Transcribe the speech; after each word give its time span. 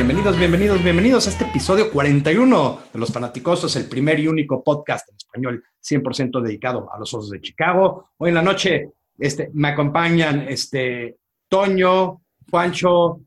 Bienvenidos, 0.00 0.38
bienvenidos, 0.38 0.82
bienvenidos 0.82 1.26
a 1.26 1.30
este 1.30 1.44
episodio 1.44 1.90
41 1.90 2.80
de 2.92 2.98
Los 2.98 3.12
Fanaticosos, 3.12 3.76
el 3.76 3.86
primer 3.86 4.18
y 4.18 4.28
único 4.28 4.62
podcast 4.62 5.08
en 5.08 5.16
español 5.16 5.64
100% 5.82 6.40
dedicado 6.40 6.88
a 6.92 6.98
los 6.98 7.12
osos 7.12 7.30
de 7.30 7.40
Chicago. 7.40 8.10
Hoy 8.16 8.28
en 8.28 8.34
la 8.36 8.42
noche 8.42 8.92
este, 9.18 9.50
me 9.52 9.68
acompañan 9.68 10.48
este, 10.48 11.18
Toño, 11.48 12.22
Juancho 12.50 13.20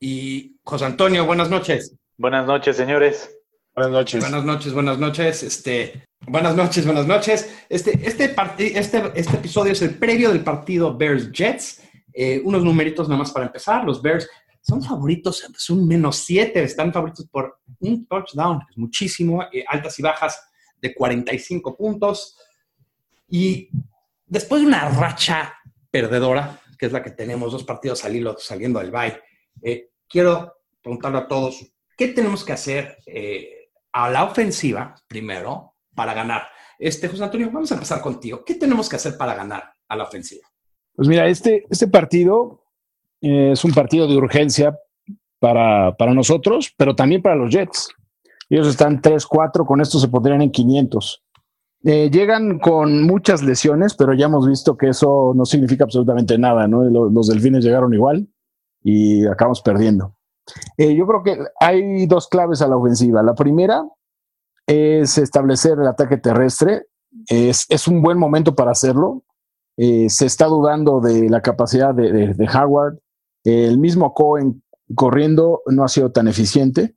y 0.00 0.56
José 0.64 0.84
Antonio. 0.84 1.26
Buenas 1.26 1.50
noches. 1.50 1.94
Buenas 2.16 2.46
noches, 2.46 2.76
señores. 2.76 3.36
Buenas 3.74 3.92
noches. 3.92 4.20
Buenas 4.20 4.44
noches, 4.44 4.72
buenas 4.72 4.98
noches. 4.98 5.42
Este, 5.42 6.04
buenas 6.26 6.56
noches, 6.56 6.84
buenas 6.84 7.06
noches. 7.06 7.54
Este, 7.68 7.92
este, 8.06 8.34
este, 8.78 9.12
este 9.14 9.36
episodio 9.36 9.72
es 9.72 9.82
el 9.82 9.94
previo 9.94 10.30
del 10.30 10.42
partido 10.42 10.96
Bears-Jets. 10.96 11.82
Eh, 12.12 12.42
unos 12.44 12.64
numeritos 12.64 13.08
nada 13.08 13.20
más 13.20 13.30
para 13.30 13.46
empezar. 13.46 13.84
Los 13.84 14.02
Bears 14.02 14.28
son 14.60 14.82
favoritos, 14.82 15.44
es 15.44 15.70
un 15.70 15.86
menos 15.86 16.16
7, 16.16 16.62
están 16.62 16.92
favoritos 16.92 17.26
por 17.28 17.60
un 17.80 18.06
touchdown, 18.06 18.60
es 18.68 18.76
muchísimo, 18.76 19.44
eh, 19.52 19.64
altas 19.66 19.98
y 19.98 20.02
bajas 20.02 20.50
de 20.80 20.94
45 20.94 21.76
puntos. 21.76 22.36
Y 23.28 23.70
después 24.26 24.60
de 24.60 24.66
una 24.66 24.88
racha 24.88 25.54
perdedora, 25.90 26.60
que 26.78 26.86
es 26.86 26.92
la 26.92 27.02
que 27.02 27.12
tenemos, 27.12 27.52
dos 27.52 27.64
partidos 27.64 28.00
saliendo, 28.00 28.36
saliendo 28.38 28.80
del 28.80 28.90
bye, 28.90 29.20
eh, 29.62 29.90
quiero 30.08 30.54
preguntarle 30.82 31.18
a 31.18 31.28
todos, 31.28 31.72
¿qué 31.96 32.08
tenemos 32.08 32.44
que 32.44 32.52
hacer 32.52 32.98
eh, 33.06 33.70
a 33.92 34.10
la 34.10 34.24
ofensiva 34.24 34.94
primero 35.06 35.74
para 35.94 36.14
ganar? 36.14 36.42
Este, 36.78 37.08
José 37.08 37.24
Antonio, 37.24 37.50
vamos 37.52 37.70
a 37.72 37.74
empezar 37.74 38.00
contigo. 38.00 38.44
¿Qué 38.44 38.54
tenemos 38.54 38.88
que 38.88 38.96
hacer 38.96 39.16
para 39.16 39.34
ganar 39.34 39.72
a 39.88 39.96
la 39.96 40.04
ofensiva? 40.04 40.46
Pues 40.94 41.08
mira, 41.08 41.26
este, 41.26 41.66
este 41.70 41.88
partido 41.88 42.64
es 43.20 43.64
un 43.64 43.72
partido 43.72 44.06
de 44.06 44.16
urgencia 44.16 44.78
para, 45.38 46.14
nosotros, 46.14 46.72
pero 46.76 46.94
también 46.94 47.22
para 47.22 47.36
los 47.36 47.50
Jets. 47.50 47.88
Ellos 48.48 48.68
están 48.68 49.00
3-4, 49.00 49.66
con 49.66 49.80
esto 49.80 49.98
se 49.98 50.08
pondrían 50.08 50.42
en 50.42 50.50
500. 50.50 51.24
Eh, 51.84 52.10
llegan 52.10 52.58
con 52.58 53.02
muchas 53.02 53.42
lesiones, 53.42 53.94
pero 53.94 54.14
ya 54.14 54.26
hemos 54.26 54.48
visto 54.48 54.76
que 54.76 54.88
eso 54.88 55.32
no 55.36 55.44
significa 55.44 55.84
absolutamente 55.84 56.38
nada. 56.38 56.66
Los, 56.66 57.28
delfines 57.28 57.64
llegaron 57.64 57.94
igual 57.94 58.26
y 58.90 59.26
acabamos 59.26 59.60
perdiendo. 59.60 60.16
Eh, 60.78 60.96
yo 60.96 61.06
creo 61.06 61.22
que 61.22 61.38
hay 61.60 62.06
dos 62.06 62.26
claves 62.26 62.62
a 62.62 62.68
la 62.68 62.76
ofensiva. 62.78 63.22
La 63.22 63.34
primera 63.34 63.86
es 64.66 65.18
establecer 65.18 65.78
el 65.78 65.86
ataque 65.86 66.16
terrestre. 66.16 66.86
Es, 67.28 67.86
un 67.86 68.00
buen 68.00 68.16
momento 68.16 68.54
para 68.54 68.70
hacerlo. 68.70 69.24
Eh, 69.76 70.08
se 70.08 70.24
está 70.24 70.46
dudando 70.46 71.00
de 71.00 71.28
la 71.28 71.42
capacidad 71.42 71.94
de, 71.94 72.32
de 72.32 72.48
Howard. 72.48 72.98
El 73.44 73.78
mismo 73.78 74.14
Cohen 74.14 74.62
corriendo 74.94 75.60
no 75.66 75.84
ha 75.84 75.88
sido 75.88 76.10
tan 76.10 76.26
eficiente. 76.26 76.96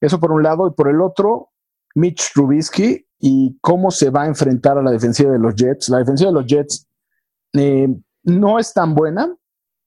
Eso 0.00 0.18
por 0.18 0.32
un 0.32 0.42
lado. 0.42 0.66
Y 0.66 0.72
por 0.72 0.88
el 0.88 1.00
otro, 1.00 1.50
Mitch 1.94 2.32
Trubisky 2.32 3.06
y 3.20 3.56
cómo 3.60 3.92
se 3.92 4.10
va 4.10 4.24
a 4.24 4.26
enfrentar 4.26 4.76
a 4.76 4.82
la 4.82 4.90
defensiva 4.90 5.30
de 5.30 5.38
los 5.38 5.54
Jets. 5.54 5.88
La 5.88 5.98
defensiva 5.98 6.30
de 6.30 6.34
los 6.34 6.46
Jets 6.46 6.88
eh, 7.52 7.88
no 8.24 8.58
es 8.58 8.72
tan 8.72 8.96
buena, 8.96 9.32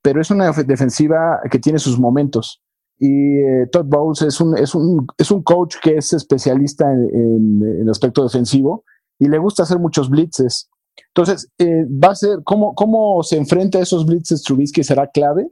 pero 0.01 0.21
es 0.21 0.31
una 0.31 0.51
defensiva 0.51 1.39
que 1.49 1.59
tiene 1.59 1.79
sus 1.79 1.99
momentos. 1.99 2.61
Y 2.97 3.39
eh, 3.39 3.67
Todd 3.71 3.85
Bowles 3.85 4.21
es 4.21 4.39
un, 4.39 4.57
es, 4.57 4.75
un, 4.75 5.07
es 5.17 5.31
un 5.31 5.41
coach 5.41 5.77
que 5.81 5.97
es 5.97 6.13
especialista 6.13 6.91
en, 6.91 7.61
el 7.81 7.89
aspecto 7.89 8.23
defensivo 8.23 8.83
y 9.17 9.27
le 9.27 9.37
gusta 9.39 9.63
hacer 9.63 9.79
muchos 9.79 10.09
blitzes. 10.09 10.69
Entonces, 11.07 11.49
eh, 11.57 11.85
va 11.85 12.09
a 12.09 12.15
ser 12.15 12.39
cómo, 12.43 12.75
cómo 12.75 13.23
se 13.23 13.37
enfrenta 13.37 13.79
a 13.79 13.81
esos 13.81 14.05
blitzes 14.05 14.43
Trubisky 14.43 14.83
será 14.83 15.07
clave 15.07 15.47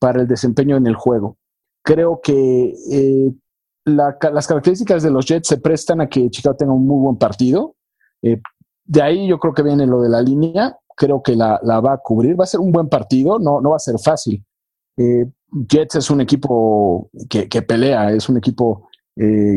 para 0.00 0.22
el 0.22 0.28
desempeño 0.28 0.76
en 0.76 0.86
el 0.86 0.96
juego. 0.96 1.36
Creo 1.84 2.20
que 2.20 2.74
eh, 2.90 3.32
las 3.84 4.46
características 4.46 5.02
de 5.02 5.10
los 5.10 5.24
Jets 5.26 5.48
se 5.48 5.58
prestan 5.58 6.00
a 6.00 6.08
que 6.08 6.28
Chicago 6.30 6.56
tenga 6.56 6.72
un 6.72 6.86
muy 6.86 7.00
buen 7.00 7.16
partido. 7.16 7.76
De 8.20 9.02
ahí 9.02 9.28
yo 9.28 9.38
creo 9.38 9.54
que 9.54 9.62
viene 9.62 9.86
lo 9.86 10.02
de 10.02 10.08
la 10.08 10.20
línea. 10.20 10.76
Creo 10.98 11.22
que 11.22 11.36
la, 11.36 11.60
va 11.62 11.92
a 11.92 11.98
cubrir. 11.98 12.38
Va 12.38 12.44
a 12.44 12.48
ser 12.48 12.60
un 12.60 12.72
buen 12.72 12.88
partido, 12.88 13.38
no, 13.38 13.60
no 13.60 13.70
va 13.70 13.76
a 13.76 13.80
ser 13.80 13.98
fácil. 13.98 14.44
Eh, 14.96 15.26
Jets 15.68 15.94
es 15.94 16.10
un 16.10 16.20
equipo 16.20 17.10
que, 17.30 17.62
pelea, 17.62 18.12
es 18.12 18.28
un 18.28 18.36
equipo 18.36 18.88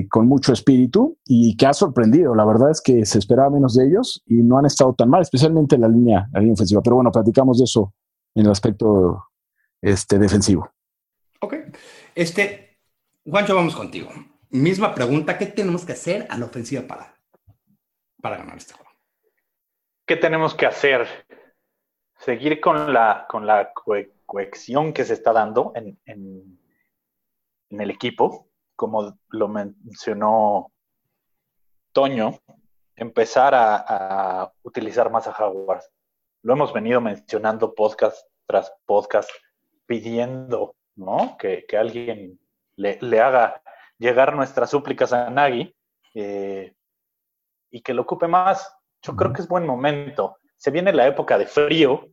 con 0.10 0.28
mucho 0.28 0.54
espíritu 0.54 1.18
y 1.26 1.56
que 1.56 1.68
ha 1.68 1.74
sorprendido. 1.74 2.34
La 2.34 2.46
verdad 2.46 2.72
es 2.72 2.82
que 2.82 3.06
se 3.06 3.20
esperaba 3.20 3.52
menos 3.52 3.76
de 3.76 3.86
ellos 3.86 4.24
y 4.26 4.36
no 4.36 4.58
han 4.58 4.66
estado 4.66 4.94
tan 4.96 5.10
mal, 5.10 5.22
especialmente 5.22 5.78
la 5.78 5.88
línea, 5.88 6.28
la 6.34 6.40
línea 6.40 6.54
ofensiva. 6.54 6.82
Pero 6.82 6.96
bueno, 6.96 7.12
platicamos 7.12 7.60
de 7.60 7.66
eso 7.66 7.94
en 8.34 8.46
el 8.46 8.52
aspecto 8.52 9.26
este, 9.82 10.20
defensivo. 10.20 10.72
Ok. 11.42 11.56
Este, 12.16 12.78
Juancho, 13.26 13.56
vamos 13.56 13.76
contigo. 13.76 14.10
Misma 14.50 14.94
pregunta, 14.94 15.38
¿qué 15.38 15.46
tenemos 15.46 15.86
que 15.86 15.94
hacer 15.94 16.28
a 16.30 16.38
la 16.38 16.46
ofensiva 16.46 16.84
para, 16.88 17.16
para 18.22 18.38
ganar 18.38 18.58
este 18.58 18.74
juego? 18.74 18.91
¿Qué 20.12 20.18
tenemos 20.18 20.54
que 20.54 20.66
hacer? 20.66 21.08
Seguir 22.18 22.60
con 22.60 22.92
la, 22.92 23.26
con 23.30 23.48
la 23.48 23.72
cohesión 24.26 24.92
que 24.92 25.06
se 25.06 25.14
está 25.14 25.32
dando 25.32 25.72
en, 25.74 25.98
en, 26.04 26.60
el 27.70 27.90
equipo, 27.90 28.50
como 28.76 29.18
lo 29.30 29.48
mencionó 29.48 30.74
Toño, 31.94 32.42
empezar 32.94 33.54
a, 33.56 34.52
utilizar 34.64 35.10
más 35.10 35.28
a 35.28 35.32
Howard. 35.32 35.84
Lo 36.42 36.56
hemos 36.56 36.74
venido 36.74 37.00
mencionando 37.00 37.74
podcast 37.74 38.28
tras 38.46 38.70
podcast 38.86 39.30
pidiendo 39.86 40.76
¿no? 40.98 41.38
que, 41.40 41.66
alguien 41.80 42.38
le, 42.76 43.22
haga 43.22 43.62
llegar 43.98 44.36
nuestras 44.36 44.72
súplicas 44.72 45.14
a 45.14 45.30
Nagui 45.30 45.74
eh, 46.16 46.76
y 47.70 47.82
que 47.82 47.94
lo 47.94 48.02
ocupe 48.02 48.28
más. 48.28 48.76
Yo 49.02 49.16
creo 49.16 49.34
que 49.34 49.42
es 49.42 49.48
buen 49.48 49.66
momento. 49.66 50.38
Se 50.58 50.72
viene 50.72 50.94
la 50.94 51.08
época 51.08 51.38
de 51.38 51.48
frío, 51.48 52.08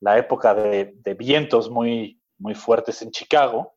la 0.00 0.18
época 0.18 0.54
de, 0.54 0.94
vientos 1.18 1.70
muy, 1.70 2.20
muy 2.38 2.54
fuertes 2.54 3.00
en 3.02 3.10
Chicago, 3.10 3.74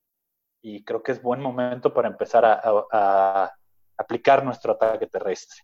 y 0.62 0.84
creo 0.84 1.02
que 1.02 1.14
es 1.14 1.22
buen 1.22 1.42
momento 1.42 1.94
para 1.94 2.10
empezar 2.10 2.44
a, 2.46 3.54
aplicar 4.00 4.44
nuestro 4.44 4.74
ataque 4.74 5.08
terrestre. 5.08 5.64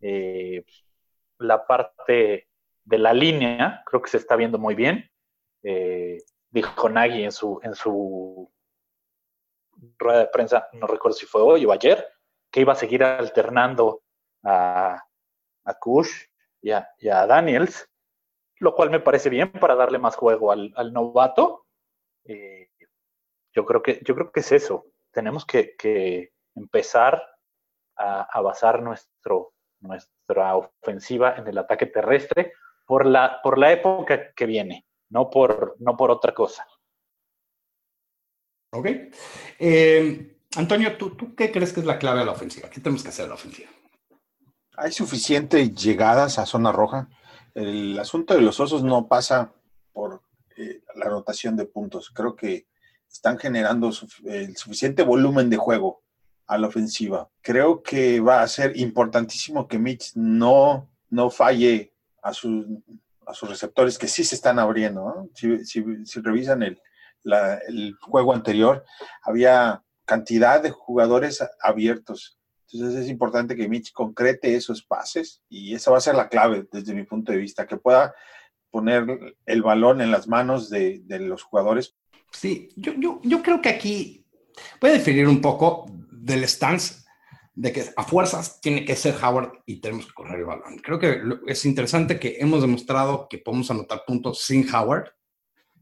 Eh, 0.00 0.64
la 1.38 1.66
parte 1.66 2.48
de 2.84 2.98
la 2.98 3.14
línea 3.14 3.82
creo 3.86 4.02
que 4.02 4.10
se 4.10 4.18
está 4.18 4.36
viendo 4.36 4.58
muy 4.58 4.74
bien. 4.74 5.08
Eh, 5.62 6.18
dijo 6.50 6.88
Nagy 6.88 7.24
en 7.24 7.32
su, 7.32 7.58
en 7.62 7.74
su 7.74 8.52
rueda 9.98 10.18
de 10.18 10.26
prensa, 10.26 10.68
no 10.72 10.86
recuerdo 10.86 11.16
si 11.16 11.26
fue 11.26 11.40
hoy 11.40 11.64
o 11.64 11.72
ayer, 11.72 12.06
que 12.50 12.60
iba 12.60 12.72
a 12.72 12.76
seguir 12.76 13.02
alternando 13.04 14.02
a, 14.42 15.02
a 15.64 15.74
Kush 15.74 16.29
y 16.62 16.70
a, 16.72 17.26
Daniels, 17.26 17.88
lo 18.58 18.74
cual 18.74 18.90
me 18.90 19.00
parece 19.00 19.30
bien 19.30 19.50
para 19.52 19.74
darle 19.74 19.98
más 19.98 20.16
juego 20.16 20.52
al, 20.52 20.92
novato. 20.92 21.66
Eh, 22.24 22.68
yo, 23.52 23.64
creo 23.64 23.82
que, 23.82 24.00
yo 24.04 24.14
creo 24.14 24.30
que 24.30 24.40
es 24.40 24.52
eso. 24.52 24.86
Tenemos 25.10 25.44
que, 25.46 26.32
empezar 26.54 27.22
a, 27.96 28.40
basar 28.40 28.82
nuestro, 28.82 29.54
nuestra 29.80 30.56
ofensiva 30.56 31.36
en 31.36 31.46
el 31.46 31.58
ataque 31.58 31.86
terrestre 31.86 32.52
por 32.86 33.06
la, 33.06 33.40
por 33.42 33.58
la 33.58 33.72
época 33.72 34.32
que 34.32 34.46
viene 34.46 34.86
no 35.10 35.28
por, 35.28 35.76
no 35.80 35.96
por 35.96 36.10
otra 36.10 36.32
cosa. 36.32 36.66
Ok. 38.72 38.86
Eh, 39.58 40.36
Antonio, 40.56 40.96
¿tú, 40.96 41.16
¿tú 41.16 41.34
qué 41.34 41.52
crees 41.52 41.72
que 41.72 41.80
es 41.80 41.86
la 41.86 41.98
clave 41.98 42.20
de 42.20 42.24
la 42.24 42.32
ofensiva? 42.32 42.70
¿Qué 42.70 42.80
tenemos 42.80 43.02
que 43.02 43.10
hacer 43.10 43.24
en 43.24 43.30
la 43.30 43.34
ofensiva? 43.34 43.70
Hay 44.76 44.92
suficientes 44.92 45.74
llegadas 45.74 46.38
a 46.38 46.46
zona 46.46 46.72
roja. 46.72 47.08
El 47.54 47.98
asunto 47.98 48.34
de 48.34 48.40
los 48.40 48.60
osos 48.60 48.82
no 48.82 49.08
pasa 49.08 49.52
por 49.92 50.22
eh, 50.56 50.82
la 50.94 51.06
rotación 51.06 51.56
de 51.56 51.66
puntos. 51.66 52.10
Creo 52.10 52.36
que 52.36 52.66
están 53.08 53.38
generando 53.38 53.90
el 54.24 54.56
suficiente 54.56 55.02
volumen 55.02 55.50
de 55.50 55.56
juego 55.56 56.02
a 56.46 56.58
la 56.58 56.68
ofensiva. 56.68 57.28
Creo 57.42 57.82
que 57.82 58.20
va 58.20 58.42
a 58.42 58.48
ser 58.48 58.78
importantísimo 58.78 59.66
que 59.66 59.78
Mitch 59.78 60.12
no, 60.14 60.88
no 61.08 61.30
falle 61.30 61.92
a 62.22 62.32
a 63.30 63.34
sus 63.34 63.48
receptores 63.48 63.96
que 63.96 64.08
sí 64.08 64.24
se 64.24 64.34
están 64.34 64.58
abriendo. 64.58 65.28
Si, 65.34 66.20
revisan 66.20 66.62
el, 66.62 67.96
juego 68.00 68.34
anterior, 68.34 68.84
había 69.22 69.82
cantidad 70.04 70.62
de 70.62 70.70
jugadores 70.70 71.42
abiertos. 71.62 72.38
Entonces 72.72 73.04
es 73.04 73.10
importante 73.10 73.56
que 73.56 73.68
Mitch 73.68 73.92
concrete 73.92 74.54
esos 74.54 74.82
pases 74.82 75.42
y 75.48 75.74
esa 75.74 75.90
va 75.90 75.98
a 75.98 76.02
ser 76.02 76.14
la 76.14 76.28
clave 76.28 76.66
desde 76.70 76.94
mi 76.94 77.04
punto 77.04 77.32
de 77.32 77.38
vista, 77.38 77.66
que 77.66 77.76
pueda 77.76 78.14
poner 78.70 79.36
el 79.46 79.62
balón 79.62 80.00
en 80.00 80.10
las 80.10 80.28
manos 80.28 80.70
de, 80.70 81.02
los 81.08 81.42
jugadores. 81.42 81.96
Sí, 82.32 82.68
yo, 82.76 82.92
yo, 82.94 83.20
yo 83.24 83.42
creo 83.42 83.60
que 83.60 83.68
aquí 83.68 84.24
voy 84.80 84.90
a 84.90 84.94
definir 84.94 85.26
un 85.26 85.40
poco 85.40 85.86
del 86.10 86.44
stance 86.44 87.00
de 87.54 87.72
que 87.72 87.84
a 87.96 88.04
fuerzas 88.04 88.60
tiene 88.60 88.84
que 88.84 88.96
ser 88.96 89.14
Howard 89.22 89.52
y 89.66 89.80
tenemos 89.80 90.06
que 90.06 90.14
correr 90.14 90.40
el 90.40 90.46
balón. 90.46 90.78
Creo 90.78 90.98
que 90.98 91.20
es 91.46 91.64
interesante 91.64 92.18
que 92.18 92.36
hemos 92.38 92.62
demostrado 92.62 93.26
que 93.28 93.38
podemos 93.38 93.70
anotar 93.70 94.04
puntos 94.06 94.42
sin 94.42 94.72
Howard. 94.72 95.12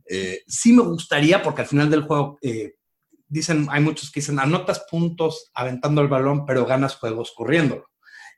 Eh, 0.06 0.42
sí 0.46 0.72
me 0.72 0.82
gustaría, 0.82 1.42
porque 1.42 1.62
al 1.62 1.68
final 1.68 1.90
del 1.90 2.02
juego 2.02 2.38
eh, 2.42 2.74
dicen, 3.28 3.68
hay 3.70 3.82
muchos 3.82 4.10
que 4.10 4.20
dicen, 4.20 4.38
anotas 4.38 4.86
puntos 4.90 5.50
aventando 5.54 6.00
el 6.00 6.08
balón, 6.08 6.46
pero 6.46 6.66
ganas 6.66 6.96
juegos 6.96 7.32
corriéndolo. 7.36 7.90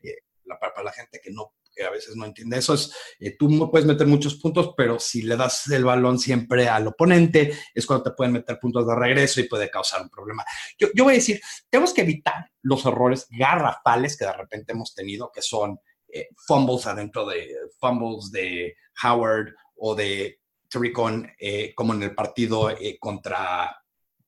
Eh, 0.03 0.17
para 0.45 0.83
la 0.83 0.93
gente 0.93 1.21
que 1.23 1.31
no 1.31 1.55
a 1.85 1.91
veces 1.91 2.17
no 2.17 2.27
entiende 2.27 2.59
eso, 2.59 2.75
es 2.75 2.93
eh, 3.19 3.37
tú 3.39 3.71
puedes 3.71 3.87
meter 3.87 4.07
muchos 4.07 4.37
puntos, 4.37 4.75
pero 4.77 4.99
si 4.99 5.23
le 5.23 5.37
das 5.37 5.69
el 5.69 5.85
balón 5.85 6.19
siempre 6.19 6.69
al 6.69 6.87
oponente, 6.87 7.53
es 7.75 7.87
cuando 7.87 8.05
te 8.05 8.11
pueden 8.13 8.35
meter 8.35 8.59
puntos 8.59 8.87
de 8.87 8.95
regreso 8.95 9.41
y 9.41 9.49
puede 9.49 9.71
causar 9.71 10.03
un 10.03 10.11
problema. 10.11 10.45
Yo, 10.79 10.89
yo 10.95 11.05
voy 11.05 11.15
a 11.15 11.17
decir, 11.17 11.41
tenemos 11.69 11.95
que 11.95 12.03
evitar 12.03 12.51
los 12.63 12.85
errores 12.87 13.27
garrafales 13.31 14.17
que 14.17 14.25
de 14.25 14.33
repente 14.33 14.73
hemos 14.73 14.95
tenido, 14.95 15.31
que 15.33 15.43
son 15.43 15.79
eh, 16.09 16.29
fumbles 16.47 16.87
adentro 16.87 17.27
de 17.27 17.57
fumbles 17.79 18.31
de 18.31 18.77
Howard 19.05 19.55
o 19.77 19.95
de 19.95 20.41
Tricon, 20.69 21.31
eh, 21.39 21.75
como 21.75 21.95
en 21.95 22.03
el 22.03 22.15
partido 22.15 22.71
contra 23.01 23.77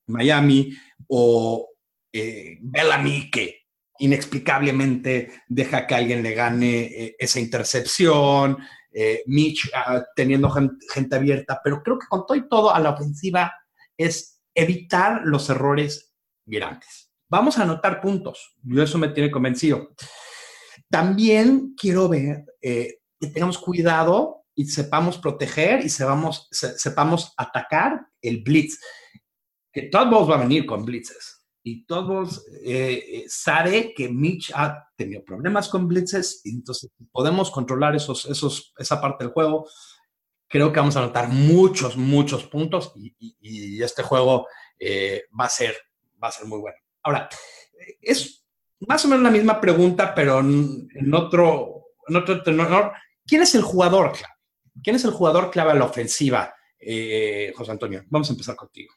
Miami, 0.07 0.75
o 1.07 1.69
Bellamy, 2.11 3.31
que 3.31 3.63
inexplicablemente 3.99 5.31
deja 5.47 5.85
que 5.87 5.95
alguien 5.95 6.23
le 6.23 6.33
gane 6.33 6.81
eh, 6.81 7.15
esa 7.19 7.39
intercepción, 7.39 8.57
eh, 8.91 9.23
Mitch 9.27 9.71
ah, 9.73 10.03
teniendo 10.15 10.49
gente, 10.49 11.15
abierta, 11.15 11.61
pero 11.63 11.81
creo 11.81 11.99
que 11.99 12.07
con 12.07 12.25
todo 12.25 12.37
y 12.37 12.47
todo 12.47 12.73
a 12.73 12.79
la 12.79 12.91
ofensiva 12.91 13.53
es 13.97 14.41
evitar 14.53 15.21
los 15.23 15.49
errores 15.49 16.13
grandes. 16.45 17.11
Vamos 17.29 17.57
a 17.57 17.63
anotar 17.63 18.01
puntos, 18.01 18.55
yo 18.61 18.83
eso 18.83 18.97
me 18.97 19.09
tiene 19.09 19.31
convencido. 19.31 19.89
También 20.89 21.73
quiero 21.75 22.07
ver 22.07 22.45
eh, 22.61 22.99
que 23.19 23.27
tengamos 23.27 23.57
cuidado 23.57 24.45
y 24.53 24.65
sepamos 24.65 25.17
proteger 25.17 25.83
y 25.83 25.89
sepamos 25.89 27.33
atacar 27.37 28.05
el 28.21 28.43
blitz. 28.43 28.79
Que 29.73 29.83
todos 29.83 30.29
va 30.29 30.35
a 30.35 30.41
venir 30.41 30.65
con 30.65 30.85
blitzes 30.85 31.43
y 31.65 31.85
todos 31.85 32.45
eh, 32.65 33.05
eh, 33.07 33.25
sabe 33.27 33.93
que 33.93 34.09
Mitch 34.09 34.51
ha 34.53 34.89
tenido 34.97 35.23
problemas 35.23 35.69
con 35.69 35.87
blitzes, 35.87 36.41
entonces 36.43 36.91
podemos 37.09 37.49
controlar 37.49 37.95
esos, 37.95 38.25
esos, 38.25 38.73
esa 38.77 38.99
parte 38.99 39.23
del 39.23 39.33
juego. 39.33 39.65
Creo 40.49 40.73
que 40.73 40.81
vamos 40.81 40.97
a 40.97 40.99
anotar 40.99 41.29
muchos, 41.29 41.95
muchos 41.95 42.45
puntos 42.47 42.91
y, 42.95 43.81
este 43.81 44.03
juego 44.03 44.45
eh, 44.77 45.23
va, 45.39 45.45
a 45.45 45.49
ser, 45.49 45.75
va 46.21 46.27
a 46.27 46.31
ser 46.31 46.47
muy 46.47 46.59
bueno. 46.59 46.77
Ahora, 47.01 47.29
es 48.01 48.45
más 48.81 49.03
o 49.05 49.07
menos 49.07 49.23
la 49.23 49.31
misma 49.31 49.59
pregunta, 49.61 50.13
pero 50.13 50.39
en, 50.41 51.13
otro, 51.13 51.85
en 52.07 52.15
otro 52.17 52.43
tenor. 52.43 52.91
¿Quién 53.25 53.41
es 53.41 53.55
el 53.55 53.61
jugador 53.61 54.11
clave? 54.11 54.33
¿Quién 54.83 54.97
es 54.97 55.05
el 55.05 55.11
jugador 55.11 55.49
clave 55.49 55.71
a 55.71 55.75
la 55.75 55.85
ofensiva, 55.85 56.53
José 57.55 57.71
Antonio? 57.71 58.03
Vamos 58.09 58.29
a 58.29 58.33
empezar 58.33 58.55
contigo 58.55 58.93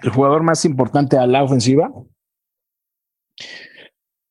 el 0.00 0.10
jugador 0.10 0.42
más 0.42 0.64
importante 0.64 1.16
a 1.18 1.26
la 1.26 1.42
ofensiva. 1.42 1.92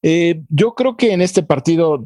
Eh, 0.04 0.44
yo 0.48 0.74
creo 0.74 0.96
que 0.96 1.12
en 1.12 1.22
este 1.22 1.44
partido 1.44 2.06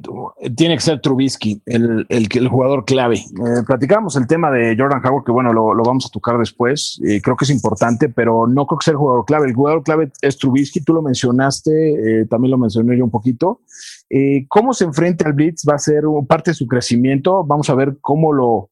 tiene 0.55 0.75
que 0.75 0.81
ser 0.81 1.01
Trubisky, 1.01 1.61
el, 1.67 2.07
el, 2.09 2.47
jugador 2.47 2.85
clave. 2.85 3.17
Eh, 3.17 3.63
platicamos 3.67 4.15
el 4.15 4.25
tema 4.25 4.49
de 4.49 4.75
Jordan 4.75 5.05
Howard, 5.05 5.25
que 5.25 5.31
bueno, 5.31 5.53
lo, 5.53 5.75
vamos 5.83 6.07
a 6.07 6.09
tocar 6.09 6.37
después. 6.39 6.99
Eh, 7.05 7.21
creo 7.21 7.35
que 7.35 7.45
es 7.45 7.51
importante, 7.51 8.09
pero 8.09 8.47
no 8.47 8.65
creo 8.65 8.79
que 8.79 8.85
sea 8.85 8.93
el 8.93 8.97
jugador 8.97 9.25
clave. 9.25 9.47
El 9.47 9.53
jugador 9.53 9.83
clave 9.83 10.11
es 10.21 10.37
Trubisky, 10.37 10.81
tú 10.81 10.93
lo 10.93 11.03
mencionaste, 11.03 12.25
también 12.27 12.51
lo 12.51 12.57
mencioné 12.57 12.97
yo 12.97 13.03
un 13.03 13.11
poquito. 13.11 13.61
cómo 14.47 14.73
se 14.73 14.85
enfrenta 14.85 15.25
al 15.27 15.33
Blitz 15.33 15.63
va 15.69 15.75
a 15.75 15.79
ser 15.79 16.03
parte 16.27 16.51
de 16.51 16.55
su 16.55 16.67
crecimiento. 16.67 17.43
Vamos 17.43 17.69
a 17.69 17.75
ver 17.75 17.97
cómo 18.01 18.33
lo, 18.33 18.70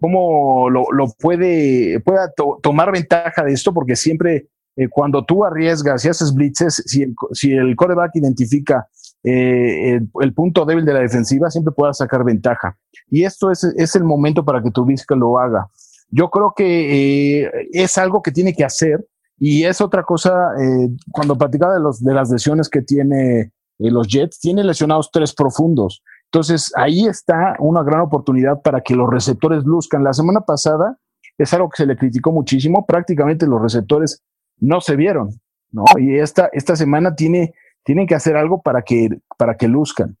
cómo 0.00 0.70
lo, 0.70 0.86
puede 1.18 2.00
pueda 2.00 2.32
tomar 2.62 2.92
ventaja 2.92 3.44
de 3.44 3.52
esto, 3.52 3.72
porque 3.72 3.96
siempre 3.96 4.48
eh, 4.76 4.88
cuando 4.90 5.24
tú 5.24 5.44
arriesgas 5.44 6.04
y 6.04 6.08
haces 6.08 6.34
blitzes, 6.34 6.82
si 6.86 7.02
el, 7.02 7.14
si 7.32 7.52
el 7.52 7.74
coreback 7.76 8.10
identifica 8.14 8.86
eh, 9.24 9.98
el, 10.20 10.34
punto 10.34 10.66
débil 10.66 10.84
de 10.84 10.92
la 10.92 11.00
defensiva, 11.00 11.50
siempre 11.50 11.72
pueda 11.72 11.94
sacar 11.94 12.24
ventaja. 12.24 12.76
Y 13.10 13.24
esto 13.24 13.50
es, 13.50 13.64
es 13.64 13.96
el 13.96 14.04
momento 14.04 14.44
para 14.44 14.62
que 14.62 14.70
tu 14.70 14.84
Vizca 14.84 15.16
lo 15.16 15.38
haga. 15.38 15.68
Yo 16.10 16.30
creo 16.30 16.52
que 16.54 17.44
eh, 17.44 17.50
es 17.72 17.96
algo 17.96 18.22
que 18.22 18.32
tiene 18.32 18.54
que 18.54 18.64
hacer 18.64 19.04
y 19.38 19.64
es 19.64 19.80
otra 19.80 20.02
cosa, 20.02 20.32
cuando 21.12 21.36
platicaba 21.36 21.74
de, 21.74 21.80
los, 21.80 22.02
de 22.02 22.14
las 22.14 22.30
lesiones 22.30 22.70
que 22.70 22.80
tiene 22.80 23.52
los 23.78 24.08
Jets, 24.08 24.40
tiene 24.40 24.64
lesionados 24.64 25.10
tres 25.12 25.34
profundos. 25.34 26.02
Entonces, 26.32 26.72
ahí 26.76 27.06
está 27.06 27.56
una 27.58 27.82
gran 27.82 28.00
oportunidad 28.00 28.60
para 28.62 28.80
que 28.80 28.94
los 28.94 29.08
receptores 29.08 29.64
luzcan. 29.64 30.04
La 30.04 30.12
semana 30.12 30.40
pasada 30.40 30.98
es 31.38 31.52
algo 31.54 31.68
que 31.68 31.78
se 31.78 31.86
le 31.86 31.96
criticó 31.96 32.32
muchísimo, 32.32 32.86
prácticamente 32.86 33.46
los 33.46 33.60
receptores 33.60 34.22
no 34.58 34.80
se 34.80 34.96
vieron, 34.96 35.30
¿no? 35.70 35.84
Y 35.98 36.18
esta, 36.18 36.48
esta 36.52 36.76
semana 36.76 37.14
tiene, 37.14 37.54
tienen 37.84 38.06
que 38.06 38.14
hacer 38.14 38.36
algo 38.36 38.62
para 38.62 38.82
que, 38.82 39.20
para 39.36 39.56
que 39.56 39.68
luzcan. 39.68 40.16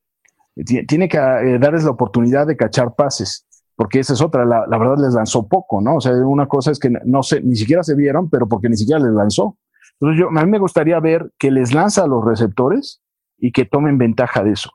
Tiene 0.86 1.08
que 1.08 1.18
eh, 1.18 1.58
darles 1.58 1.84
la 1.84 1.90
oportunidad 1.90 2.46
de 2.46 2.56
cachar 2.56 2.94
pases, 2.94 3.46
porque 3.74 4.00
esa 4.00 4.14
es 4.14 4.22
otra, 4.22 4.44
la, 4.44 4.66
la, 4.66 4.78
verdad 4.78 4.96
les 4.98 5.14
lanzó 5.14 5.46
poco, 5.46 5.80
¿no? 5.82 5.96
O 5.96 6.00
sea, 6.00 6.12
una 6.12 6.46
cosa 6.46 6.70
es 6.70 6.78
que 6.78 6.90
no 7.04 7.22
se, 7.22 7.42
ni 7.42 7.56
siquiera 7.56 7.82
se 7.82 7.94
vieron, 7.94 8.30
pero 8.30 8.48
porque 8.48 8.68
ni 8.68 8.76
siquiera 8.76 9.00
les 9.00 9.12
lanzó. 9.12 9.58
Entonces 10.00 10.20
yo, 10.20 10.28
a 10.28 10.44
mí 10.44 10.50
me 10.50 10.58
gustaría 10.58 10.98
ver 11.00 11.32
que 11.38 11.50
les 11.50 11.74
lanza 11.74 12.04
a 12.04 12.06
los 12.06 12.24
receptores 12.24 13.02
y 13.38 13.52
que 13.52 13.64
tomen 13.64 13.98
ventaja 13.98 14.42
de 14.42 14.52
eso. 14.52 14.70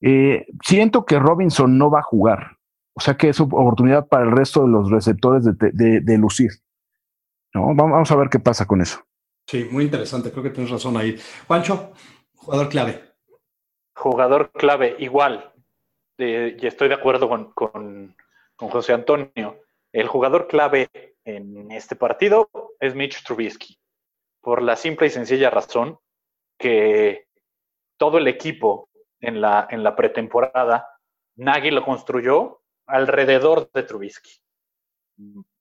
Eh, 0.00 0.46
siento 0.62 1.04
que 1.04 1.18
Robinson 1.18 1.76
no 1.76 1.90
va 1.90 2.00
a 2.00 2.02
jugar. 2.02 2.56
O 2.94 3.00
sea 3.00 3.16
que 3.16 3.28
es 3.28 3.40
oportunidad 3.40 4.08
para 4.08 4.24
el 4.24 4.32
resto 4.32 4.62
de 4.62 4.68
los 4.68 4.90
receptores 4.90 5.44
de, 5.44 6.18
lucir. 6.18 6.50
¿no? 7.54 7.74
Vamos 7.74 8.10
a 8.10 8.16
ver 8.16 8.28
qué 8.28 8.40
pasa 8.40 8.66
con 8.66 8.80
eso. 8.80 9.00
Sí, 9.46 9.68
muy 9.70 9.84
interesante. 9.84 10.32
Creo 10.32 10.42
que 10.42 10.50
tienes 10.50 10.70
razón 10.70 10.96
ahí. 10.96 11.16
Juancho, 11.46 11.92
jugador 12.34 12.68
clave. 12.68 13.04
Jugador 13.94 14.50
clave, 14.52 14.96
igual. 14.98 15.52
y 16.18 16.66
estoy 16.66 16.88
de 16.88 16.94
acuerdo 16.94 17.28
con, 17.28 17.52
con, 17.52 18.16
con 18.56 18.68
José 18.68 18.94
Antonio. 18.94 19.60
El 19.92 20.08
jugador 20.08 20.48
clave 20.48 20.88
en 21.24 21.70
este 21.70 21.94
partido 21.94 22.50
es 22.80 22.94
Mitch 22.94 23.22
Trubisky. 23.22 23.78
Por 24.40 24.60
la 24.62 24.76
simple 24.76 25.06
y 25.06 25.10
sencilla 25.10 25.50
razón 25.50 25.98
que 26.58 27.28
todo 27.96 28.18
el 28.18 28.26
equipo 28.28 28.87
en 29.20 29.40
la, 29.40 29.66
en 29.70 29.82
la 29.82 29.96
pretemporada, 29.96 30.88
Nagy 31.36 31.70
lo 31.70 31.84
construyó 31.84 32.62
alrededor 32.86 33.70
de 33.72 33.82
Trubisky. 33.82 34.30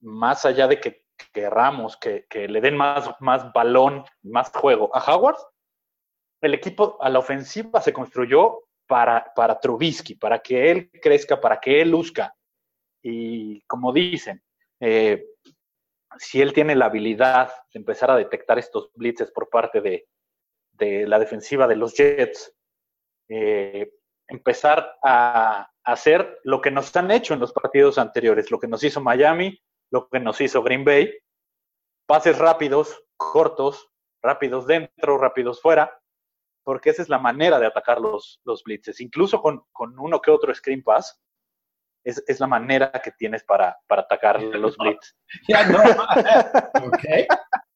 Más 0.02 0.46
allá 0.46 0.68
de 0.68 0.80
que 0.80 1.06
querramos 1.34 1.98
que, 1.98 2.26
que, 2.30 2.48
le 2.48 2.62
den 2.62 2.78
más, 2.78 3.10
más 3.20 3.52
balón, 3.54 4.06
más 4.24 4.52
juego 4.52 4.96
a 4.96 5.04
Howard, 5.04 5.38
el 6.42 6.54
equipo 6.54 6.98
a 7.02 7.10
la 7.10 7.20
ofensiva 7.20 7.82
se 7.82 7.94
construyó 7.94 8.68
para, 8.88 9.32
para 9.36 9.60
Trubisky, 9.60 10.16
para 10.16 10.40
que 10.40 10.72
él 10.72 10.92
crezca, 11.02 11.40
para 11.40 11.60
que 11.60 11.82
él 11.82 11.92
luzca. 11.92 12.34
Y 13.02 13.62
como 13.62 13.92
dicen, 13.92 14.44
eh, 14.80 15.26
si 16.18 16.42
él 16.42 16.54
tiene 16.54 16.76
la 16.76 16.86
habilidad 16.86 17.52
de 17.74 17.80
empezar 17.80 18.12
a 18.12 18.16
detectar 18.16 18.58
estos 18.60 18.92
blitzes 18.94 19.32
por 19.32 19.50
parte 19.50 19.82
de, 19.82 20.08
de 20.72 21.08
la 21.08 21.20
defensiva 21.20 21.68
de 21.68 21.76
los 21.76 21.96
Jets, 21.96 22.57
eh, 23.30 23.90
empezar 24.28 24.98
a 25.04 25.70
hacer 25.84 26.40
lo 26.44 26.62
que 26.62 26.72
nos 26.72 26.96
han 26.96 27.12
hecho 27.12 27.34
en 27.34 27.40
los 27.40 27.54
partidos 27.54 27.98
anteriores, 27.98 28.52
lo 28.52 28.60
que 28.60 28.68
nos 28.68 28.84
hizo 28.84 29.02
Miami, 29.02 29.58
lo 29.90 30.10
que 30.10 30.20
nos 30.20 30.40
hizo 30.42 30.64
Green 30.64 30.84
Bay, 30.84 31.14
pases 32.06 32.38
rápidos, 32.38 33.04
cortos, 33.16 33.90
rápidos 34.22 34.68
dentro, 34.68 35.18
rápidos 35.18 35.62
fuera, 35.62 35.98
porque 36.64 36.90
esa 36.90 37.02
es 37.02 37.10
la 37.10 37.20
manera 37.20 37.60
de 37.60 37.68
atacar 37.68 38.02
los, 38.02 38.42
los 38.44 38.64
blitzes. 38.64 39.00
Incluso 39.00 39.42
con, 39.42 39.64
con 39.72 39.98
uno 39.98 40.20
que 40.20 40.32
otro 40.32 40.54
screen 40.54 40.84
pass, 40.84 41.22
es, 42.04 42.24
es, 42.28 42.40
la 42.40 42.48
manera 42.48 42.92
que 43.04 43.12
tienes 43.12 43.44
para, 43.44 43.78
para 43.88 44.04
atacar 44.04 44.42
los 44.42 44.78
blitz. 44.78 45.16
Ya 45.48 45.66
no. 45.68 45.80
ok, 46.86 47.06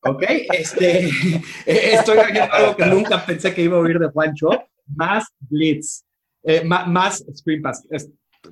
ok. 0.04 0.24
Este, 0.54 1.10
estoy 1.66 2.18
oyendo 2.18 2.54
algo 2.54 2.76
que 2.76 2.86
nunca 2.86 3.26
pensé 3.26 3.54
que 3.54 3.62
iba 3.62 3.78
a 3.78 3.82
oír 3.82 4.00
de 4.00 4.10
Juancho 4.10 4.50
más 4.86 5.28
blitz, 5.40 6.04
eh, 6.44 6.64
más, 6.64 6.88
más 6.88 7.26
screen 7.36 7.62
pass. 7.62 7.86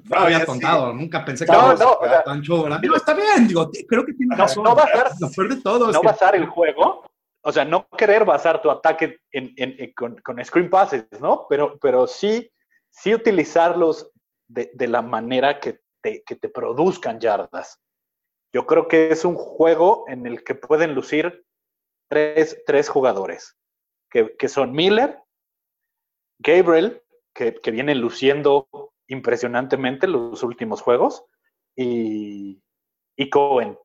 no 0.04 0.18
había 0.18 0.46
contado, 0.46 0.94
nunca 0.94 1.26
pensé 1.26 1.46
que 1.46 1.52
no, 1.52 1.74
no, 1.74 1.98
tan 2.26 2.42
No, 2.42 2.96
está 2.96 3.14
bien, 3.14 3.48
digo, 3.48 3.70
creo 3.88 4.06
que 4.06 4.14
tiene 4.14 4.36
razón. 4.36 4.64
No, 4.64 4.76
basar, 4.76 5.12
de 5.16 5.62
todo 5.62 5.92
no 5.92 6.02
basar 6.02 6.36
el 6.36 6.46
juego, 6.46 7.04
o 7.42 7.52
sea, 7.52 7.66
no 7.66 7.88
querer 7.98 8.26
basar 8.26 8.62
tu 8.62 8.70
ataque 8.70 9.20
en, 9.32 9.54
en, 9.58 9.94
con, 9.94 10.16
con, 10.18 10.44
screen 10.44 10.70
passes, 10.70 11.06
¿no? 11.20 11.46
Pero, 11.50 11.78
pero 11.82 12.06
sí, 12.08 12.52
sí 12.90 13.14
utilizarlos 13.14 14.12
de, 14.48 14.72
de 14.74 14.88
la 14.88 15.02
manera 15.02 15.60
que 15.60 15.80
te, 16.02 16.24
que 16.24 16.36
te 16.36 16.50
produzcan 16.50 17.20
yardas. 17.20 17.80
Yo 18.54 18.66
creo 18.66 18.88
que 18.88 19.12
es 19.12 19.26
un 19.26 19.36
juego 19.36 20.06
en 20.08 20.26
el 20.26 20.44
que 20.44 20.56
pueden 20.56 20.96
lucir 20.96 21.46
tres, 22.10 22.62
tres 22.66 22.90
jugadores, 22.90 23.56
que, 24.10 24.36
que, 24.36 24.50
son 24.50 24.72
Miller, 24.72 25.20
Gabriel, 26.40 27.02
que, 27.34 27.56
que 27.56 27.72
viene 27.72 27.96
luciendo 27.96 28.68
impresionantemente 29.08 30.08
los 30.08 30.42
últimos 30.44 30.82
juegos, 30.82 31.26
y, 31.76 32.62
y 33.16 33.30
Cohen. 33.30 33.78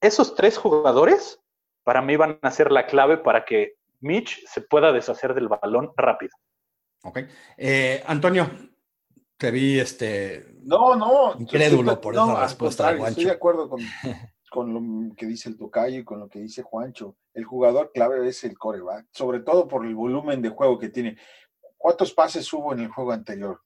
Esos 0.00 0.34
tres 0.34 0.56
jugadores 0.56 1.40
para 1.84 2.02
mí 2.02 2.16
van 2.16 2.38
a 2.42 2.50
ser 2.50 2.70
la 2.70 2.86
clave 2.86 3.18
para 3.18 3.44
que 3.44 3.74
Mitch 4.00 4.44
se 4.46 4.62
pueda 4.62 4.92
deshacer 4.92 5.34
del 5.34 5.48
balón 5.48 5.92
rápido. 5.96 6.32
Ok. 7.02 7.20
Eh, 7.56 8.02
Antonio, 8.06 8.50
te 9.36 9.50
vi 9.50 9.78
este. 9.78 10.54
No, 10.62 10.96
no. 10.96 11.34
Incrédulo 11.38 12.00
por 12.00 12.14
esa 12.14 12.42
respuesta. 12.42 12.92
Estoy 12.92 13.24
de 13.24 13.30
acuerdo 13.30 13.68
con, 13.68 13.80
con, 14.50 14.74
lo 14.74 15.14
que 15.14 15.26
dice 15.26 15.48
el 15.48 15.56
Tocayo 15.56 16.00
y 16.00 16.04
con 16.04 16.20
lo 16.20 16.28
que 16.28 16.40
dice 16.40 16.62
Juancho. 16.62 17.16
El 17.34 17.44
jugador 17.44 17.90
clave 17.92 18.26
es 18.28 18.44
el 18.44 18.58
coreback, 18.58 19.06
sobre 19.12 19.40
todo 19.40 19.66
por 19.66 19.86
el 19.86 19.94
volumen 19.94 20.42
de 20.42 20.50
juego 20.50 20.78
que 20.78 20.88
tiene. 20.88 21.16
¿Cuántos 21.80 22.12
pases 22.12 22.52
hubo 22.52 22.74
en 22.74 22.80
el 22.80 22.88
juego 22.88 23.12
anterior? 23.12 23.62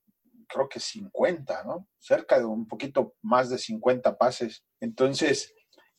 Creo 0.46 0.68
que 0.68 0.78
50, 0.78 1.64
¿no? 1.64 1.88
Cerca 1.98 2.38
de 2.38 2.44
un 2.44 2.68
poquito 2.68 3.16
más 3.22 3.50
de 3.50 3.58
50 3.58 4.16
pases. 4.16 4.64
Entonces, 4.78 5.52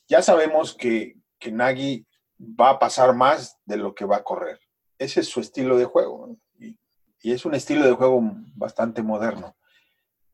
ya 0.07 0.21
sabemos 0.21 0.73
que, 0.73 1.15
que 1.37 1.51
Nagy 1.51 2.07
va 2.39 2.69
a 2.69 2.79
pasar 2.79 3.13
más 3.13 3.59
de 3.65 3.75
lo 3.75 3.93
que 3.93 4.05
va 4.05 4.15
a 4.15 4.23
correr. 4.23 4.61
Ese 4.97 5.19
es 5.19 5.27
su 5.27 5.41
estilo 5.41 5.77
de 5.77 5.83
juego. 5.83 6.37
Y, 6.57 6.79
y, 7.21 7.33
es 7.33 7.43
un 7.43 7.53
estilo 7.53 7.85
de 7.85 7.91
juego 7.91 8.21
bastante 8.55 9.03
moderno. 9.03 9.57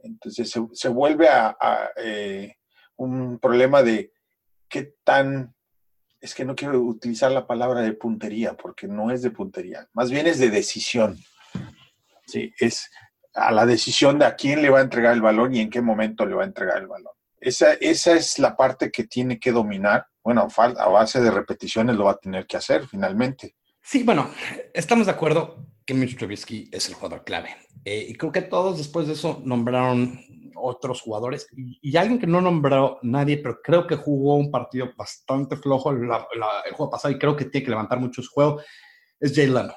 Entonces 0.04 0.54
se, 0.74 0.90
vuelve 0.90 1.30
a, 1.30 1.58
eh, 1.98 2.58
un 2.96 3.40
problema 3.40 3.82
de 3.82 4.14
qué 4.70 4.94
tan, 5.04 5.56
es 6.20 6.36
que 6.36 6.46
no 6.46 6.54
quiero 6.54 6.80
utilizar 6.80 7.32
la 7.32 7.48
palabra 7.48 7.82
de 7.82 7.94
puntería, 7.94 8.56
porque 8.56 8.88
no 8.88 9.10
es 9.10 9.24
de 9.24 9.32
puntería, 9.32 9.90
más 9.94 10.12
bien 10.12 10.28
es 10.28 10.38
de 10.38 10.52
decisión. 10.52 11.18
Sí, 12.32 12.54
es 12.60 12.90
a 13.34 13.52
la 13.52 13.66
decisión 13.66 14.20
de 14.20 14.26
a 14.26 14.36
quién 14.36 14.62
le 14.62 14.70
va 14.70 14.80
a 14.80 14.84
entregar 14.84 15.14
el 15.14 15.22
balón 15.22 15.54
y 15.54 15.60
en 15.60 15.70
qué 15.70 15.82
momento 15.82 16.26
le 16.26 16.36
va 16.36 16.44
a 16.44 16.48
entregar 16.48 16.78
el 16.78 16.88
balón. 16.88 17.14
Esa, 17.40 17.74
esa 17.74 18.14
es 18.14 18.40
la 18.40 18.56
parte 18.56 18.92
que 18.92 19.06
tiene 19.06 19.40
que 19.40 19.52
dominar. 19.52 20.06
Bueno, 20.24 20.48
a 20.56 20.88
base 20.90 21.22
de 21.22 21.32
repeticiones 21.32 21.96
lo 21.96 22.06
va 22.06 22.12
a 22.12 22.18
tener 22.18 22.46
que 22.46 22.58
hacer 22.58 22.88
finalmente. 22.88 23.56
Sí, 23.82 24.04
bueno, 24.04 24.30
estamos 24.74 25.08
de 25.08 25.14
acuerdo 25.14 25.66
que 25.86 25.94
Mitch 25.94 26.18
Trubisky 26.18 26.70
es 26.72 26.88
el 26.88 26.94
jugador 26.94 27.24
clave. 27.24 27.56
Eh, 27.84 28.06
y 28.10 28.14
creo 28.14 28.32
que 28.32 28.44
todos 28.44 28.78
después 28.78 29.08
de 29.08 29.14
eso 29.14 29.42
nombraron 29.44 30.20
otros 30.56 31.02
jugadores 31.02 31.48
y, 31.56 31.98
alguien 31.98 32.20
que 32.20 32.28
no 32.28 32.40
nombró 32.40 33.00
nadie, 33.02 33.38
pero 33.38 33.60
creo 33.62 33.88
que 33.88 33.96
jugó 33.96 34.36
un 34.36 34.52
partido 34.52 34.92
bastante 34.96 35.56
flojo 35.58 35.90
el 35.92 36.08
juego 36.74 36.92
pasado 36.92 37.14
y 37.14 37.18
creo 37.18 37.36
que 37.36 37.46
tiene 37.46 37.66
que 37.66 37.72
levantar 37.72 38.00
mucho 38.00 38.22
su 38.22 38.32
juego, 38.32 38.62
es 39.20 39.34
Jay 39.36 39.48
Leno. 39.48 39.74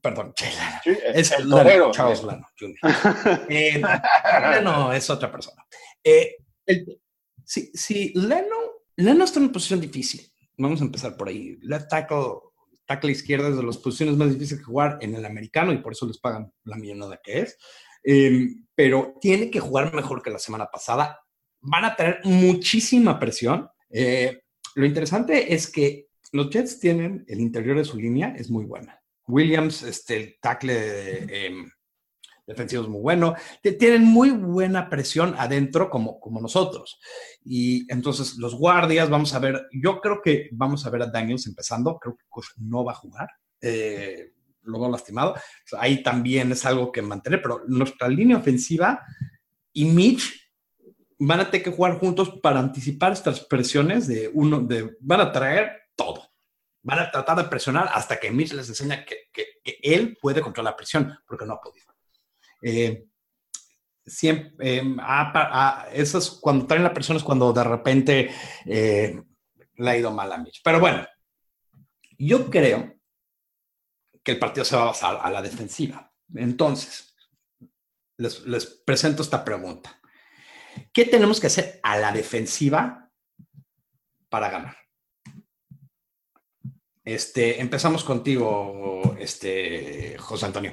Perdón, 0.00 0.32
Jay 0.36 0.52
Leno. 0.52 0.98
es 1.14 1.32
el 1.32 1.48
Leno, 1.48 1.90
Charles 1.90 2.22
Leno 2.22 2.46
Jr. 2.58 2.76
Eh, 3.48 3.82
Leno 4.52 4.92
es 4.92 5.08
otra 5.10 5.30
persona. 5.30 5.64
Eh, 6.02 6.36
si, 7.44 7.70
si 7.74 8.12
Leno, 8.14 8.56
Leno 8.96 9.24
está 9.24 9.38
en 9.38 9.44
una 9.44 9.52
posición 9.52 9.80
difícil, 9.80 10.20
vamos 10.56 10.80
a 10.80 10.84
empezar 10.84 11.16
por 11.16 11.28
ahí. 11.28 11.56
Left 11.62 11.88
tackle 11.88 12.46
tackle 12.86 13.10
izquierda 13.10 13.48
es 13.48 13.56
de 13.56 13.62
las 13.62 13.78
posiciones 13.78 14.16
más 14.16 14.32
difíciles 14.32 14.60
que 14.60 14.70
jugar 14.70 14.98
en 15.00 15.14
el 15.14 15.24
americano 15.24 15.72
y 15.72 15.78
por 15.78 15.92
eso 15.92 16.06
les 16.06 16.18
pagan 16.18 16.52
la 16.64 16.76
millonada 16.76 17.20
que 17.22 17.40
es. 17.40 17.58
Em, 18.02 18.64
pero 18.74 19.14
tiene 19.20 19.50
que 19.50 19.60
jugar 19.60 19.92
mejor 19.92 20.22
que 20.22 20.30
la 20.30 20.38
semana 20.38 20.66
pasada. 20.70 21.20
Van 21.60 21.84
a 21.84 21.96
tener 21.96 22.20
muchísima 22.24 23.18
presión. 23.18 23.68
Eh, 23.90 24.40
lo 24.76 24.86
interesante 24.86 25.52
es 25.52 25.70
que 25.70 26.06
los 26.32 26.50
Jets 26.50 26.78
tienen 26.78 27.24
el 27.28 27.40
interior 27.40 27.76
de 27.76 27.84
su 27.84 27.96
línea, 27.96 28.34
es 28.36 28.50
muy 28.50 28.64
buena. 28.64 29.00
Williams, 29.26 29.82
este, 29.82 30.16
el 30.16 30.36
tackle 30.40 31.46
em, 31.46 31.70
defensivo 32.46 32.82
es 32.82 32.88
muy 32.88 33.00
bueno, 33.00 33.34
tienen 33.60 34.04
muy 34.04 34.30
buena 34.30 34.88
presión 34.88 35.34
adentro 35.36 35.90
como, 35.90 36.20
como 36.20 36.40
nosotros. 36.40 36.98
Y 37.44 37.90
entonces 37.92 38.36
los 38.36 38.54
guardias, 38.54 39.10
vamos 39.10 39.34
a 39.34 39.38
ver, 39.38 39.66
yo 39.72 40.00
creo 40.00 40.20
que 40.22 40.48
vamos 40.52 40.86
a 40.86 40.90
ver 40.90 41.02
a 41.02 41.06
Daniels 41.06 41.46
empezando, 41.46 41.98
creo 41.98 42.16
que 42.16 42.24
no 42.58 42.84
va 42.84 42.92
a 42.92 42.96
jugar, 42.96 43.28
eh, 43.60 44.32
lo 44.62 44.80
veo 44.80 44.90
lastimado, 44.90 45.34
ahí 45.78 46.02
también 46.02 46.52
es 46.52 46.64
algo 46.64 46.90
que 46.92 47.02
mantener, 47.02 47.40
pero 47.42 47.62
nuestra 47.66 48.08
línea 48.08 48.36
ofensiva 48.36 49.00
y 49.72 49.84
Mitch 49.84 50.46
van 51.18 51.40
a 51.40 51.50
tener 51.50 51.64
que 51.64 51.72
jugar 51.72 51.98
juntos 51.98 52.30
para 52.42 52.60
anticipar 52.60 53.12
estas 53.12 53.40
presiones 53.40 54.06
de 54.06 54.30
uno, 54.32 54.60
de, 54.60 54.96
van 55.00 55.20
a 55.20 55.32
traer 55.32 55.72
todo. 55.94 56.25
Van 56.86 57.00
a 57.00 57.10
tratar 57.10 57.36
de 57.36 57.44
presionar 57.44 57.90
hasta 57.92 58.20
que 58.20 58.30
Mitch 58.30 58.52
les 58.52 58.68
enseña 58.68 59.04
que, 59.04 59.28
él 59.82 60.16
puede 60.22 60.40
controlar 60.40 60.74
la 60.74 60.76
presión, 60.76 61.18
porque 61.26 61.44
no 61.44 61.54
ha 61.54 61.60
podido. 61.60 61.92
Eh, 62.62 63.06
siempre, 64.04 64.78
eh, 64.78 64.96
eso 65.92 66.18
es 66.18 66.30
cuando 66.30 66.64
traen 66.64 66.84
la 66.84 66.94
persona, 66.94 67.16
es 67.16 67.24
cuando 67.24 67.52
de 67.52 67.64
repente 67.64 68.30
eh, 68.64 69.20
le 69.74 69.90
ha 69.90 69.96
ido 69.96 70.12
mal 70.12 70.30
a 70.30 70.38
Mitch. 70.38 70.60
Pero 70.62 70.78
bueno, 70.78 71.04
yo 72.18 72.48
creo 72.48 72.94
que 74.22 74.30
el 74.30 74.38
partido 74.38 74.64
se 74.64 74.76
va 74.76 74.82
a 74.82 74.86
basar 74.86 75.18
a 75.20 75.28
la 75.28 75.42
defensiva. 75.42 76.12
Entonces, 76.36 77.16
les 78.16 78.66
presento 78.86 79.24
esta 79.24 79.44
pregunta. 79.44 80.00
¿Qué 80.92 81.04
tenemos 81.04 81.40
que 81.40 81.48
hacer 81.48 81.80
a 81.82 81.98
la 81.98 82.12
defensiva 82.12 83.10
para 84.28 84.50
ganar? 84.50 84.85
Este, 87.06 87.60
empezamos 87.60 88.02
contigo, 88.02 89.14
este, 89.20 90.16
José 90.18 90.46
Antonio. 90.46 90.72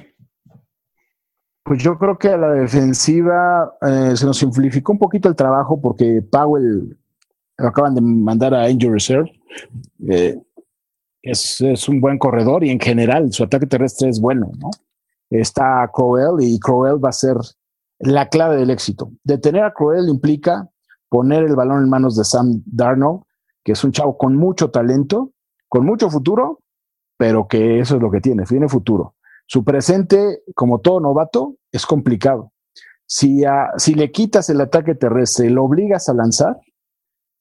Pues 1.62 1.80
yo 1.80 1.96
creo 1.96 2.18
que 2.18 2.28
a 2.28 2.36
la 2.36 2.50
defensiva 2.50 3.72
eh, 3.80 4.16
se 4.16 4.26
nos 4.26 4.38
simplificó 4.38 4.92
un 4.92 4.98
poquito 4.98 5.28
el 5.28 5.36
trabajo 5.36 5.80
porque 5.80 6.22
Powell 6.28 6.98
lo 7.56 7.68
acaban 7.68 7.94
de 7.94 8.00
mandar 8.00 8.52
a 8.52 8.64
Angel 8.64 8.92
Reserve. 8.92 9.30
Eh, 10.08 10.36
es, 11.22 11.60
es, 11.60 11.88
un 11.88 12.00
buen 12.00 12.18
corredor 12.18 12.64
y 12.64 12.70
en 12.70 12.80
general 12.80 13.32
su 13.32 13.44
ataque 13.44 13.66
terrestre 13.66 14.08
es 14.08 14.20
bueno, 14.20 14.50
¿no? 14.58 14.70
Está 15.30 15.88
Crowell 15.94 16.40
y 16.40 16.58
Crowell 16.58 17.02
va 17.02 17.10
a 17.10 17.12
ser 17.12 17.36
la 18.00 18.28
clave 18.28 18.56
del 18.56 18.70
éxito. 18.70 19.12
Detener 19.22 19.62
a 19.62 19.72
Crowell 19.72 20.08
implica 20.08 20.68
poner 21.08 21.44
el 21.44 21.54
balón 21.54 21.84
en 21.84 21.88
manos 21.88 22.16
de 22.16 22.24
Sam 22.24 22.60
Darnold, 22.66 23.22
que 23.62 23.72
es 23.72 23.84
un 23.84 23.92
chavo 23.92 24.18
con 24.18 24.34
mucho 24.34 24.72
talento, 24.72 25.30
con 25.74 25.86
mucho 25.86 26.08
futuro, 26.08 26.60
pero 27.18 27.48
que 27.48 27.80
eso 27.80 27.96
es 27.96 28.00
lo 28.00 28.08
que 28.08 28.20
tiene, 28.20 28.44
tiene 28.44 28.68
futuro. 28.68 29.16
Su 29.44 29.64
presente, 29.64 30.44
como 30.54 30.78
todo 30.78 31.00
novato, 31.00 31.56
es 31.72 31.84
complicado. 31.84 32.52
Si, 33.06 33.42
si 33.76 33.94
le 33.94 34.12
quitas 34.12 34.48
el 34.50 34.60
ataque 34.60 34.94
terrestre 34.94 35.50
lo 35.50 35.64
obligas 35.64 36.08
a 36.08 36.14
lanzar, 36.14 36.60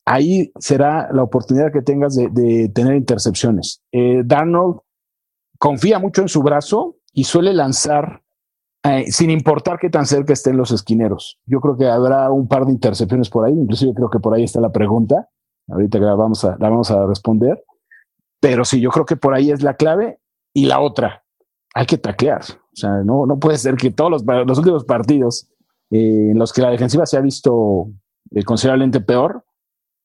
ahí 0.03 0.51
será 0.57 1.09
la 1.13 1.21
oportunidad 1.21 1.71
que 1.71 1.83
tengas 1.83 2.15
de, 2.15 2.71
tener 2.73 2.95
intercepciones. 2.95 3.83
Eh, 3.91 4.23
Darnold 4.25 4.79
confía 5.59 5.99
mucho 5.99 6.23
en 6.23 6.27
su 6.27 6.41
brazo 6.41 6.95
y 7.13 7.25
suele 7.25 7.53
lanzar 7.53 8.23
eh, 8.83 9.11
sin 9.11 9.29
importar 9.29 9.77
qué 9.77 9.91
tan 9.91 10.07
cerca 10.07 10.33
estén 10.33 10.57
los 10.57 10.71
esquineros. 10.71 11.37
Yo 11.45 11.61
creo 11.61 11.77
que 11.77 11.85
habrá 11.85 12.31
un 12.31 12.47
par 12.47 12.65
de 12.65 12.71
intercepciones 12.71 13.29
por 13.29 13.45
ahí, 13.45 13.53
inclusive 13.53 13.93
creo 13.93 14.09
que 14.09 14.19
por 14.19 14.33
ahí 14.33 14.43
está 14.43 14.59
la 14.59 14.71
pregunta. 14.71 15.29
Ahorita 15.67 15.99
la 15.99 16.15
vamos 16.15 16.43
a, 16.43 16.57
la 16.59 16.69
vamos 16.71 16.89
a 16.89 17.05
responder. 17.05 17.63
Pero 18.43 18.65
sí, 18.65 18.81
yo 18.81 18.89
creo 18.89 19.05
que 19.05 19.15
por 19.15 19.33
ahí 19.33 19.51
es 19.51 19.63
la 19.63 19.75
clave. 19.75 20.19
Y 20.53 20.65
la 20.65 20.81
otra, 20.81 21.23
hay 21.73 21.85
que 21.85 21.97
taclear. 21.97 22.41
O 22.41 22.75
sea, 22.75 22.89
no, 23.01 23.25
no 23.25 23.39
puede 23.39 23.57
ser 23.57 23.75
que 23.75 23.89
todos 23.89 24.12
los, 24.12 24.25
los 24.45 24.57
últimos 24.57 24.83
partidos 24.83 25.47
eh, 25.89 26.31
en 26.31 26.38
los 26.38 26.51
que 26.51 26.62
la 26.62 26.69
defensiva 26.69 27.05
se 27.05 27.15
ha 27.15 27.21
visto 27.21 27.88
eh, 28.31 28.43
considerablemente 28.43 29.00
peor 29.00 29.45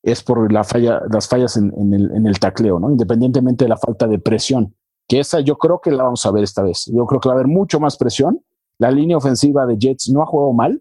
es 0.05 0.23
por 0.23 0.53
las 0.53 0.69
fallas 0.69 1.57
en, 1.57 1.93
el, 1.93 2.13
en, 2.15 2.27
el, 2.29 2.39
tacleo, 2.39 2.79
¿no? 2.79 2.93
Independientemente 2.93 3.65
de 3.65 3.71
la 3.71 3.77
falta 3.77 4.07
de 4.07 4.21
presión, 4.21 4.73
que 5.09 5.19
esa 5.19 5.41
yo 5.41 5.59
creo 5.59 5.81
que 5.81 5.91
la 5.91 6.05
vamos 6.05 6.25
a 6.25 6.31
ver 6.31 6.45
esta 6.45 6.63
vez. 6.63 6.89
Yo 6.95 7.07
creo 7.07 7.21
que 7.21 7.29
va 7.29 7.35
a 7.35 7.39
haber 7.39 7.49
mucho 7.49 7.81
más 7.81 7.97
presión. 7.97 8.41
La 8.79 8.93
línea 8.93 9.17
ofensiva 9.17 9.67
de 9.67 9.77
Jets 9.77 10.11
no 10.11 10.23
ha 10.23 10.27
jugado 10.27 10.53
mal, 10.53 10.81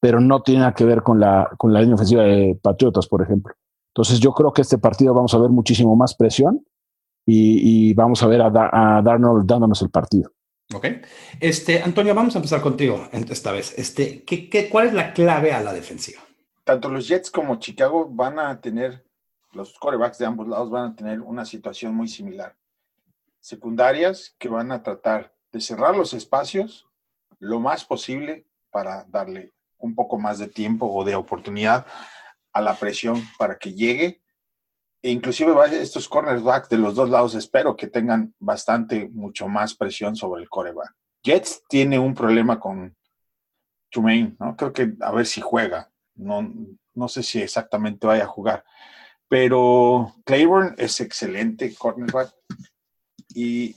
pero 0.00 0.18
no 0.18 0.40
tiene 0.40 0.60
nada 0.60 0.72
que 0.72 0.86
ver 0.86 1.02
con 1.02 1.20
la, 1.20 1.50
con 1.58 1.74
la 1.74 1.80
línea 1.80 1.96
ofensiva 1.96 2.22
de 2.22 2.58
Patriotas, 2.62 3.06
por 3.06 3.20
ejemplo. 3.20 3.52
Entonces 3.88 4.18
yo 4.18 4.32
creo 4.32 4.54
que 4.54 4.62
este 4.62 4.78
partido 4.78 5.12
vamos 5.12 5.34
a 5.34 5.38
ver 5.38 5.50
muchísimo 5.50 5.94
más 5.94 6.14
presión 6.14 6.64
y, 7.26 7.92
vamos 7.94 8.22
a 8.22 8.28
ver 8.28 8.40
a, 8.40 8.50
Darnold 8.50 9.46
dándonos 9.46 9.82
el 9.82 9.90
partido. 9.90 10.32
Ok. 10.72 10.86
Este, 11.40 11.82
Antonio, 11.82 12.14
vamos 12.14 12.34
a 12.34 12.38
empezar 12.38 12.60
contigo 12.60 13.08
esta 13.12 13.52
vez. 13.52 13.76
Este, 13.76 14.22
¿qué, 14.24 14.48
qué, 14.48 14.68
cuál 14.68 14.88
es 14.88 14.94
la 14.94 15.12
clave 15.12 15.52
a 15.52 15.60
la 15.60 15.72
defensiva? 15.72 16.22
Tanto 16.64 16.88
los 16.88 17.08
Jets 17.08 17.30
como 17.30 17.56
Chicago 17.56 18.08
van 18.10 18.38
a 18.38 18.60
tener, 18.60 19.04
los 19.52 19.78
corebacks 19.78 20.18
de 20.18 20.26
ambos 20.26 20.48
lados 20.48 20.70
van 20.70 20.92
a 20.92 20.96
tener 20.96 21.20
una 21.20 21.44
situación 21.44 21.94
muy 21.94 22.08
similar. 22.08 22.56
Secundarias 23.40 24.34
que 24.38 24.48
van 24.48 24.72
a 24.72 24.82
tratar 24.82 25.32
de 25.52 25.60
cerrar 25.60 25.96
los 25.96 26.14
espacios 26.14 26.88
lo 27.38 27.60
más 27.60 27.84
posible 27.84 28.46
para 28.70 29.04
darle 29.04 29.52
un 29.78 29.94
poco 29.94 30.18
más 30.18 30.38
de 30.38 30.48
tiempo 30.48 30.86
o 30.86 31.04
de 31.04 31.14
oportunidad 31.14 31.86
a 32.52 32.60
la 32.60 32.74
presión 32.74 33.22
para 33.38 33.58
que 33.58 33.74
llegue 33.74 34.22
inclusive 35.02 35.54
estos 35.80 36.08
cornerbacks 36.08 36.68
de 36.68 36.78
los 36.78 36.94
dos 36.94 37.10
lados 37.10 37.34
espero 37.34 37.76
que 37.76 37.86
tengan 37.86 38.34
bastante, 38.38 39.08
mucho 39.08 39.48
más 39.48 39.74
presión 39.74 40.16
sobre 40.16 40.42
el 40.42 40.48
coreback. 40.48 40.94
Jets 41.22 41.62
tiene 41.68 41.98
un 41.98 42.14
problema 42.14 42.58
con 42.60 42.96
Trumaine, 43.90 44.36
¿no? 44.38 44.56
Creo 44.56 44.72
que 44.72 44.94
a 45.00 45.12
ver 45.12 45.26
si 45.26 45.40
juega. 45.40 45.90
No, 46.14 46.48
no 46.94 47.08
sé 47.08 47.22
si 47.22 47.42
exactamente 47.42 48.06
vaya 48.06 48.24
a 48.24 48.28
jugar. 48.28 48.64
Pero 49.28 50.14
Claiborne 50.24 50.74
es 50.78 51.00
excelente 51.00 51.74
cornerback. 51.74 52.32
Y 53.34 53.74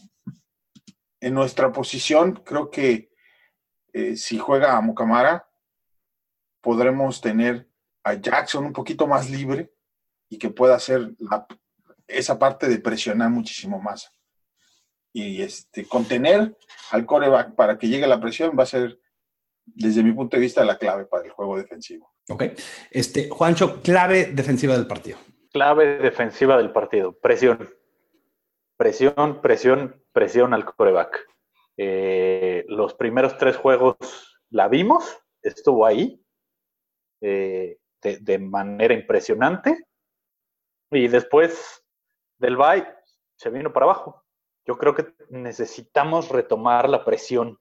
en 1.20 1.34
nuestra 1.34 1.72
posición, 1.72 2.34
creo 2.46 2.70
que 2.70 3.10
eh, 3.94 4.16
si 4.16 4.38
juega 4.38 4.78
a 4.78 4.82
Mucamara, 4.82 5.48
podremos 6.62 7.20
tener 7.20 7.68
a 8.04 8.14
Jackson 8.14 8.66
un 8.66 8.74
poquito 8.74 9.08
más 9.08 9.30
libre 9.30 9.74
y 10.30 10.38
que 10.38 10.50
pueda 10.50 10.76
hacer 10.76 11.12
esa 12.08 12.38
parte 12.38 12.68
de 12.68 12.80
presionar 12.80 13.30
muchísimo 13.30 13.82
más. 13.82 14.12
Y 15.12 15.42
este, 15.42 15.86
contener 15.86 16.56
al 16.92 17.06
coreback 17.06 17.56
para 17.56 17.78
que 17.78 17.88
llegue 17.88 18.08
la 18.08 18.22
presión 18.22 18.56
va 18.58 18.64
a 18.64 18.68
ser, 18.68 19.00
desde 19.66 20.04
mi 20.04 20.12
punto 20.12 20.38
de 20.38 20.42
vista, 20.42 20.64
la 20.64 20.78
clave 20.78 21.06
para 21.06 21.26
el 21.26 21.32
juego 21.32 21.58
defensivo. 21.58 22.14
Ok. 22.30 22.44
Este, 22.92 23.30
Juancho, 23.30 23.82
clave 23.82 24.26
defensiva 24.34 24.76
del 24.76 24.88
partido. 24.88 25.18
Clave 25.52 25.98
defensiva 25.98 26.58
del 26.58 26.72
partido. 26.72 27.14
Presión. 27.20 27.70
Presión, 28.78 29.42
presión, 29.42 30.04
presión 30.14 30.54
al 30.54 30.64
coreback. 30.64 31.28
Eh, 31.76 32.66
los 32.68 32.94
primeros 32.94 33.38
tres 33.38 33.58
juegos 33.58 33.96
la 34.50 34.68
vimos, 34.68 35.18
estuvo 35.42 35.86
ahí 35.86 36.22
eh, 37.22 37.78
de, 38.02 38.40
manera 38.40 38.94
impresionante. 38.94 39.86
Y 40.92 41.08
después 41.08 41.84
del 42.38 42.58
bye 42.58 42.88
se 43.36 43.50
vino 43.50 43.72
para 43.72 43.86
abajo. 43.86 44.24
Yo 44.66 44.78
creo 44.78 44.96
que 44.96 45.14
necesitamos 45.30 46.30
retomar 46.30 46.90
la 46.90 47.04
presión 47.04 47.60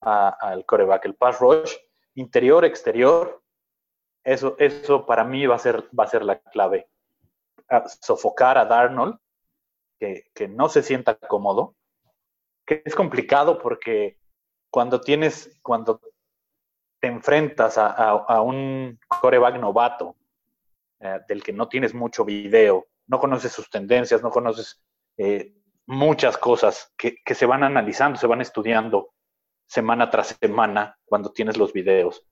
al 0.00 0.64
coreback, 0.66 1.04
el 1.04 1.14
pass 1.14 1.38
rush, 1.38 1.74
interior, 2.14 2.64
exterior. 2.64 3.42
Eso, 4.24 4.56
eso 4.58 5.06
para 5.06 5.24
mí 5.24 5.46
va 5.46 5.56
a 5.56 5.58
ser, 5.58 5.88
va 5.98 6.04
a 6.04 6.08
ser 6.08 6.24
la 6.24 6.40
clave. 6.40 6.88
sofocar 8.00 8.58
a 8.58 8.64
Darnold, 8.64 9.18
que, 9.98 10.24
que 10.34 10.48
no 10.48 10.68
se 10.68 10.82
sienta 10.82 11.14
cómodo, 11.14 11.76
que 12.66 12.82
es 12.84 12.94
complicado 12.94 13.58
porque 13.58 14.18
cuando 14.70 15.00
tienes, 15.00 15.58
cuando 15.62 16.00
te 17.00 17.08
enfrentas 17.08 17.76
a, 17.78 18.40
un 18.42 18.98
coreback 19.08 19.58
novato, 19.58 20.16
eh, 21.02 21.20
del 21.26 21.42
que 21.42 21.52
no 21.52 21.68
tienes 21.68 21.94
mucho 21.94 22.24
video, 22.24 22.86
no 23.08 23.18
conoces 23.18 23.52
sus 23.52 23.68
tendencias, 23.68 24.22
no 24.22 24.30
conoces 24.30 24.82
eh, 25.16 25.52
muchas 25.86 26.38
cosas 26.38 26.92
que, 26.96 27.16
se 27.34 27.46
van 27.46 27.64
analizando, 27.64 28.18
se 28.18 28.26
van 28.26 28.40
estudiando 28.40 29.12
semana 29.66 30.10
tras 30.10 30.36
semana 30.40 30.96
cuando 31.04 31.32
tienes 31.32 31.56
los 31.56 31.72
videos. 31.72 32.24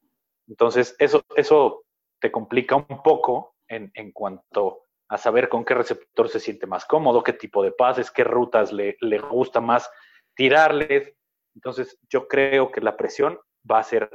Entonces, 0.46 0.94
eso, 0.98 1.24
eso 1.34 1.84
te 2.20 2.30
complica 2.30 2.76
un 2.76 3.02
poco 3.02 3.56
en, 3.66 3.90
en 3.94 4.12
cuanto 4.12 4.84
a 5.08 5.18
saber 5.18 5.48
con 5.48 5.64
qué 5.64 5.74
receptor 5.74 6.28
se 6.28 6.38
siente 6.38 6.66
más 6.66 6.84
cómodo, 6.84 7.24
qué 7.24 7.32
tipo 7.32 7.64
de 7.64 7.72
pases, 7.72 8.10
qué 8.10 8.22
rutas 8.22 8.72
le, 8.72 8.96
le 9.00 9.18
gusta 9.18 9.60
más 9.60 9.90
tirarles. 10.36 11.12
Entonces, 11.56 11.98
yo 12.08 12.28
creo 12.28 12.70
que 12.70 12.80
la 12.80 12.96
presión 12.96 13.38
va 13.68 13.80
a 13.80 13.84
ser 13.84 14.08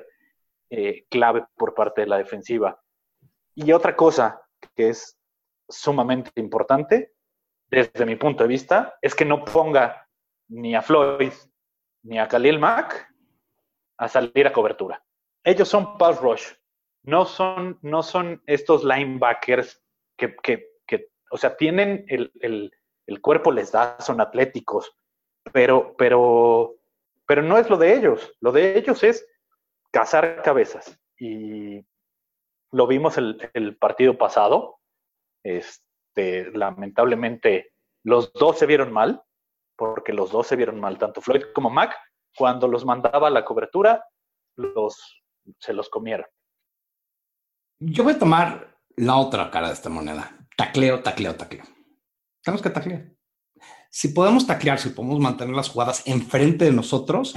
eh, 0.70 1.06
clave 1.10 1.46
por 1.58 1.74
parte 1.74 2.02
de 2.02 2.08
la 2.08 2.18
defensiva. 2.18 2.82
Y 3.54 3.72
otra 3.74 3.96
cosa 3.96 4.42
que 4.76 4.90
es 4.90 5.18
sumamente 5.68 6.32
importante, 6.36 7.14
desde 7.70 8.06
mi 8.06 8.16
punto 8.16 8.44
de 8.44 8.50
vista, 8.50 8.98
es 9.02 9.16
que 9.16 9.26
no 9.26 9.44
ponga 9.44 10.08
ni 10.50 10.76
a 10.76 10.82
Floyd 10.82 11.34
ni 12.04 12.20
a 12.20 12.28
Khalil 12.28 12.60
Mack 12.60 13.12
a 13.98 14.08
salir 14.08 14.48
a 14.48 14.54
cobertura. 14.54 15.04
Ellos 15.44 15.68
son 15.68 15.98
pass 15.98 16.22
rush, 16.22 16.48
no 17.04 17.26
son, 17.26 17.80
no 17.82 18.04
son 18.04 18.42
estos 18.46 18.84
linebackers 18.84 19.82
que, 20.18 20.36
que, 20.36 20.72
o 21.32 21.38
sea, 21.38 21.58
tienen 21.58 22.06
el, 22.08 22.32
el, 22.40 22.72
el 23.08 23.22
cuerpo 23.22 23.52
les 23.52 23.72
da, 23.72 24.00
son 24.00 24.22
atléticos, 24.22 24.96
pero, 25.52 25.96
pero, 25.98 26.76
pero 27.28 27.42
no 27.42 27.58
es 27.58 27.70
lo 27.70 27.78
de 27.78 27.94
ellos. 27.94 28.34
Lo 28.40 28.52
de 28.52 28.78
ellos 28.78 29.04
es 29.04 29.28
cazar 29.92 30.42
cabezas. 30.44 31.00
Y 31.18 31.86
lo 32.72 32.88
vimos 32.88 33.18
el, 33.18 33.78
partido 33.80 34.18
pasado. 34.18 34.80
Este, 35.44 36.52
lamentablemente, 36.52 37.74
los 38.04 38.34
dos 38.34 38.58
se 38.58 38.66
vieron 38.66 38.92
mal, 38.92 39.22
porque 39.78 40.14
los 40.14 40.32
dos 40.32 40.48
se 40.48 40.56
vieron 40.56 40.80
mal, 40.80 40.98
tanto 40.98 41.22
Floyd 41.22 41.44
como 41.54 41.70
Mac, 41.70 41.96
cuando 42.36 42.68
los 42.68 42.86
mandaba 42.86 43.28
a 43.28 43.32
la 43.32 43.46
cobertura, 43.46 44.04
los, 44.58 45.24
se 45.60 45.74
los 45.74 45.90
comieron. 45.90 46.26
Yo 47.80 48.04
voy 48.04 48.14
a 48.14 48.20
tomar 48.20 48.78
la 48.96 49.18
otra 49.18 49.52
cara 49.52 49.68
de 49.68 49.74
esta 49.74 49.90
moneda. 49.90 50.38
Tacleo, 50.58 51.04
tacleo, 51.04 51.36
tacleo. 51.36 51.64
Tenemos 52.42 52.62
que 52.62 52.70
taclear 52.70 53.16
si 53.96 54.10
podemos 54.10 54.46
taclear, 54.46 54.78
si 54.78 54.90
podemos 54.90 55.22
mantener 55.22 55.56
las 55.56 55.70
jugadas 55.70 56.04
enfrente 56.06 56.66
de 56.66 56.74
nosotros, 56.74 57.34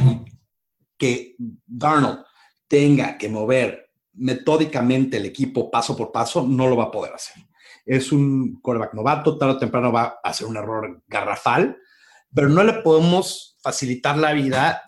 que 0.98 1.36
Darnold 1.38 2.24
tenga 2.66 3.16
que 3.16 3.28
mover 3.28 3.87
metódicamente 4.18 5.16
el 5.16 5.26
equipo 5.26 5.70
paso 5.70 5.96
por 5.96 6.12
paso, 6.12 6.46
no 6.46 6.68
lo 6.68 6.76
va 6.76 6.84
a 6.84 6.90
poder 6.90 7.14
hacer. 7.14 7.42
Es 7.86 8.12
un 8.12 8.60
quarterback 8.60 8.94
novato, 8.94 9.38
tarde 9.38 9.54
o 9.54 9.58
temprano 9.58 9.90
va 9.90 10.20
a 10.22 10.28
hacer 10.28 10.46
un 10.46 10.56
error 10.56 11.02
garrafal, 11.06 11.76
pero 12.34 12.48
no 12.48 12.62
le 12.62 12.74
podemos 12.74 13.56
facilitar 13.62 14.18
la 14.18 14.32
vida 14.32 14.82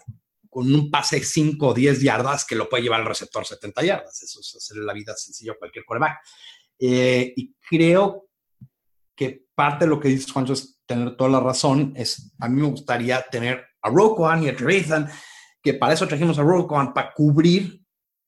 con 0.51 0.75
un 0.75 0.91
pase 0.91 1.23
5 1.23 1.69
o 1.69 1.75
10 1.75 2.03
yardas 2.03 2.45
que 2.45 2.57
lo 2.57 2.69
puede 2.69 2.83
llevar 2.83 3.01
al 3.01 3.07
receptor 3.07 3.47
70 3.47 3.85
yardas. 3.85 4.23
Eso 4.23 4.41
es 4.41 4.57
hacer 4.57 4.79
la 4.79 4.93
vida 4.93 5.15
sencilla 5.17 5.53
a 5.53 5.59
cualquier 5.59 5.85
quarterback. 5.85 6.19
Eh, 6.79 7.33
y 7.37 7.55
creo 7.69 8.29
que 9.15 9.47
parte 9.55 9.85
de 9.85 9.91
lo 9.91 10.01
que 10.01 10.09
dices, 10.09 10.33
Juancho, 10.33 10.55
es 10.55 10.81
tener 10.87 11.17
toda 11.17 11.31
la 11.31 11.41
razón. 11.41 11.93
Es, 11.95 12.35
a 12.41 12.49
mí 12.49 12.61
me 12.61 12.69
gustaría 12.69 13.23
tener 13.31 13.65
a 13.81 13.91
Roquan 13.91 14.43
y 14.43 14.49
a 14.49 14.57
Trevathan, 14.57 15.09
que 15.63 15.75
para 15.75 15.93
eso 15.93 16.09
trajimos 16.09 16.39
a 16.39 16.43
Roquan, 16.43 16.93
para 16.93 17.13
cubrir 17.15 17.81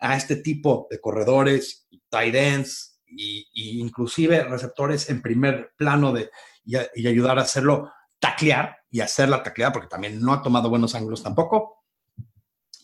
a 0.02 0.16
este 0.16 0.36
tipo 0.36 0.88
de 0.90 1.00
corredores, 1.00 1.88
tight 2.10 2.34
ends 2.34 3.00
y, 3.06 3.46
inclusive 3.80 4.42
receptores 4.44 5.08
en 5.08 5.22
primer 5.22 5.72
plano 5.76 6.12
de, 6.12 6.30
y, 6.64 7.06
ayudar 7.06 7.38
a 7.38 7.42
hacerlo 7.42 7.90
taclear 8.18 8.76
y 8.90 9.00
hacer 9.00 9.28
la 9.28 9.42
tacleada, 9.42 9.72
porque 9.72 9.88
también 9.88 10.20
no 10.20 10.32
ha 10.32 10.42
tomado 10.42 10.68
buenos 10.68 10.94
ángulos 10.94 11.22
tampoco. 11.22 11.84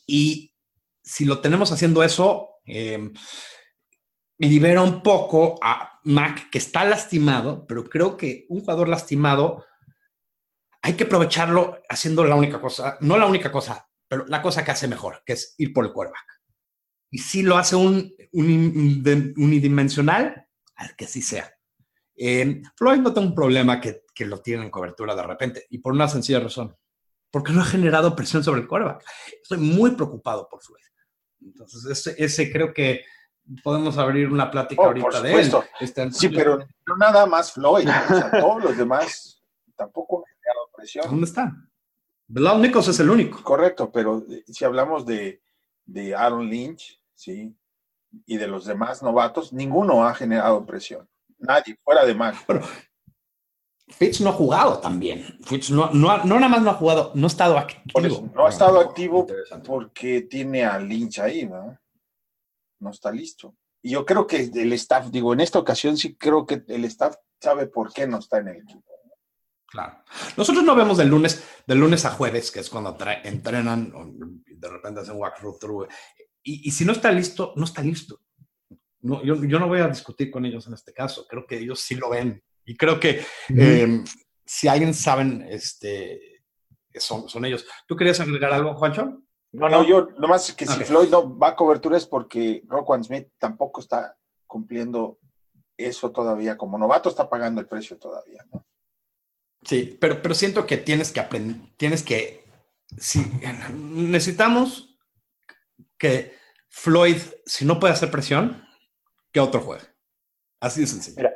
Y 0.06 0.54
si 1.02 1.24
lo 1.24 1.40
tenemos 1.40 1.70
haciendo 1.72 2.02
eso, 2.02 2.60
eh, 2.64 3.10
libera 4.38 4.82
un 4.82 5.02
poco 5.02 5.58
a 5.62 6.00
Mac, 6.04 6.50
que 6.50 6.58
está 6.58 6.84
lastimado, 6.84 7.66
pero 7.66 7.84
creo 7.84 8.16
que 8.16 8.46
un 8.48 8.60
jugador 8.60 8.88
lastimado 8.88 9.64
hay 10.82 10.94
que 10.94 11.04
aprovecharlo 11.04 11.82
haciendo 11.88 12.24
la 12.24 12.36
única 12.36 12.60
cosa, 12.60 12.96
no 13.00 13.18
la 13.18 13.26
única 13.26 13.50
cosa, 13.50 13.88
pero 14.06 14.24
la 14.26 14.40
cosa 14.40 14.64
que 14.64 14.70
hace 14.70 14.86
mejor, 14.86 15.22
que 15.26 15.34
es 15.34 15.54
ir 15.58 15.72
por 15.72 15.84
el 15.84 15.92
quarterback. 15.92 16.37
Y 17.10 17.18
si 17.18 17.42
lo 17.42 17.56
hace 17.56 17.76
un, 17.76 18.12
unidimensional, 18.32 20.46
al 20.76 20.96
que 20.96 21.06
sí 21.06 21.22
sea. 21.22 21.50
Eh, 22.16 22.62
Floyd 22.76 22.98
no 22.98 23.14
tengo 23.14 23.28
un 23.28 23.34
problema 23.34 23.80
que, 23.80 24.02
que, 24.14 24.26
lo 24.26 24.40
tiene 24.40 24.64
en 24.64 24.70
cobertura 24.70 25.14
de 25.14 25.22
repente, 25.22 25.66
y 25.70 25.78
por 25.78 25.92
una 25.92 26.08
sencilla 26.08 26.40
razón, 26.40 26.76
porque 27.30 27.52
no 27.52 27.62
ha 27.62 27.64
generado 27.64 28.16
presión 28.16 28.42
sobre 28.42 28.60
el 28.60 28.66
quarterback. 28.66 29.04
Estoy 29.42 29.58
muy 29.58 29.92
preocupado 29.92 30.48
por 30.48 30.60
Floyd. 30.62 30.82
Entonces, 31.40 31.84
ese, 31.86 32.16
ese 32.22 32.52
creo 32.52 32.74
que 32.74 33.04
podemos 33.62 33.96
abrir 33.98 34.30
una 34.30 34.50
plática 34.50 34.82
oh, 34.82 34.86
ahorita 34.86 35.22
de 35.22 35.34
él. 35.34 35.52
sí, 36.12 36.28
pero 36.28 36.58
no 36.86 36.96
nada 36.96 37.26
más 37.26 37.52
Floyd, 37.52 37.88
todos 38.40 38.64
los 38.64 38.76
demás 38.76 39.42
tampoco 39.76 40.18
han 40.18 40.34
generado 40.34 40.70
presión. 40.76 41.04
¿Dónde 41.08 41.26
están? 41.26 41.70
Belal 42.26 42.60
Nichols 42.60 42.88
es 42.88 43.00
el 43.00 43.08
único. 43.08 43.42
Correcto, 43.42 43.90
pero 43.90 44.24
eh, 44.28 44.44
si 44.46 44.64
hablamos 44.64 45.06
de, 45.06 45.42
de 45.86 46.14
Aaron 46.14 46.48
Lynch, 46.48 46.97
sí, 47.18 47.54
y 48.26 48.36
de 48.36 48.46
los 48.46 48.64
demás 48.64 49.02
novatos, 49.02 49.52
ninguno 49.52 50.06
ha 50.06 50.14
generado 50.14 50.64
presión. 50.64 51.08
Nadie, 51.38 51.76
fuera 51.84 52.04
de 52.04 52.14
Mac. 52.14 52.36
Pero 52.46 52.62
Fitz 53.88 54.20
no 54.20 54.30
ha 54.30 54.32
jugado 54.32 54.78
también. 54.78 55.38
Fitz 55.44 55.70
no, 55.70 55.90
no, 55.92 56.24
no, 56.24 56.34
nada 56.36 56.48
más 56.48 56.62
no 56.62 56.70
ha 56.70 56.74
jugado, 56.74 57.12
no 57.14 57.26
ha 57.26 57.28
estado 57.28 57.58
activo. 57.58 58.30
no 58.34 58.46
ha 58.46 58.48
estado 58.48 58.80
activo 58.80 59.26
porque 59.64 60.22
tiene 60.22 60.64
a 60.64 60.78
Lynch 60.78 61.18
ahí, 61.18 61.46
¿no? 61.46 61.78
no 62.80 62.90
está 62.90 63.10
listo. 63.10 63.56
Y 63.82 63.90
yo 63.90 64.04
creo 64.04 64.26
que 64.26 64.50
el 64.54 64.72
staff, 64.74 65.08
digo, 65.10 65.32
en 65.32 65.40
esta 65.40 65.58
ocasión 65.58 65.96
sí 65.96 66.16
creo 66.16 66.46
que 66.46 66.64
el 66.68 66.84
staff 66.84 67.16
sabe 67.40 67.66
por 67.66 67.92
qué 67.92 68.06
no 68.06 68.18
está 68.18 68.38
en 68.38 68.48
el 68.48 68.56
equipo. 68.56 68.84
Claro. 69.66 70.02
Nosotros 70.36 70.64
no 70.64 70.74
vemos 70.74 70.96
del 70.96 71.08
lunes, 71.08 71.44
del 71.66 71.78
lunes 71.78 72.04
a 72.04 72.10
jueves, 72.10 72.50
que 72.50 72.60
es 72.60 72.70
cuando 72.70 72.96
entrenan, 73.22 73.92
de 74.46 74.68
repente 74.68 75.00
hacen 75.00 75.16
walkthrough. 75.16 75.86
Y, 76.42 76.68
y 76.68 76.70
si 76.70 76.84
no 76.84 76.92
está 76.92 77.12
listo, 77.12 77.52
no 77.56 77.64
está 77.64 77.82
listo. 77.82 78.20
No, 79.00 79.22
yo, 79.22 79.36
yo, 79.44 79.58
no 79.58 79.68
voy 79.68 79.80
a 79.80 79.88
discutir 79.88 80.30
con 80.30 80.44
ellos 80.44 80.66
en 80.66 80.74
este 80.74 80.92
caso. 80.92 81.26
Creo 81.28 81.46
que 81.46 81.58
ellos 81.58 81.80
sí 81.80 81.94
lo 81.94 82.10
ven 82.10 82.42
Y 82.64 82.76
creo 82.76 82.98
que 82.98 83.24
eh, 83.56 84.04
si 84.44 84.66
alguien 84.66 84.92
saben, 84.92 85.46
este, 85.48 86.42
son, 86.94 87.28
son 87.28 87.44
ellos. 87.44 87.64
¿Tú 87.86 87.96
querías 87.96 88.18
agregar 88.20 88.52
algo, 88.52 88.74
Juancho? 88.74 89.22
No, 89.52 89.68
no, 89.68 89.86
yo 89.86 90.08
nomás 90.18 90.52
que 90.52 90.66
si 90.66 90.84
Floyd 90.84 91.08
no 91.08 91.38
va 91.38 91.48
a 91.48 91.56
cobertura 91.56 91.96
es 91.96 92.06
porque 92.06 92.62
Roquan 92.66 93.02
Smith 93.02 93.28
tampoco 93.38 93.80
está 93.80 94.16
cumpliendo 94.46 95.18
eso 95.76 96.10
todavía. 96.10 96.58
Como 96.58 96.76
novato 96.76 97.08
está 97.08 97.30
pagando 97.30 97.60
el 97.60 97.68
precio 97.68 97.98
todavía, 97.98 98.44
¿no? 98.52 98.66
Sí, 99.62 99.96
pero, 100.00 100.22
pero 100.22 100.34
siento 100.34 100.66
que 100.66 100.76
tienes 100.76 101.12
que 101.12 101.20
aprender, 101.20 101.56
tienes 101.76 102.02
que, 102.02 102.44
si 102.96 103.20
necesitamos 103.74 104.87
que 105.98 106.36
Floyd, 106.68 107.16
si 107.44 107.64
no 107.64 107.78
puede 107.78 107.92
hacer 107.92 108.10
presión, 108.10 108.64
que 109.32 109.40
otro 109.40 109.60
juegue. 109.60 109.84
Así 110.60 110.80
de 110.80 110.86
sencillo. 110.86 111.16
Mira, 111.16 111.34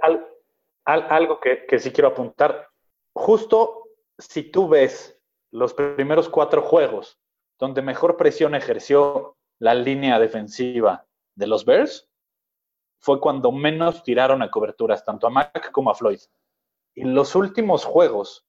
algo 0.85 1.41
que, 1.41 1.67
que 1.67 1.79
sí 1.79 1.91
quiero 1.91 2.09
apuntar. 2.09 2.69
Justo 3.13 3.89
si 4.19 4.45
tú 4.45 4.69
ves 4.69 5.19
los 5.51 5.75
primeros 5.75 6.29
cuatro 6.29 6.63
juegos 6.63 7.19
donde 7.59 7.83
mejor 7.83 8.17
presión 8.17 8.55
ejerció 8.55 9.37
la 9.59 9.75
línea 9.75 10.19
defensiva 10.19 11.07
de 11.37 11.47
los 11.47 11.65
Bears, 11.65 12.09
fue 12.99 13.21
cuando 13.21 13.53
menos 13.53 14.03
tiraron 14.03 14.43
a 14.43 14.51
coberturas, 14.51 15.05
tanto 15.05 15.27
a 15.27 15.31
Mac 15.31 15.71
como 15.71 15.91
a 15.91 15.95
Floyd. 15.95 16.21
Y 16.95 17.05
los 17.05 17.35
últimos 17.35 17.85
juegos, 17.85 18.45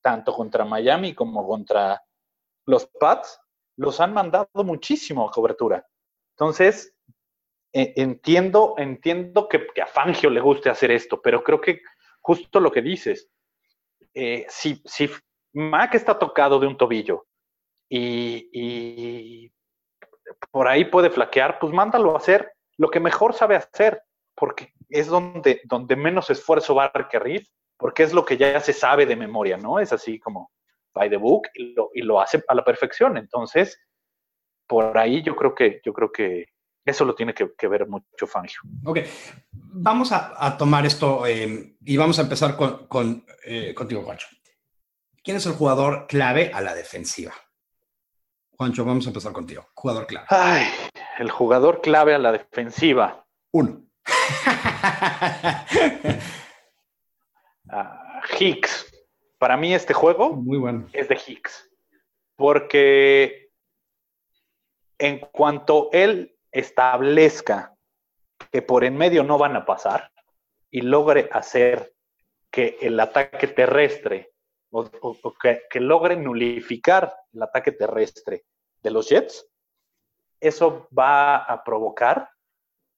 tanto 0.00 0.32
contra 0.32 0.64
Miami 0.64 1.14
como 1.14 1.46
contra 1.46 2.04
los 2.66 2.86
Pats, 2.86 3.40
los 3.76 4.00
han 4.00 4.12
mandado 4.12 4.48
muchísimo 4.54 5.28
a 5.28 5.30
cobertura. 5.30 5.86
Entonces, 6.36 6.94
e, 7.72 7.94
entiendo, 7.96 8.74
entiendo 8.78 9.48
que, 9.48 9.66
a 9.80 9.86
Fangio 9.86 10.30
le 10.30 10.40
guste 10.40 10.70
hacer 10.70 10.90
esto, 10.90 11.20
pero 11.20 11.42
creo 11.42 11.60
que 11.60 11.80
justo 12.20 12.60
lo 12.60 12.70
que 12.70 12.82
dices, 12.82 13.30
eh, 14.14 14.46
si, 14.48 14.82
Mac 15.54 15.94
está 15.94 16.18
tocado 16.18 16.58
de 16.58 16.66
un 16.66 16.76
tobillo 16.76 17.26
y, 17.88 19.50
por 20.50 20.66
ahí 20.66 20.86
puede 20.86 21.10
flaquear, 21.10 21.58
pues 21.58 21.72
mándalo 21.72 22.14
a 22.14 22.18
hacer 22.18 22.52
lo 22.78 22.90
que 22.90 23.00
mejor 23.00 23.34
sabe 23.34 23.56
hacer, 23.56 24.02
porque 24.34 24.72
es 24.88 25.06
donde, 25.06 25.60
donde 25.64 25.94
menos 25.94 26.30
esfuerzo 26.30 26.74
va 26.74 26.86
a 26.86 26.92
requerir, 26.92 27.46
porque 27.76 28.02
es 28.02 28.12
lo 28.12 28.24
que 28.24 28.36
ya 28.36 28.58
se 28.60 28.72
sabe 28.72 29.04
de 29.06 29.14
memoria, 29.14 29.56
¿no? 29.56 29.78
Es 29.78 29.92
así 29.92 30.18
como 30.18 30.50
by 30.94 31.08
the 31.08 31.16
book 31.16 31.48
y 31.54 31.74
lo, 31.74 31.90
y 31.94 32.02
lo 32.02 32.20
hace 32.20 32.42
a 32.46 32.54
la 32.54 32.64
perfección. 32.64 33.16
Entonces, 33.16 33.78
por 34.66 34.96
ahí 34.96 35.22
yo 35.22 35.36
creo 35.36 35.54
que, 35.54 35.80
yo 35.84 35.92
creo 35.92 36.10
que 36.10 36.46
eso 36.84 37.04
lo 37.04 37.14
tiene 37.14 37.34
que, 37.34 37.68
ver 37.68 37.86
mucho 37.86 38.26
Fangio. 38.26 38.60
Ok, 38.84 38.98
vamos 39.52 40.10
a, 40.12 40.56
tomar 40.56 40.84
esto 40.84 41.26
eh, 41.26 41.76
y 41.84 41.96
vamos 41.96 42.18
a 42.18 42.22
empezar 42.22 42.56
con, 42.56 43.24
eh, 43.44 43.72
contigo, 43.74 44.02
Juancho. 44.02 44.26
¿Quién 45.22 45.36
es 45.36 45.46
el 45.46 45.52
jugador 45.52 46.06
clave 46.08 46.50
a 46.52 46.60
la 46.60 46.74
defensiva? 46.74 47.32
Juancho, 48.56 48.84
vamos 48.84 49.06
a 49.06 49.10
empezar 49.10 49.32
contigo. 49.32 49.68
Jugador 49.74 50.06
clave. 50.06 50.26
Ay, 50.30 50.66
el 51.18 51.30
jugador 51.30 51.80
clave 51.80 52.14
a 52.14 52.18
la 52.18 52.32
defensiva. 52.32 53.24
Uno. 53.52 53.86
Ah, 57.74 58.20
Hicks. 58.38 58.91
Para 59.42 59.56
mí 59.56 59.74
este 59.74 59.92
juego 59.92 60.36
Muy 60.36 60.56
bueno. 60.56 60.86
es 60.92 61.08
de 61.08 61.16
Hicks. 61.16 61.68
Porque 62.36 63.50
en 64.98 65.18
cuanto 65.18 65.88
él 65.90 66.38
establezca 66.52 67.74
que 68.52 68.62
por 68.62 68.84
en 68.84 68.96
medio 68.96 69.24
no 69.24 69.38
van 69.38 69.56
a 69.56 69.66
pasar 69.66 70.12
y 70.70 70.82
logre 70.82 71.28
hacer 71.32 71.92
que 72.52 72.78
el 72.82 73.00
ataque 73.00 73.48
terrestre 73.48 74.30
o, 74.70 74.88
que, 75.42 75.62
que, 75.68 75.80
logre 75.80 76.14
nulificar 76.14 77.12
el 77.32 77.42
ataque 77.42 77.72
terrestre 77.72 78.44
de 78.80 78.90
los 78.92 79.08
Jets, 79.08 79.44
eso 80.38 80.86
va 80.96 81.38
a 81.38 81.64
provocar 81.64 82.30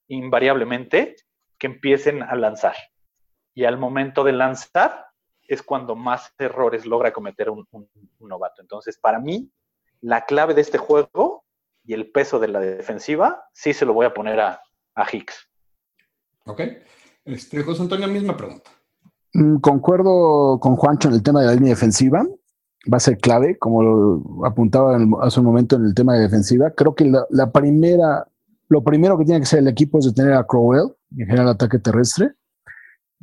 invariablemente 0.09 1.17
que 1.59 1.69
empiecen 1.69 2.23
a 2.23 2.37
lanzar. 2.37 2.77
Y 3.55 3.65
al 3.65 3.79
momento 3.79 4.25
de 4.25 4.33
lanzar 4.33 5.07
es 5.47 5.63
cuando 5.63 5.95
más 5.97 6.33
errores 6.39 6.87
logra 6.87 7.13
cometer 7.13 7.51
un, 7.51 7.67
un 7.71 7.89
novato. 8.29 8.63
Entonces, 8.63 8.99
para 8.99 9.19
mí, 9.19 9.51
la 10.01 10.25
clave 10.25 10.55
de 10.55 10.61
este 10.61 10.79
juego 10.79 11.45
y 11.85 11.93
el 11.93 12.11
peso 12.11 12.39
de 12.39 12.49
la 12.49 12.61
defensiva, 12.61 13.45
sí 13.53 13.73
se 13.73 13.85
lo 13.85 13.93
voy 13.93 14.07
a 14.07 14.15
poner 14.15 14.41
a, 14.41 14.61
a 14.95 15.07
Hicks. 15.11 15.49
Ok. 16.47 16.61
Este, 17.25 17.63
José 17.63 17.83
Antonio, 17.83 18.09
misma 18.09 18.37
pregunta. 18.37 18.71
Mm, 19.33 19.57
concuerdo 19.57 20.59
con 20.61 20.77
Juancho 20.77 21.09
en 21.09 21.15
el 21.15 21.23
tema 21.23 21.41
de 21.41 21.47
la 21.47 21.55
línea 21.55 21.71
defensiva. 21.71 22.25
Va 22.93 22.99
a 22.99 23.01
ser 23.01 23.17
clave, 23.19 23.59
como 23.59 23.83
lo 23.83 24.47
apuntaba 24.47 24.99
hace 25.23 25.41
un 25.41 25.47
momento 25.47 25.77
en 25.77 25.87
el 25.87 25.95
tema 25.95 26.15
de 26.15 26.21
defensiva. 26.21 26.71
Creo 26.71 26.95
que 26.95 27.11
la, 27.31 27.51
primera, 27.51 28.29
lo 28.69 28.85
primero 28.85 29.17
que 29.17 29.25
tiene 29.25 29.41
que 29.41 29.47
ser 29.47 29.61
el 29.61 29.69
equipo 29.69 29.99
es 29.99 30.05
detener 30.05 30.35
a 30.35 30.45
Crowell 30.45 30.95
en 31.17 31.27
general 31.27 31.49
ataque 31.49 31.79
terrestre. 31.79 32.35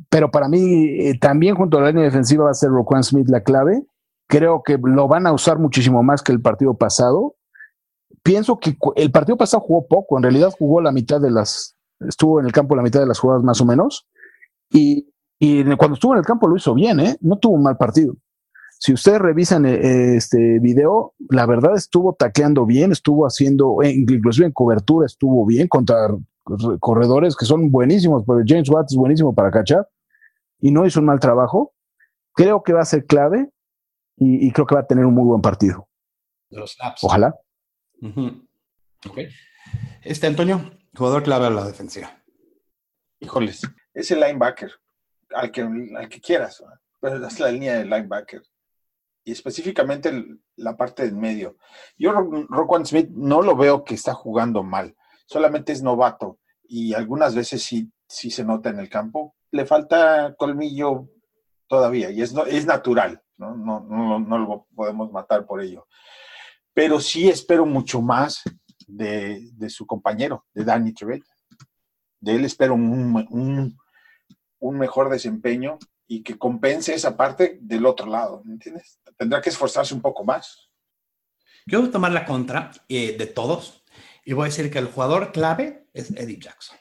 Pero 0.08 0.30
para 0.30 0.48
mí, 0.48 0.84
eh, 1.00 1.18
también 1.18 1.54
junto 1.54 1.78
a 1.78 1.82
la 1.82 1.88
línea 1.88 2.04
defensiva 2.04 2.44
va 2.44 2.50
a 2.50 2.54
ser 2.54 2.70
Roquan 2.70 3.02
Smith 3.02 3.28
la 3.28 3.42
clave. 3.42 3.82
Creo 4.28 4.62
que 4.62 4.78
lo 4.82 5.08
van 5.08 5.26
a 5.26 5.32
usar 5.32 5.58
muchísimo 5.58 6.02
más 6.02 6.22
que 6.22 6.32
el 6.32 6.40
partido 6.40 6.74
pasado 6.74 7.36
pienso 8.22 8.58
que 8.58 8.76
el 8.96 9.10
partido 9.10 9.36
pasado 9.36 9.62
jugó 9.62 9.86
poco, 9.86 10.16
en 10.16 10.22
realidad 10.22 10.52
jugó 10.56 10.80
la 10.80 10.92
mitad 10.92 11.20
de 11.20 11.30
las, 11.30 11.76
estuvo 12.00 12.40
en 12.40 12.46
el 12.46 12.52
campo 12.52 12.76
la 12.76 12.82
mitad 12.82 13.00
de 13.00 13.06
las 13.06 13.18
jugadas 13.18 13.42
más 13.42 13.60
o 13.60 13.64
menos, 13.64 14.06
y, 14.70 15.08
cuando 15.76 15.94
estuvo 15.94 16.12
en 16.12 16.20
el 16.20 16.24
campo 16.24 16.46
lo 16.46 16.56
hizo 16.56 16.72
bien, 16.72 17.00
¿eh? 17.00 17.16
no 17.20 17.36
tuvo 17.36 17.54
un 17.54 17.64
mal 17.64 17.76
partido. 17.76 18.14
Si 18.78 18.92
ustedes 18.92 19.20
revisan 19.20 19.66
eh, 19.66 20.16
este 20.16 20.60
video, 20.60 21.14
la 21.30 21.46
verdad 21.46 21.74
estuvo 21.74 22.14
taqueando 22.14 22.64
bien, 22.64 22.92
estuvo 22.92 23.26
haciendo, 23.26 23.82
eh, 23.82 23.90
inclusive 23.90 24.46
en 24.46 24.52
cobertura 24.52 25.06
estuvo 25.06 25.44
bien 25.44 25.66
contra 25.66 25.96
corredores 26.78 27.34
que 27.34 27.44
son 27.44 27.72
buenísimos, 27.72 28.22
pero 28.24 28.40
James 28.46 28.68
Watt 28.70 28.86
es 28.90 28.96
buenísimo 28.96 29.34
para 29.34 29.50
cachar 29.50 29.88
y 30.62 30.70
no 30.70 30.86
hizo 30.86 31.00
un 31.00 31.06
mal 31.06 31.20
trabajo. 31.20 31.74
Creo 32.32 32.62
que 32.62 32.72
va 32.72 32.80
a 32.80 32.86
ser 32.86 33.04
clave 33.04 33.50
y, 34.16 34.50
creo 34.52 34.66
que 34.66 34.76
va 34.76 34.82
a 34.82 34.86
tener 34.86 35.04
un 35.04 35.14
muy 35.14 35.24
buen 35.24 35.42
partido. 35.42 35.88
Los 36.48 36.72
snaps. 36.72 37.04
Ojalá. 37.04 37.34
Este 40.02 40.26
Antonio, 40.26 40.78
jugador 40.96 41.24
clave 41.24 41.46
a 41.46 41.50
la 41.50 41.64
defensiva. 41.64 42.22
Híjoles, 43.18 43.62
es 43.92 44.10
el 44.12 44.20
linebacker, 44.20 44.72
al 45.34 45.50
que, 45.50 45.62
al 45.62 46.08
que 46.08 46.20
quieras, 46.20 46.64
pero 47.00 47.26
es 47.26 47.40
la 47.40 47.50
línea 47.50 47.78
del 47.78 47.90
linebacker. 47.90 48.42
Y 49.24 49.32
específicamente 49.32 50.12
la 50.56 50.76
parte 50.76 51.04
del 51.04 51.16
medio. 51.16 51.56
Yo, 51.96 52.12
Roquan 52.12 52.86
Smith, 52.86 53.10
no 53.10 53.42
lo 53.42 53.56
veo 53.56 53.84
que 53.84 53.94
está 53.94 54.14
jugando 54.14 54.62
mal, 54.62 54.96
solamente 55.26 55.72
es 55.72 55.82
novato 55.82 56.38
y 56.62 56.94
algunas 56.94 57.34
veces 57.34 57.62
sí, 57.62 57.92
sí 58.08 58.30
se 58.30 58.44
nota 58.44 58.70
en 58.70 58.78
el 58.78 58.88
campo. 58.88 59.36
Le 59.52 59.64
falta 59.64 60.34
colmillo 60.36 61.08
todavía 61.68 62.10
y 62.10 62.20
es, 62.20 62.34
es 62.48 62.66
natural, 62.66 63.22
¿no? 63.36 63.54
No, 63.54 63.80
no, 63.80 64.18
no 64.18 64.38
lo 64.38 64.66
podemos 64.74 65.12
matar 65.12 65.46
por 65.46 65.62
ello 65.62 65.86
pero 66.74 67.00
sí 67.00 67.28
espero 67.28 67.66
mucho 67.66 68.00
más 68.00 68.42
de, 68.86 69.50
su 69.68 69.86
compañero, 69.86 70.46
de 70.52 70.64
Danny 70.64 70.92
Trevet. 70.92 71.24
De 72.20 72.34
él 72.36 72.44
espero 72.44 72.74
un, 72.74 73.76
mejor 74.60 75.10
desempeño 75.10 75.78
y 76.06 76.22
que 76.22 76.38
compense 76.38 76.94
esa 76.94 77.16
parte 77.16 77.58
del 77.60 77.86
otro 77.86 78.06
lado, 78.06 78.42
¿me 78.44 78.54
entiendes? 78.54 79.00
Tendrá 79.16 79.40
que 79.40 79.50
esforzarse 79.50 79.94
un 79.94 80.00
poco 80.00 80.24
más. 80.24 80.70
Yo 81.66 81.80
voy 81.80 81.88
a 81.88 81.92
tomar 81.92 82.12
la 82.12 82.24
contra 82.24 82.70
eh, 82.88 83.16
de 83.16 83.26
todos 83.26 83.84
y 84.24 84.32
voy 84.32 84.44
a 84.44 84.50
decir 84.50 84.70
que 84.70 84.78
el 84.78 84.86
jugador 84.86 85.32
clave 85.32 85.88
es 85.92 86.10
Eddie 86.10 86.38
Jackson. 86.38 86.76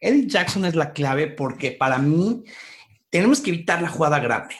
Eddie 0.00 0.26
Jackson 0.26 0.64
es 0.64 0.74
la 0.74 0.92
clave 0.92 1.28
porque 1.28 1.72
para 1.72 1.98
mí 1.98 2.44
tenemos 3.10 3.40
que 3.40 3.50
evitar 3.50 3.82
la 3.82 3.88
jugada 3.88 4.18
grande 4.18 4.54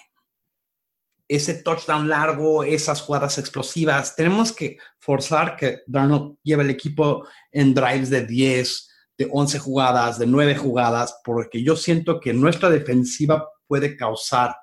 ese 1.33 1.55
touchdown 1.55 2.11
largo, 2.11 2.63
esas 2.63 3.01
jugadas 3.01 3.39
explosivas. 3.39 4.15
Tenemos 4.15 4.53
que 4.53 4.77
forzar 4.99 5.57
que 5.57 5.81
Darnold 5.87 6.37
lleve 6.43 6.63
el 6.63 6.69
equipo 6.69 7.27
en 7.51 7.73
drives 7.73 8.11
de 8.11 8.27
10, 8.27 8.89
de 9.17 9.29
11 9.33 9.59
jugadas, 9.59 10.19
de 10.19 10.27
9 10.27 10.57
jugadas, 10.57 11.21
porque 11.25 11.63
yo 11.63 11.75
siento 11.75 12.21
que 12.21 12.35
nuestra 12.35 12.69
defensiva 12.69 13.49
puede 13.67 13.97
causar 13.97 14.55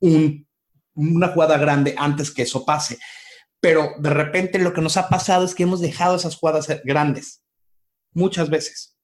una 0.00 1.28
jugada 1.28 1.58
grande 1.58 1.94
antes 1.98 2.30
que 2.30 2.42
eso 2.42 2.64
pase. 2.64 2.98
Pero 3.60 3.90
de 3.98 4.10
repente 4.10 4.58
lo 4.58 4.72
que 4.72 4.80
nos 4.80 4.96
ha 4.96 5.10
pasado 5.10 5.44
es 5.44 5.54
que 5.54 5.64
hemos 5.64 5.82
dejado 5.82 6.16
esas 6.16 6.36
jugadas 6.36 6.68
grandes 6.84 7.42
muchas 8.14 8.48
veces. 8.48 8.97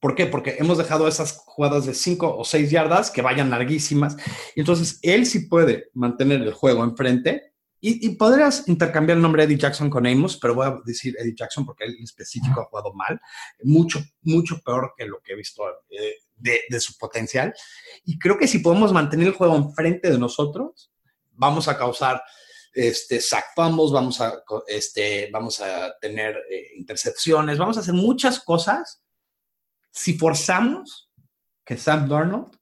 ¿Por 0.00 0.14
qué? 0.14 0.26
Porque 0.26 0.56
hemos 0.58 0.78
dejado 0.78 1.06
esas 1.06 1.38
jugadas 1.44 1.86
de 1.86 1.94
5 1.94 2.38
o 2.38 2.44
6 2.44 2.70
yardas 2.70 3.10
que 3.10 3.22
vayan 3.22 3.50
larguísimas. 3.50 4.16
Entonces 4.56 4.98
él 5.02 5.26
sí 5.26 5.40
puede 5.40 5.90
mantener 5.94 6.42
el 6.42 6.52
juego 6.54 6.84
enfrente. 6.84 7.52
Y, 7.82 8.06
y, 8.06 8.16
podrías 8.16 8.68
intercambiar 8.68 9.16
el 9.16 9.22
nombre 9.22 9.46
de 9.46 9.54
Eddie 9.54 9.62
Jackson 9.62 9.88
con 9.88 10.06
Amos, 10.06 10.36
pero 10.36 10.54
voy 10.54 10.66
a 10.66 10.78
decir 10.84 11.16
Eddie 11.18 11.34
Jackson 11.34 11.64
porque 11.64 11.84
él 11.84 11.96
en 11.96 12.04
específico 12.04 12.60
ha 12.60 12.66
jugado 12.66 12.92
mal. 12.92 13.18
Mucho, 13.62 14.00
mucho 14.20 14.60
peor 14.62 14.92
que 14.98 15.06
lo 15.06 15.20
que 15.22 15.32
he 15.32 15.36
visto 15.36 15.62
eh, 15.88 16.16
de, 16.36 16.60
de, 16.68 16.80
su 16.80 16.98
potencial. 16.98 17.54
Y 18.04 18.18
creo 18.18 18.36
que 18.36 18.48
si 18.48 18.58
podemos 18.58 18.92
mantener 18.92 19.28
el 19.28 19.32
juego 19.32 19.56
enfrente 19.56 20.10
de 20.10 20.18
nosotros, 20.18 20.92
vamos 21.30 21.68
a 21.68 21.78
causar 21.78 22.22
este, 22.72 23.20
fumbles, 23.54 23.92
vamos 23.92 24.20
a, 24.20 24.42
este, 24.66 25.28
vamos 25.32 25.60
a 25.60 25.94
tener 26.00 26.36
eh, 26.50 26.68
intercepciones, 26.76 27.58
vamos 27.58 27.76
a 27.76 27.80
hacer 27.80 27.94
muchas 27.94 28.40
cosas 28.40 29.02
si 29.90 30.14
forzamos 30.14 31.10
que 31.64 31.76
Sam 31.76 32.08
Darnold 32.08 32.56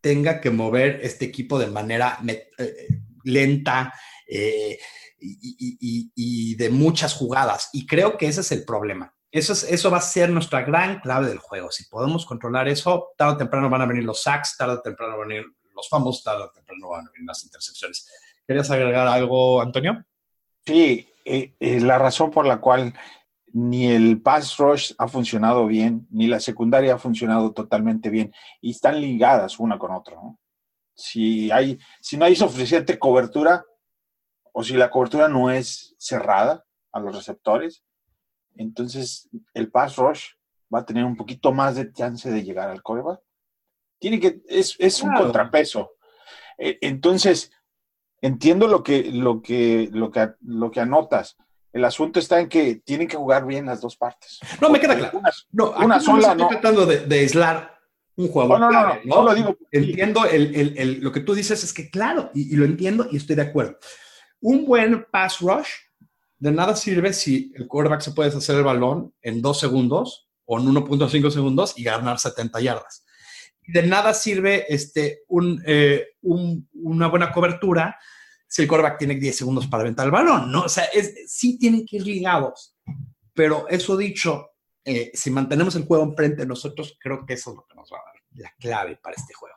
tenga 0.00 0.40
que 0.40 0.50
mover 0.50 1.00
este 1.02 1.24
equipo 1.24 1.58
de 1.58 1.68
manera 1.68 2.18
eh, 2.26 2.88
lenta 3.24 3.92
eh, 4.26 4.78
y, 5.18 6.10
y, 6.14 6.54
de 6.56 6.70
muchas 6.70 7.14
jugadas. 7.14 7.70
Y 7.72 7.86
creo 7.86 8.18
que 8.18 8.26
ese 8.26 8.40
es 8.40 8.50
el 8.50 8.64
problema. 8.64 9.14
Eso, 9.30 9.52
es, 9.52 9.62
eso 9.64 9.90
va 9.90 9.98
a 9.98 10.02
ser 10.02 10.28
nuestra 10.30 10.62
gran 10.62 11.00
clave 11.00 11.28
del 11.28 11.38
juego. 11.38 11.70
Si 11.70 11.84
podemos 11.84 12.26
controlar 12.26 12.68
eso, 12.68 13.12
tarde 13.16 13.34
o 13.34 13.36
temprano 13.38 13.70
van 13.70 13.82
a 13.82 13.86
venir 13.86 14.04
los 14.04 14.22
sacks, 14.22 14.56
tarde 14.58 14.74
o 14.74 14.82
temprano 14.82 15.16
van 15.16 15.24
a 15.24 15.28
venir 15.28 15.46
los 15.74 15.88
fumbles, 15.88 16.22
tarde 16.22 16.42
o 16.42 16.50
temprano 16.50 16.88
van 16.88 17.06
a 17.06 17.10
venir 17.12 17.26
las 17.26 17.42
intercepciones. 17.44 18.08
¿Querías 18.46 18.70
agregar 18.70 19.06
algo, 19.06 19.62
Antonio? 19.62 20.04
Sí, 20.66 21.08
eh, 21.24 21.54
eh, 21.58 21.80
la 21.80 21.98
razón 21.98 22.30
por 22.30 22.46
la 22.46 22.60
cual 22.60 22.92
ni 23.52 23.86
el 23.88 24.20
pass 24.20 24.56
rush 24.56 24.92
ha 24.98 25.08
funcionado 25.08 25.66
bien, 25.66 26.06
ni 26.10 26.26
la 26.26 26.40
secundaria 26.40 26.94
ha 26.94 26.98
funcionado 26.98 27.52
totalmente 27.52 28.10
bien, 28.10 28.32
y 28.60 28.70
están 28.70 29.00
ligadas 29.00 29.58
una 29.58 29.78
con 29.78 29.92
otra. 29.92 30.16
Si, 30.94 31.50
hay, 31.50 31.78
si 32.00 32.16
no 32.16 32.24
hay 32.24 32.36
suficiente 32.36 32.98
cobertura, 32.98 33.64
o 34.52 34.62
si 34.62 34.74
la 34.74 34.90
cobertura 34.90 35.28
no 35.28 35.50
es 35.50 35.94
cerrada 35.98 36.64
a 36.92 37.00
los 37.00 37.14
receptores, 37.14 37.84
entonces 38.56 39.28
el 39.54 39.70
pass 39.70 39.96
rush 39.96 40.24
va 40.72 40.80
a 40.80 40.86
tener 40.86 41.04
un 41.04 41.16
poquito 41.16 41.52
más 41.52 41.76
de 41.76 41.92
chance 41.92 42.30
de 42.30 42.42
llegar 42.42 42.70
al 42.70 42.82
coreback. 42.82 43.20
Tiene 43.98 44.20
que, 44.20 44.42
es, 44.48 44.76
es 44.78 45.02
un 45.02 45.14
contrapeso. 45.14 45.92
E, 46.58 46.78
entonces, 46.80 47.50
entiendo 48.20 48.66
lo 48.66 48.82
que, 48.82 49.10
lo 49.10 49.42
que, 49.42 49.88
lo 49.92 50.10
que, 50.10 50.32
lo 50.40 50.70
que 50.70 50.80
anotas. 50.80 51.36
El 51.72 51.84
asunto 51.84 52.20
está 52.20 52.38
en 52.40 52.48
que 52.48 52.76
tienen 52.84 53.08
que 53.08 53.16
jugar 53.16 53.46
bien 53.46 53.66
las 53.66 53.80
dos 53.80 53.96
partes. 53.96 54.38
No, 54.60 54.68
me 54.68 54.78
queda 54.78 54.96
claro. 54.96 55.18
Una, 55.18 55.30
no, 55.52 55.70
una 55.70 56.00
sola. 56.00 56.34
No 56.34 56.44
estoy 56.44 56.60
tratando 56.60 56.86
de, 56.86 57.06
de, 57.06 57.18
aislar 57.20 57.78
un 58.16 58.28
jugador. 58.28 58.60
No, 58.60 58.70
no, 58.70 58.82
no, 58.82 58.98
no, 59.04 59.22
lo 59.22 59.34
digo. 59.34 59.56
Entiendo 59.70 60.26
el, 60.26 60.54
el, 60.54 60.78
el, 60.78 61.00
lo 61.00 61.10
que 61.10 61.20
tú 61.20 61.34
dices, 61.34 61.64
es 61.64 61.72
que 61.72 61.88
claro, 61.90 62.30
y, 62.34 62.52
y, 62.52 62.56
lo 62.56 62.64
entiendo 62.64 63.08
y 63.10 63.16
estoy 63.16 63.36
de 63.36 63.42
acuerdo. 63.42 63.78
Un 64.40 64.66
buen 64.66 65.06
pass 65.10 65.40
rush 65.40 65.68
de 66.38 66.50
nada 66.50 66.74
sirve 66.74 67.12
si 67.12 67.52
el 67.54 67.68
quarterback 67.68 68.00
se 68.00 68.10
puede 68.10 68.36
hacer 68.36 68.56
el 68.56 68.64
balón 68.64 69.14
en 69.22 69.40
dos 69.40 69.60
segundos 69.60 70.28
o 70.44 70.58
en 70.58 70.66
1.5 70.66 71.30
segundos 71.30 71.74
y 71.78 71.84
ganar 71.84 72.18
70 72.18 72.60
yardas. 72.60 73.04
De 73.66 73.84
nada 73.84 74.12
sirve 74.12 74.66
este, 74.68 75.22
un, 75.28 75.62
eh, 75.64 76.08
un, 76.22 76.68
una 76.74 77.06
buena 77.06 77.30
cobertura 77.30 77.96
si 78.52 78.60
el 78.60 78.68
quarterback 78.68 78.98
tiene 78.98 79.14
10 79.14 79.34
segundos 79.34 79.66
para 79.66 79.80
aventar 79.80 80.04
el 80.04 80.12
balón, 80.12 80.52
¿no? 80.52 80.64
O 80.64 80.68
sea, 80.68 80.84
es, 80.92 81.14
sí 81.26 81.58
tienen 81.58 81.86
que 81.86 81.96
ir 81.96 82.06
ligados. 82.06 82.76
Pero 83.32 83.66
eso 83.66 83.96
dicho, 83.96 84.50
eh, 84.84 85.10
si 85.14 85.30
mantenemos 85.30 85.74
el 85.74 85.86
juego 85.86 86.04
enfrente 86.04 86.42
de 86.42 86.46
nosotros, 86.46 86.98
creo 87.00 87.24
que 87.24 87.32
eso 87.32 87.48
es 87.48 87.56
lo 87.56 87.66
que 87.66 87.74
nos 87.74 87.90
va 87.90 87.96
a 87.96 88.04
dar 88.04 88.14
la 88.32 88.54
clave 88.60 88.98
para 89.02 89.16
este 89.16 89.32
juego. 89.32 89.56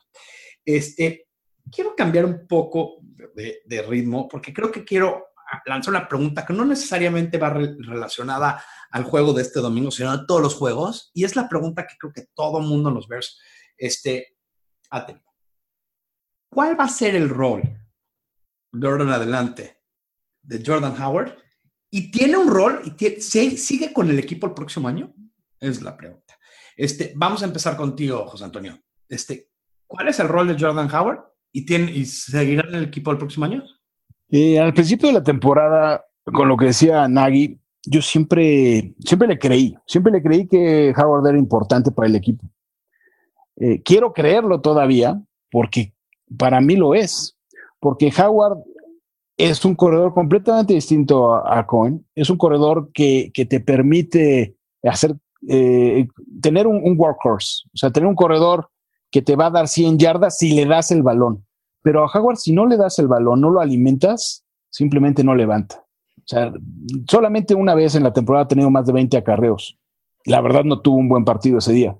Este, 0.63 1.27
quiero 1.69 1.93
cambiar 1.93 2.23
un 2.23 2.47
poco 2.47 2.99
de, 3.35 3.81
ritmo 3.85 4.29
porque 4.29 4.53
creo 4.53 4.71
que 4.71 4.85
quiero 4.85 5.25
lanzar 5.65 5.93
una 5.93 6.07
pregunta 6.07 6.45
que 6.45 6.53
no 6.53 6.63
necesariamente 6.63 7.37
va 7.37 7.49
relacionada 7.49 8.63
al 8.91 9.03
juego 9.03 9.33
de 9.33 9.41
este 9.41 9.59
domingo, 9.59 9.91
sino 9.91 10.09
a 10.09 10.25
todos 10.25 10.41
los 10.41 10.55
juegos. 10.55 11.11
Y 11.13 11.25
es 11.25 11.35
la 11.35 11.49
pregunta 11.49 11.85
que 11.85 11.97
creo 11.99 12.13
que 12.13 12.27
todo 12.33 12.61
mundo 12.61 12.87
en 12.87 12.95
los 12.95 13.09
Bears 13.09 13.41
este, 13.77 14.37
ha 14.89 15.05
tenido. 15.05 15.25
¿Cuál 16.49 16.79
va 16.79 16.85
a 16.85 16.87
ser 16.87 17.17
el 17.17 17.27
rol 17.27 17.81
de 18.79 18.87
en 18.87 19.09
adelante 19.09 19.77
de 20.41 20.63
Jordan 20.65 21.01
Howard? 21.01 21.35
¿Y 21.89 22.11
tiene 22.11 22.37
un 22.37 22.49
rol 22.49 22.81
y 22.83 23.21
sigue 23.21 23.93
con 23.93 24.09
el 24.09 24.19
equipo 24.19 24.47
el 24.47 24.53
próximo 24.53 24.87
año? 24.87 25.13
Es 25.59 25.81
la 25.81 25.95
pregunta. 25.95 26.33
Este, 26.75 27.13
vamos 27.15 27.41
a 27.41 27.45
empezar 27.45 27.77
contigo, 27.77 28.25
José 28.27 28.43
Antonio. 28.43 28.77
Este, 29.07 29.49
¿Cuál 29.87 30.09
es 30.09 30.19
el 30.19 30.27
rol 30.27 30.47
de 30.47 30.59
Jordan 30.59 30.93
Howard? 30.93 31.19
¿Y, 31.51 31.65
tiene, 31.65 31.91
y 31.91 32.05
seguirá 32.05 32.67
en 32.67 32.75
el 32.75 32.83
equipo 32.85 33.11
el 33.11 33.17
próximo 33.17 33.45
año? 33.45 33.63
Eh, 34.29 34.59
al 34.59 34.73
principio 34.73 35.07
de 35.07 35.13
la 35.13 35.23
temporada, 35.23 36.05
con 36.25 36.49
lo 36.49 36.57
que 36.57 36.65
decía 36.65 37.07
Nagy, 37.07 37.59
yo 37.87 38.01
siempre, 38.01 38.95
siempre 38.99 39.27
le 39.27 39.39
creí, 39.39 39.75
siempre 39.85 40.11
le 40.11 40.21
creí 40.21 40.47
que 40.47 40.93
Howard 40.97 41.27
era 41.27 41.37
importante 41.37 41.91
para 41.91 42.07
el 42.07 42.15
equipo. 42.15 42.49
Eh, 43.57 43.81
quiero 43.83 44.11
creerlo 44.11 44.59
todavía, 44.59 45.21
porque 45.49 45.93
para 46.37 46.59
mí 46.59 46.75
lo 46.75 46.93
es, 46.93 47.34
porque 47.85 48.11
Howard 48.17 48.63
es 49.37 49.63
un 49.63 49.75
corredor 49.75 50.11
completamente 50.11 50.73
distinto 50.73 51.35
a, 51.35 51.67
Cohen, 51.67 52.03
es 52.15 52.31
un 52.31 52.37
corredor 52.37 52.89
que, 52.91 53.31
te 53.47 53.59
permite 53.59 54.55
eh, 55.47 56.07
tener 56.41 56.65
un, 56.65 56.77
un 56.77 56.99
workhorse, 56.99 57.61
o 57.71 57.77
sea, 57.77 57.91
tener 57.91 58.09
un 58.09 58.15
corredor 58.15 58.71
que 59.11 59.21
te 59.21 59.35
va 59.35 59.45
a 59.45 59.51
dar 59.51 59.67
100 59.67 59.99
yardas 59.99 60.39
si 60.39 60.55
le 60.55 60.65
das 60.65 60.89
el 60.89 61.03
balón. 61.03 61.45
Pero 61.83 62.03
a 62.03 62.07
Jaguar, 62.07 62.37
si 62.37 62.53
no 62.53 62.65
le 62.65 62.75
das 62.75 62.97
el 62.97 63.07
balón, 63.07 63.39
no 63.39 63.51
lo 63.51 63.61
alimentas, 63.61 64.43
simplemente 64.71 65.23
no 65.23 65.35
levanta. 65.35 65.85
O 66.17 66.25
sea, 66.25 66.51
solamente 67.07 67.53
una 67.53 67.75
vez 67.75 67.93
en 67.93 68.01
la 68.01 68.13
temporada 68.13 68.45
ha 68.45 68.47
tenido 68.47 68.71
más 68.71 68.87
de 68.87 68.93
20 68.93 69.15
acarreos. 69.15 69.77
La 70.25 70.41
verdad 70.41 70.63
no 70.63 70.81
tuvo 70.81 70.95
un 70.95 71.07
buen 71.07 71.23
partido 71.23 71.59
ese 71.59 71.71
día. 71.71 71.95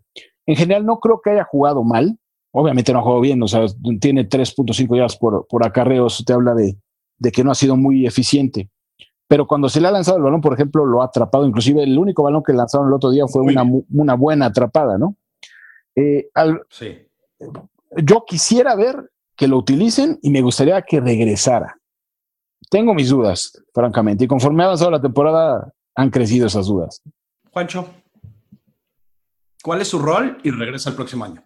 En 0.48 0.56
general 0.56 0.84
no 0.84 1.00
creo 1.00 1.22
que 1.24 1.30
haya 1.30 1.44
jugado 1.44 1.84
mal. 1.84 2.18
Obviamente 2.58 2.94
no 2.94 3.00
ha 3.00 3.02
jugado 3.02 3.20
bien, 3.20 3.44
o 3.44 3.50
sea, 3.50 3.66
tiene 4.00 4.30
3.5 4.30 4.96
yardas 4.96 5.18
por, 5.18 5.46
por 5.46 5.66
acarreos, 5.66 6.24
te 6.26 6.32
habla 6.32 6.54
de, 6.54 6.78
de 7.18 7.32
que 7.32 7.44
no 7.44 7.52
ha 7.52 7.56
sido 7.56 7.76
muy 7.76 8.08
eficiente. 8.08 8.70
Pero 9.28 9.46
cuando 9.46 9.68
se 9.68 9.82
le 9.82 9.90
ha 9.90 9.92
lanzado 9.92 10.18
el 10.18 10.24
balón, 10.24 10.40
por 10.40 10.54
ejemplo, 10.54 10.86
lo 10.86 11.02
ha 11.02 11.06
atrapado. 11.06 11.46
Inclusive 11.46 11.84
el 11.84 11.98
único 11.98 12.24
balón 12.24 12.44
que 12.44 12.54
lanzaron 12.54 12.88
el 12.88 12.94
otro 12.94 13.12
día 13.12 13.26
fue 13.28 13.42
una, 13.42 13.64
una, 13.90 14.14
buena 14.14 14.46
atrapada, 14.46 14.98
¿no? 14.98 15.18
Eh, 15.96 16.30
sí. 16.70 16.96
Yo 18.02 18.24
quisiera 18.26 18.74
ver 18.76 19.12
que 19.36 19.50
lo 19.50 19.58
utilicen 19.58 20.18
y 20.22 20.30
me 20.30 20.42
gustaría 20.42 20.82
que 20.82 21.02
regresara. 21.02 21.78
Tengo 22.70 22.94
mis 22.94 23.10
dudas, 23.10 23.62
francamente, 23.74 24.24
y 24.24 24.28
conforme 24.28 24.64
ha 24.64 24.68
avanzado 24.68 24.92
la 24.92 25.02
temporada 25.02 25.74
han 25.94 26.10
crecido 26.10 26.48
esas 26.48 26.68
dudas. 26.68 27.02
Juancho, 27.52 27.86
¿cuál 29.62 29.82
es 29.82 29.90
su 29.90 30.00
rol 30.00 30.38
y 30.44 30.52
regresa 30.52 30.92
el 30.92 30.96
próximo 30.96 31.26
año? 31.26 31.45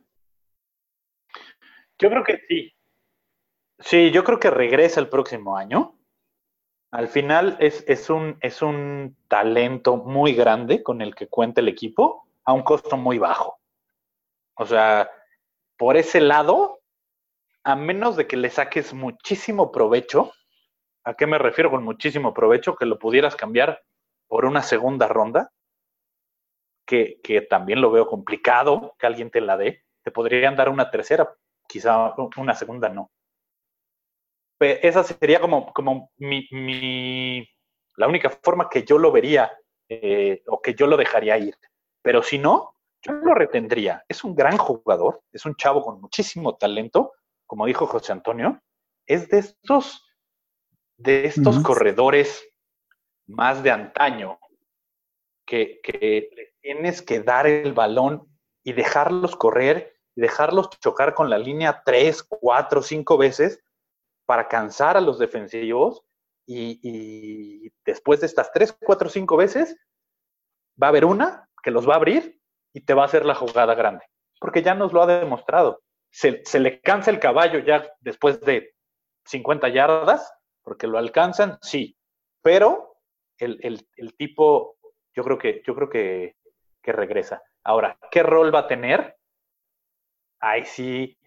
Yo 2.00 2.10
creo 2.10 2.24
que 2.24 2.42
sí. 2.48 2.74
Sí, 3.80 4.12
yo 4.12 4.24
creo 4.24 4.40
que 4.40 4.50
regresa 4.50 5.00
el 5.00 5.10
próximo 5.10 5.58
año. 5.58 5.98
Al 6.92 7.08
final 7.08 7.58
es, 7.60 7.84
es, 7.88 8.10
un, 8.10 8.38
es 8.42 8.62
un 8.62 9.16
talento 9.28 9.98
muy 9.98 10.34
grande 10.34 10.82
con 10.82 11.02
el 11.02 11.14
que 11.14 11.28
cuenta 11.28 11.62
el 11.62 11.68
equipo 11.68 12.28
a 12.44 12.54
un 12.54 12.64
costo 12.64 12.98
muy 12.98 13.20
bajo. 13.20 13.60
O 14.56 14.66
sea, 14.66 15.10
por 15.78 15.98
ese 15.98 16.20
lado, 16.20 16.82
a 17.64 17.76
menos 17.76 18.16
de 18.16 18.28
que 18.28 18.38
le 18.38 18.50
saques 18.50 18.94
muchísimo 18.94 19.72
provecho, 19.72 20.34
¿a 21.04 21.14
qué 21.14 21.28
me 21.28 21.38
refiero 21.38 21.70
con 21.70 21.84
muchísimo 21.84 22.34
provecho? 22.34 22.76
Que 22.76 22.86
lo 22.86 23.00
pudieras 23.00 23.36
cambiar 23.36 23.84
por 24.28 24.46
una 24.46 24.62
segunda 24.62 25.08
ronda, 25.08 25.52
que, 26.86 27.48
también 27.50 27.82
lo 27.82 27.92
veo 27.92 28.08
complicado 28.08 28.96
que 28.98 29.06
alguien 29.06 29.30
te 29.30 29.42
la 29.42 29.58
dé. 29.58 29.84
Te 30.02 30.12
podrían 30.12 30.56
dar 30.56 30.70
una 30.70 30.90
tercera, 30.90 31.36
quizá 31.70 32.16
una 32.38 32.56
segunda 32.56 32.90
no. 32.90 33.12
esa 34.60 35.04
sería 35.04 35.40
como, 35.40 35.72
como 35.72 36.12
mi, 36.18 37.48
la 37.96 38.08
única 38.08 38.30
forma 38.30 38.68
que 38.70 38.84
yo 38.84 38.98
lo 38.98 39.12
vería 39.12 39.52
eh, 39.88 40.42
o 40.48 40.62
que 40.62 40.74
yo 40.74 40.88
lo 40.88 40.98
dejaría 40.98 41.38
ir. 41.38 41.56
Pero 42.02 42.24
si 42.24 42.40
no, 42.40 42.76
yo 43.02 43.14
lo 43.14 43.36
retendría. 43.36 44.04
Es 44.08 44.24
un 44.24 44.36
gran 44.36 44.58
jugador, 44.58 45.22
es 45.32 45.46
un 45.46 45.56
chavo 45.56 45.82
con 45.82 46.02
muchísimo 46.02 46.56
talento 46.56 47.14
como 47.50 47.66
dijo 47.66 47.88
José 47.88 48.12
Antonio, 48.12 48.62
es 49.08 49.28
de 49.30 49.40
estos, 49.40 50.06
de 50.98 51.26
estos 51.26 51.58
corredores 51.64 52.48
más 53.26 53.64
de 53.64 53.72
antaño, 53.72 54.40
que, 55.48 55.80
que 55.82 56.30
tienes 56.62 57.02
que 57.02 57.22
dar 57.22 57.48
el 57.48 57.74
balón 57.74 58.28
y 58.64 58.74
dejarlos 58.74 59.36
correr 59.36 59.99
dejarlos 60.20 60.70
chocar 60.80 61.14
con 61.14 61.30
la 61.30 61.38
línea 61.38 61.82
tres, 61.86 62.24
cuatro, 62.24 62.82
cinco 62.82 63.18
veces 63.18 63.64
para 64.26 64.48
cansar 64.48 64.98
a 64.98 65.02
los 65.02 65.20
defensivos 65.20 66.04
y, 66.46 67.72
después 67.86 68.22
de 68.22 68.26
estas 68.26 68.52
tres, 68.52 68.76
cuatro, 68.80 69.10
cinco 69.10 69.38
veces 69.38 69.78
va 70.82 70.88
a 70.88 70.90
haber 70.90 71.06
una 71.06 71.48
que 71.62 71.72
los 71.72 71.88
va 71.88 71.94
a 71.94 71.98
abrir 71.98 72.40
y 72.74 72.82
te 72.82 72.94
va 72.94 73.04
a 73.04 73.06
hacer 73.06 73.26
la 73.26 73.36
jugada 73.36 73.76
grande, 73.76 74.06
porque 74.40 74.64
ya 74.64 74.74
nos 74.74 74.94
lo 74.94 75.02
ha 75.02 75.08
demostrado 75.08 75.82
se, 76.12 76.60
le 76.60 76.82
cansa 76.82 77.12
el 77.12 77.20
caballo 77.20 77.60
ya 77.60 77.88
después 78.00 78.40
de 78.42 78.74
50 79.26 79.70
yardas, 79.70 80.34
porque 80.64 80.88
lo 80.88 80.98
alcanzan, 80.98 81.58
sí, 81.62 81.98
pero 82.42 82.98
el, 83.38 83.86
tipo, 84.18 84.78
yo 85.16 85.24
creo 85.24 85.38
que, 85.38 85.62
yo 85.66 85.76
creo 85.76 85.90
que, 85.90 86.36
regresa. 86.84 87.40
Ahora, 87.64 87.96
¿qué 88.10 88.24
rol 88.24 88.54
va 88.54 88.62
a 88.62 88.68
tener? 88.68 89.16
Ahí 90.40 90.66
sí 90.66 91.18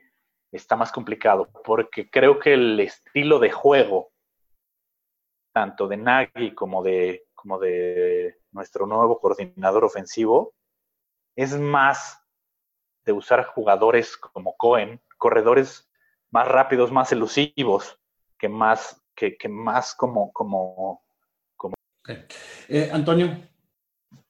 está 0.50 0.76
más 0.76 0.92
complicado, 0.92 1.50
porque 1.64 2.10
creo 2.10 2.38
que 2.38 2.54
el 2.54 2.78
estilo 2.80 3.38
de 3.38 3.50
juego, 3.50 4.12
tanto 5.52 5.88
de 5.88 5.96
Nagy 5.96 6.54
como 6.54 6.82
de, 6.82 7.24
como 7.34 7.58
de 7.58 8.36
nuestro 8.50 8.86
nuevo 8.86 9.18
coordinador 9.18 9.84
ofensivo, 9.84 10.54
es 11.36 11.58
más 11.58 12.22
de 13.04 13.12
usar 13.12 13.44
jugadores 13.46 14.16
como 14.16 14.56
Cohen, 14.56 15.00
corredores 15.18 15.90
más 16.30 16.48
rápidos, 16.48 16.92
más 16.92 17.12
elusivos, 17.12 17.98
que 18.38 18.48
más, 18.48 19.02
que, 19.14 19.36
más 19.48 19.94
como, 19.94 20.32
como, 20.32 21.02
como. 21.56 21.74
Eh, 22.68 22.90
Antonio. 22.92 23.36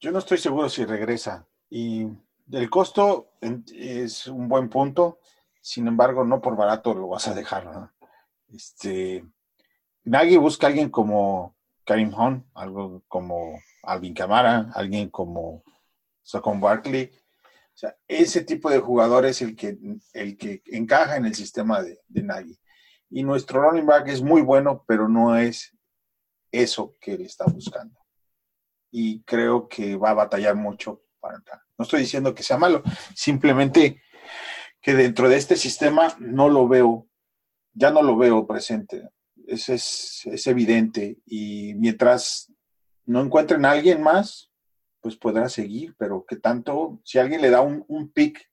Yo 0.01 0.11
no 0.11 0.18
estoy 0.18 0.38
seguro 0.38 0.68
si 0.68 0.85
regresa. 0.85 1.47
Y 1.71 2.07
el 2.53 2.69
costo 2.71 3.33
es 3.41 4.27
un 4.27 4.49
buen 4.49 4.69
punto. 4.69 5.19
Sin 5.61 5.87
embargo, 5.87 6.25
no 6.25 6.41
por 6.41 6.57
barato 6.57 6.95
lo 6.95 7.09
vas 7.09 7.29
a 7.29 7.35
dejar. 7.35 7.65
¿no? 7.67 7.93
Este, 8.49 9.25
Nagy 10.05 10.37
busca 10.37 10.67
a 10.67 10.71
alguien 10.71 10.91
como 10.91 11.57
Karim 11.85 12.12
Hunt, 12.15 12.47
algo 12.55 13.03
como 13.09 13.59
Alvin 13.83 14.15
Camara, 14.15 14.71
alguien 14.75 15.09
como 15.09 15.62
Sacon 16.23 16.61
Barkley. 16.61 17.11
O 17.75 17.77
sea, 17.77 17.97
ese 18.07 18.45
tipo 18.45 18.69
de 18.71 18.81
jugador 18.81 19.25
es 19.25 19.41
el 19.41 19.57
que, 19.57 19.79
el 20.12 20.37
que 20.37 20.62
encaja 20.67 21.17
en 21.17 21.25
el 21.25 21.35
sistema 21.35 21.83
de, 21.83 22.01
de 22.09 22.23
Nagy. 22.23 22.59
Y 23.09 23.23
nuestro 23.23 23.62
running 23.62 23.87
back 23.87 24.09
es 24.09 24.23
muy 24.23 24.43
bueno, 24.43 24.85
pero 24.87 25.09
no 25.09 25.37
es 25.37 25.75
eso 26.51 26.95
que 27.01 27.15
él 27.15 27.23
está 27.23 27.47
buscando. 27.47 27.99
Y 28.91 29.23
creo 29.23 29.69
que 29.69 29.97
va 29.97 30.11
a 30.11 30.15
batallar 30.15 30.55
mucho 30.55 31.03
No 31.78 31.82
estoy 31.85 32.00
diciendo 32.00 32.35
que 32.35 32.42
sea 32.42 32.58
malo, 32.58 32.82
simplemente 33.14 34.02
que 34.80 34.94
dentro 34.94 35.28
de 35.28 35.37
este 35.37 35.56
sistema 35.56 36.14
no 36.18 36.48
lo 36.48 36.66
veo, 36.68 37.06
ya 37.72 37.90
no 37.90 38.02
lo 38.02 38.16
veo 38.16 38.46
presente. 38.46 39.11
Es, 39.46 39.68
es, 39.68 40.46
evidente. 40.46 41.18
Y 41.26 41.74
mientras 41.74 42.52
no 43.06 43.20
encuentren 43.20 43.64
a 43.64 43.72
alguien 43.72 44.02
más, 44.02 44.50
pues 45.00 45.16
podrá 45.16 45.48
seguir, 45.48 45.94
pero 45.98 46.24
que 46.24 46.37
tanto, 46.37 47.00
si 47.04 47.18
alguien 47.18 47.42
le 47.42 47.50
da 47.50 47.61
un, 47.61 47.85
un 47.88 48.12
pick 48.12 48.48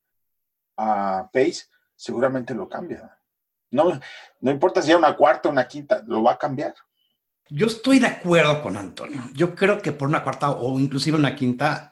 a 0.76 1.28
Pace, 1.32 1.64
seguramente 1.96 2.54
lo 2.54 2.68
cambia. 2.68 3.16
No, 3.70 4.00
no 4.40 4.50
importa 4.50 4.80
si 4.80 4.88
sea 4.88 4.96
una 4.96 5.16
cuarta 5.16 5.48
o 5.48 5.52
una 5.52 5.68
quinta, 5.68 6.02
lo 6.06 6.22
va 6.22 6.32
a 6.32 6.38
cambiar. 6.38 6.74
Yo 7.48 7.66
estoy 7.66 7.98
de 7.98 8.06
acuerdo 8.06 8.62
con 8.62 8.76
Antonio. 8.76 9.22
Yo 9.34 9.54
creo 9.56 9.82
que 9.82 9.90
por 9.90 10.08
una 10.08 10.22
cuarta 10.22 10.52
o 10.52 10.78
inclusive 10.78 11.18
una 11.18 11.34
quinta, 11.34 11.89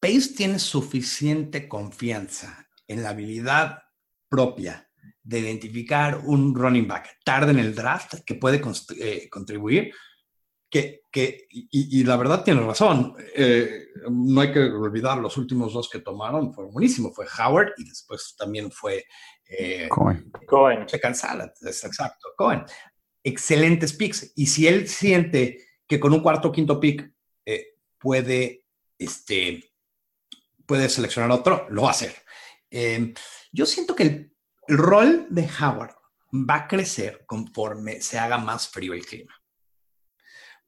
Pace 0.00 0.34
tiene 0.34 0.58
suficiente 0.58 1.68
confianza 1.68 2.66
en 2.88 3.02
la 3.02 3.10
habilidad 3.10 3.82
propia 4.28 4.88
de 5.22 5.40
identificar 5.40 6.22
un 6.24 6.54
running 6.54 6.88
back 6.88 7.18
tarde 7.22 7.52
en 7.52 7.58
el 7.58 7.74
draft 7.74 8.20
que 8.24 8.34
puede 8.34 8.62
eh, 8.98 9.28
contribuir, 9.28 9.92
que, 10.70 11.02
que 11.10 11.46
y, 11.50 12.02
la 12.04 12.16
verdad 12.16 12.42
tiene 12.42 12.62
razón, 12.62 13.14
eh, 13.34 13.88
no 14.10 14.40
hay 14.40 14.52
que 14.52 14.60
olvidar 14.60 15.18
los 15.18 15.36
últimos 15.36 15.74
dos 15.74 15.90
que 15.90 15.98
tomaron, 15.98 16.54
fue 16.54 16.64
buenísimo, 16.66 17.12
fue 17.12 17.26
Howard 17.38 17.72
y 17.76 17.84
después 17.84 18.34
también 18.38 18.70
fue 18.70 19.04
eh, 19.46 19.88
Cohen. 19.88 20.30
Cohen. 20.46 20.88
Se 20.88 21.00
cancela, 21.00 21.52
es 21.60 21.84
exacto, 21.84 22.28
Cohen. 22.36 22.64
Excelentes 23.22 23.92
picks. 23.92 24.32
Y 24.36 24.46
si 24.46 24.66
él 24.66 24.88
siente 24.88 25.58
que 25.86 26.00
con 26.00 26.14
un 26.14 26.20
cuarto 26.20 26.48
o 26.48 26.52
quinto 26.52 26.80
pick 26.80 27.12
puede, 27.98 28.64
este, 28.96 29.69
puede 30.70 30.88
seleccionar 30.88 31.32
otro, 31.32 31.66
lo 31.70 31.82
va 31.82 31.88
a 31.88 31.90
hacer. 31.90 32.14
Em, 32.70 33.12
yo 33.50 33.66
siento 33.66 33.96
que 33.96 34.02
el, 34.04 34.32
rol 34.68 35.26
de 35.28 35.48
Howard 35.60 35.96
va 36.32 36.54
a 36.54 36.68
crecer 36.68 37.24
conforme 37.26 38.00
se 38.00 38.20
haga 38.20 38.38
más 38.38 38.68
frío 38.68 38.94
el 38.94 39.04
clima. 39.04 39.34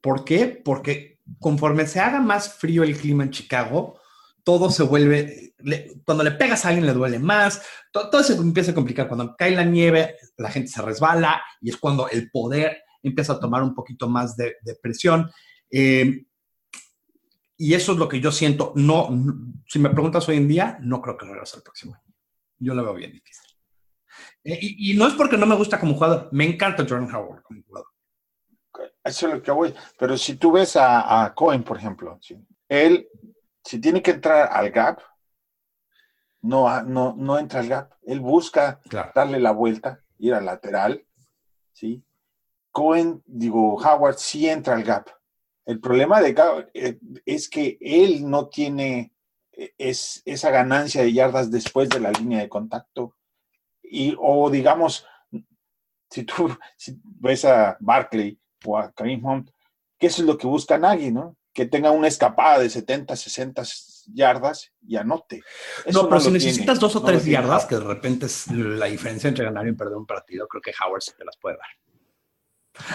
¿Por 0.01 0.25
qué? 0.25 0.61
Porque 0.61 1.21
conforme 1.39 1.87
se 1.87 2.01
haga 2.01 2.19
más 2.19 2.55
frío 2.55 2.83
el 2.83 2.97
clima 2.97 3.23
en 3.23 3.31
Chicago, 3.31 3.97
todo 4.43 4.69
se 4.69 4.83
vuelve, 4.83 5.55
cuando 6.03 6.25
le 6.25 6.31
pegas 6.31 6.65
a 6.65 6.67
alguien 6.67 6.85
le 6.85 6.91
duele 6.91 7.17
más, 7.17 7.61
todo, 7.93 8.21
se 8.23 8.33
empieza 8.33 8.71
a 8.71 8.75
complicar. 8.75 9.07
Cuando 9.07 9.37
cae 9.37 9.51
la 9.51 9.63
nieve, 9.63 10.17
la 10.35 10.51
gente 10.51 10.69
se 10.69 10.81
resbala 10.81 11.41
y 11.61 11.69
es 11.69 11.77
cuando 11.77 12.09
el 12.09 12.29
poder 12.29 12.83
empieza 13.01 13.31
a 13.31 13.39
tomar 13.39 13.63
un 13.63 13.73
poquito 13.73 14.09
más 14.09 14.35
de, 14.35 14.57
presión. 14.81 15.31
Em, 15.69 16.25
y 17.57 17.73
eso 17.73 17.93
es 17.93 17.97
lo 17.97 18.09
que 18.09 18.19
yo 18.19 18.31
siento. 18.31 18.73
No, 18.75 19.09
si 19.67 19.79
me 19.79 19.89
preguntas 19.89 20.27
hoy 20.27 20.37
en 20.37 20.47
día, 20.47 20.77
no 20.81 21.01
creo 21.01 21.17
que 21.17 21.25
regrese 21.25 21.57
el 21.57 21.63
próximo 21.63 21.93
año. 21.93 22.15
Yo 22.57 22.73
lo 22.73 22.83
veo 22.83 22.93
bien 22.93 23.11
difícil. 23.11 23.43
Eh, 24.43 24.59
y, 24.61 24.97
no 24.97 25.07
es 25.07 25.13
porque 25.13 25.37
no 25.37 25.45
me 25.45 25.55
gusta 25.55 25.79
como 25.79 25.93
jugador. 25.93 26.29
Me 26.31 26.45
encanta 26.45 26.85
Jordan 26.87 27.13
Howard 27.13 27.43
como 27.43 27.61
jugador. 27.63 27.89
Eso 29.03 29.27
es 29.27 29.33
lo 29.33 29.41
que 29.41 29.51
voy. 29.51 29.73
Pero 29.99 30.17
si 30.17 30.35
tú 30.35 30.53
ves 30.53 30.75
a, 30.75 31.31
Cohen, 31.35 31.63
por 31.63 31.77
ejemplo, 31.77 32.19
él, 32.67 33.07
si 33.63 33.79
tiene 33.79 34.01
que 34.01 34.11
entrar 34.11 34.49
al 34.51 34.71
gap, 34.71 34.99
no, 36.41 36.81
no, 36.83 37.15
no 37.17 37.37
entra 37.37 37.59
al 37.59 37.67
gap. 37.67 37.93
Él 38.01 38.19
busca 38.19 38.81
darle 39.13 39.39
la 39.39 39.51
vuelta, 39.51 40.03
ir 40.17 40.33
al 40.33 40.45
lateral. 40.45 41.05
¿sí? 41.71 42.03
Cohen, 42.71 43.21
digo, 43.25 43.75
Howard 43.75 44.17
sí 44.17 44.49
entra 44.49 44.73
al 44.73 44.83
gap 44.83 45.09
el 45.65 45.79
problema 45.79 46.21
de 46.21 46.35
eh, 46.73 46.99
es 47.25 47.49
que 47.49 47.77
él 47.79 48.29
no 48.29 48.49
tiene 48.49 49.13
eh, 49.53 49.73
es, 49.77 50.21
esa 50.25 50.49
ganancia 50.49 51.03
de 51.03 51.13
yardas 51.13 51.51
después 51.51 51.89
de 51.89 51.99
la 51.99 52.11
línea 52.11 52.41
de 52.41 52.49
contacto. 52.49 53.15
Y, 53.81 54.15
o 54.19 54.49
digamos, 54.49 55.05
si 56.09 56.23
tú 56.23 56.55
ves 57.03 57.45
a 57.45 57.77
Barkley 57.79 58.39
o 58.65 58.77
a 58.77 58.91
Karim 58.91 59.25
Hunt, 59.25 59.49
que 59.97 60.07
eso 60.07 60.21
es 60.21 60.27
lo 60.27 60.37
que 60.37 60.47
busca 60.47 60.77
Nagy, 60.77 61.11
¿no? 61.11 61.37
Que 61.53 61.65
tenga 61.65 61.91
una 61.91 62.07
escapada 62.07 62.59
de 62.59 62.69
70, 62.69 63.15
60 63.15 63.63
yardas 64.13 64.71
y 64.85 64.95
anote. 64.97 65.43
no, 65.93 66.09
pero 66.09 66.19
si 66.19 66.31
necesitas 66.31 66.79
dos 66.79 66.95
o 66.95 67.03
tres 67.03 67.23
yardas, 67.25 67.65
que 67.65 67.75
de 67.75 67.83
repente 67.83 68.25
es 68.25 68.47
la 68.47 68.87
diferencia 68.87 69.27
entre 69.27 69.45
ganar 69.45 69.67
y 69.67 69.73
perder 69.73 69.95
un 69.95 70.05
partido, 70.05 70.47
creo 70.47 70.61
que 70.61 70.73
Howard 70.83 71.03
se 71.03 71.13
te 71.13 71.23
las 71.23 71.37
puede 71.37 71.57
dar. 71.57 71.67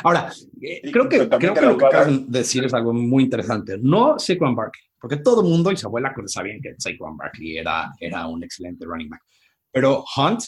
Ahora, 0.02 0.32
eh, 0.60 0.90
creo 0.90 1.08
que, 1.08 1.28
creo 1.28 1.54
que 1.54 1.60
lo 1.60 1.78
que 1.78 1.86
acabas 1.86 2.08
de 2.08 2.38
decir 2.38 2.64
es 2.64 2.74
algo 2.74 2.92
muy 2.92 3.24
interesante. 3.24 3.78
No 3.80 4.18
Saquon 4.18 4.54
Barkley, 4.54 4.84
porque 5.00 5.18
todo 5.18 5.42
el 5.42 5.48
mundo 5.48 5.70
y 5.70 5.76
su 5.76 5.86
abuela 5.86 6.12
sabían 6.26 6.60
que 6.60 6.74
Saquon 6.78 7.16
Barkley 7.16 7.58
era, 7.58 7.92
era 8.00 8.26
un 8.26 8.42
excelente 8.42 8.84
running 8.84 9.08
back. 9.08 9.22
Pero 9.70 10.04
Hunt 10.16 10.42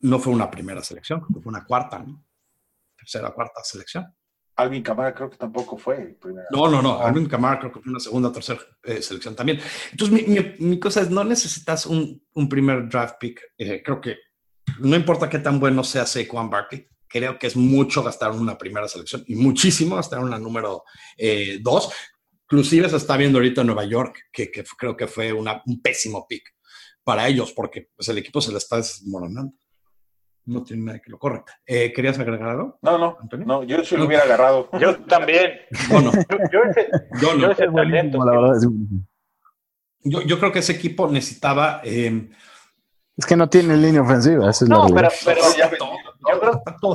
no 0.00 0.18
fue 0.18 0.32
una 0.32 0.50
primera 0.50 0.82
selección, 0.82 1.22
fue 1.26 1.42
una 1.44 1.64
cuarta, 1.64 1.98
¿no? 2.00 2.24
Tercera, 2.96 3.30
cuarta 3.30 3.62
selección. 3.64 4.06
Alvin 4.56 4.82
Kamara 4.82 5.14
creo 5.14 5.30
que 5.30 5.36
tampoco 5.36 5.78
fue 5.78 6.16
primera. 6.20 6.46
No, 6.50 6.68
no, 6.68 6.82
no. 6.82 7.00
Alvin 7.00 7.26
Kamara 7.26 7.58
creo 7.58 7.72
que 7.72 7.80
fue 7.80 7.90
una 7.90 8.00
segunda 8.00 8.28
o 8.28 8.32
tercera 8.32 8.60
eh, 8.82 9.00
selección 9.00 9.34
también. 9.34 9.58
Entonces, 9.90 10.28
mi, 10.28 10.66
mi, 10.66 10.78
cosa 10.78 11.00
es, 11.00 11.10
no 11.10 11.24
necesitas 11.24 11.86
un, 11.86 12.22
un 12.34 12.48
primer 12.48 12.88
draft 12.88 13.16
pick. 13.18 13.40
Eh, 13.56 13.82
creo 13.82 14.00
que 14.00 14.16
no 14.80 14.94
importa 14.94 15.28
qué 15.28 15.38
tan 15.38 15.58
bueno 15.58 15.82
sea 15.82 16.04
Saquon 16.04 16.50
Barkley, 16.50 16.86
creo 17.12 17.38
que 17.38 17.46
es 17.46 17.56
mucho 17.56 18.02
gastar 18.02 18.32
en 18.32 18.40
una 18.40 18.56
primera 18.56 18.88
selección 18.88 19.22
y 19.26 19.34
muchísimo 19.34 19.96
gastar 19.96 20.20
en 20.20 20.26
una 20.26 20.38
número 20.38 20.84
eh, 21.16 21.58
dos. 21.60 21.92
Inclusive 22.44 22.88
se 22.88 22.96
está 22.96 23.16
viendo 23.16 23.38
ahorita 23.38 23.60
en 23.60 23.66
Nueva 23.66 23.84
York, 23.84 24.28
que, 24.32 24.50
creo 24.50 24.96
que 24.96 25.06
fue 25.06 25.32
una, 25.32 25.62
un 25.66 25.80
pésimo 25.82 26.26
pick 26.26 26.42
para 27.04 27.28
ellos, 27.28 27.52
porque 27.52 27.90
pues, 27.94 28.08
el 28.08 28.18
equipo 28.18 28.40
se 28.40 28.52
le 28.52 28.58
está 28.58 28.76
desmoronando. 28.76 29.52
No 30.44 30.64
tiene 30.64 30.84
nada 30.84 30.98
que 30.98 31.10
lo 31.10 31.18
corra. 31.18 31.44
Eh, 31.64 31.92
¿Querías 31.92 32.18
agregar 32.18 32.48
algo? 32.48 32.78
No, 32.82 32.98
no, 32.98 33.16
no, 33.46 33.62
yo 33.62 33.84
sí 33.84 33.96
lo 33.96 34.06
hubiera 34.06 34.24
agarrado. 34.24 34.68
Yo 34.80 34.96
también. 35.06 35.52
Yo 35.90 36.00
no. 36.00 36.12
Yo, 36.50 37.34
no. 37.34 37.54
Yo, 40.04 40.38
creo 40.38 40.50
que 40.50 40.58
ese 40.58 40.72
equipo 40.72 41.08
necesitaba... 41.08 41.80
Eh, 41.84 42.28
es 43.16 43.26
que 43.26 43.36
no 43.36 43.48
tiene 43.48 43.76
línea 43.76 44.02
ofensiva. 44.02 44.50
es 44.50 44.62
no, 44.62 44.88
pero, 44.88 45.10
pero, 45.24 45.42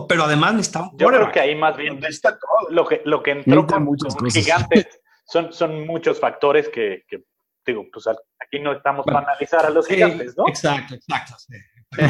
pero 0.07 0.23
además 0.23 0.53
necesitaba 0.53 0.91
Yo 0.95 1.07
creo 1.07 1.31
que 1.31 1.39
ahí 1.39 1.55
más 1.55 1.77
bien 1.77 2.03
está 2.05 2.37
todo. 2.37 2.69
lo 2.69 2.85
que, 2.87 3.01
lo 3.05 3.21
que 3.23 3.31
entró 3.31 3.65
con, 3.65 3.85
con 3.85 4.31
gigantes 4.31 5.01
son, 5.25 5.51
son 5.53 5.85
muchos 5.85 6.19
factores 6.19 6.69
que, 6.69 7.03
que, 7.07 7.23
digo, 7.65 7.85
pues 7.91 8.07
aquí 8.07 8.59
no 8.59 8.71
estamos 8.71 9.05
para 9.05 9.19
analizar 9.19 9.65
a 9.65 9.69
los 9.69 9.87
gigantes, 9.87 10.35
¿no? 10.37 10.47
Exacto, 10.47 10.95
exacto. 10.95 11.35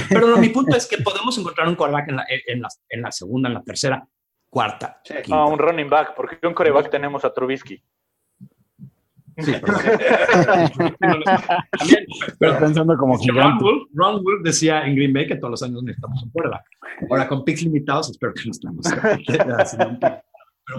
Pero 0.09 0.37
mi 0.37 0.49
punto 0.49 0.75
es 0.75 0.87
que 0.87 0.97
podemos 0.99 1.37
encontrar 1.37 1.67
un 1.67 1.75
coreback 1.75 2.09
en 2.09 2.15
la, 2.17 2.25
en 2.29 2.61
la, 2.61 2.67
en 2.89 3.01
la 3.01 3.11
segunda, 3.11 3.49
en 3.49 3.55
la 3.55 3.63
tercera, 3.63 4.07
cuarta. 4.49 5.01
Ah, 5.31 5.45
un 5.45 5.59
running 5.59 5.89
back, 5.89 6.15
porque 6.15 6.45
un 6.45 6.53
coreback 6.53 6.89
tenemos 6.89 7.25
a 7.25 7.33
Trubisky. 7.33 7.83
Sí, 9.39 9.53
pero, 12.39 12.59
pensando 12.59 12.97
como 12.97 13.17
Ron 13.17 13.59
Wolf, 13.59 13.87
Ron 13.93 14.23
Wolf, 14.23 14.41
decía 14.43 14.83
en 14.85 14.95
Green 14.95 15.13
Bay 15.13 15.27
que 15.27 15.35
todos 15.35 15.51
los 15.51 15.61
años 15.63 15.83
necesitamos 15.83 16.23
un 16.23 16.31
quarterback. 16.31 16.65
Ahora, 17.09 17.27
con 17.27 17.43
picks 17.43 17.61
limitados, 17.61 18.09
espero 18.09 18.33
que 18.33 18.45
no 18.45 18.51
estamos 18.51 18.87
Pero 19.27 19.45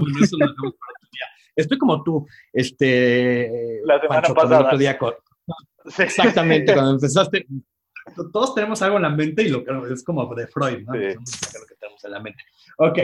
bueno, 0.00 0.18
eso 0.22 0.36
lo 0.36 0.48
dejamos 0.48 0.74
para 0.74 0.92
otro 0.92 1.08
día. 1.12 1.26
Estoy 1.54 1.78
como 1.78 2.02
tú, 2.02 2.26
este. 2.52 3.80
La 3.84 4.00
semana 4.00 4.22
pasada. 4.22 4.70
Exactamente, 5.98 6.74
cuando 6.74 6.90
empezaste, 6.92 7.46
todos 8.32 8.54
tenemos 8.54 8.80
algo 8.82 8.96
en 8.96 9.02
la 9.02 9.10
mente 9.10 9.44
y 9.44 9.48
lo 9.48 9.64
que 9.64 9.72
es 9.92 10.02
como 10.02 10.34
de 10.34 10.48
Freud, 10.48 10.84
¿no? 10.84 10.94
Sí. 10.94 11.00
Lo 11.58 11.66
que 11.66 11.74
tenemos 11.78 12.04
en 12.04 12.10
la 12.10 12.20
mente. 12.20 12.42
Ok, 12.76 12.98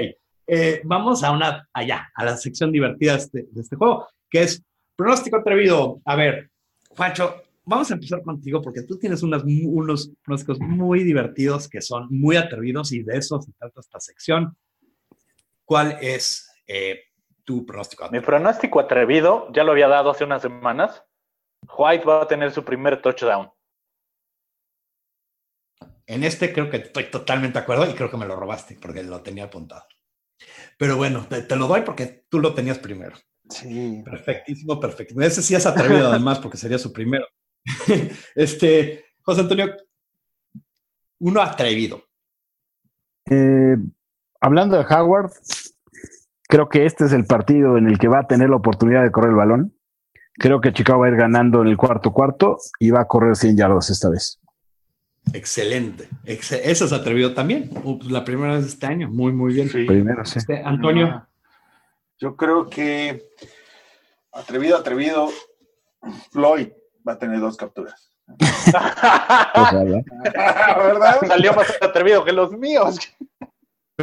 eh, 0.47 0.83
vamos 0.85 1.23
a 1.23 1.31
una, 1.31 1.69
allá, 1.73 2.11
a 2.15 2.25
la 2.25 2.37
sección 2.37 2.73
divertida 2.73 3.13
de 3.13 3.19
este, 3.19 3.47
de 3.51 3.61
este 3.61 3.77
juego, 3.77 4.09
que 4.29 4.43
es 4.43 4.65
pronóstico 4.97 5.37
atrevido. 5.37 6.01
A 6.05 6.17
ver, 6.17 6.51
Juancho, 6.91 7.43
vamos 7.65 7.91
a 7.91 7.95
empezar 7.95 8.23
contigo 8.23 8.63
porque 8.63 8.83
tú 8.83 8.99
tienes 8.99 9.23
unas, 9.23 9.43
unos 9.45 10.13
pronósticos 10.23 10.61
muy 10.61 11.03
divertidos 11.03 11.69
que 11.69 11.81
son 11.81 12.09
muy 12.11 12.37
atrevidos 12.37 12.93
y 12.93 13.03
de 13.03 13.19
eso 13.19 13.41
se 13.41 13.53
trata 13.53 13.81
esta 13.81 14.01
sección. 14.01 14.57
¿Cuál 15.65 15.99
es 16.01 16.51
eh, 16.67 17.01
tu 17.43 17.65
pronóstico? 17.65 18.09
Mi 18.11 18.21
pronóstico 18.21 18.81
atrevido, 18.81 19.49
ya 19.53 19.65
lo 19.65 19.73
había 19.73 19.89
dado 19.89 20.11
hace 20.11 20.25
unas 20.25 20.43
semanas. 20.43 21.03
White 21.77 22.05
va 22.05 22.23
a 22.23 22.29
tener 22.29 22.53
su 22.53 22.65
primer 22.65 23.01
touchdown. 23.01 23.51
En 26.07 26.23
este 26.23 26.53
creo 26.53 26.69
que 26.69 26.77
estoy 26.77 27.05
totalmente 27.05 27.59
de 27.59 27.63
acuerdo 27.63 27.89
y 27.89 27.95
creo 27.95 28.11
que 28.11 28.19
me 28.19 28.27
lo 28.27 28.37
robaste 28.37 28.77
porque 28.81 29.03
lo 29.03 29.23
tenía 29.23 29.45
apuntado. 29.45 29.87
Pero 30.77 30.97
bueno, 30.97 31.27
te, 31.27 31.41
te 31.41 31.57
lo 31.57 31.67
doy 31.67 31.81
porque 31.81 32.27
tú 32.29 32.41
lo 32.41 32.53
tenías 32.53 32.79
primero. 32.79 33.17
Sí. 33.49 34.03
Perfectísimo, 34.05 34.81
perfecto. 34.81 35.21
Ese 35.21 35.43
sí 35.43 35.55
es 35.55 35.67
atrevido 35.67 36.09
además 36.09 36.39
porque 36.39 36.57
sería 36.57 36.79
su 36.79 36.93
primero. 36.93 37.27
Este, 38.35 39.05
José 39.23 39.43
Antonio, 39.43 39.71
uno 41.21 41.41
atrevido. 41.41 42.03
Eh, 43.31 43.77
hablando 44.41 44.77
de 44.77 44.85
Howard, 44.85 45.31
creo 46.49 46.69
que 46.69 46.85
este 46.87 47.05
es 47.07 47.13
el 47.13 47.25
partido 47.27 47.79
en 47.79 47.87
el 47.89 47.99
que 47.99 48.09
va 48.09 48.21
a 48.21 48.27
tener 48.27 48.51
la 48.51 48.57
oportunidad 48.57 49.03
de 49.03 49.11
correr 49.11 49.31
el 49.31 49.37
balón. 49.37 49.75
Creo 50.35 50.61
que 50.61 50.73
Chicago 50.73 51.01
va 51.01 51.07
a 51.07 51.11
ir 51.11 51.17
ganando 51.17 51.63
en 51.63 51.69
el 51.69 51.77
cuarto 51.77 52.13
cuarto 52.13 52.59
y 52.81 52.91
va 52.91 53.03
a 53.03 53.07
correr 53.07 53.37
100 53.37 53.57
yardas 53.57 53.89
esta 53.91 54.11
vez. 54.11 54.41
Excelente. 55.33 56.09
Ex- 56.25 56.53
Eso 56.53 56.85
es 56.85 56.93
atrevido 56.93 57.33
también. 57.35 57.71
Uh, 57.85 57.99
pues, 57.99 58.11
La 58.11 58.25
primera 58.25 58.55
vez 58.55 58.65
de 58.65 58.69
este 58.71 58.87
año. 58.87 59.09
Muy, 59.09 59.33
muy 59.33 59.55
bien. 59.55 59.69
Sí. 59.69 59.85
Primero, 59.85 60.25
sí. 60.25 60.39
Este, 60.41 60.61
Antonio, 60.63 61.27
Yo 62.19 62.37
creo 62.37 62.69
que 62.69 63.31
atrevido, 64.33 64.77
atrevido, 64.77 65.31
Floyd 66.31 66.69
va 67.07 67.13
a 67.15 67.19
tener 67.19 67.41
dos 67.41 67.57
capturas. 67.57 68.11
¿Verdad? 70.77 71.21
Salió 71.27 71.53
más 71.55 71.77
atrevido 71.81 72.25
que 72.25 72.33
los 72.33 72.53
míos. 72.53 72.99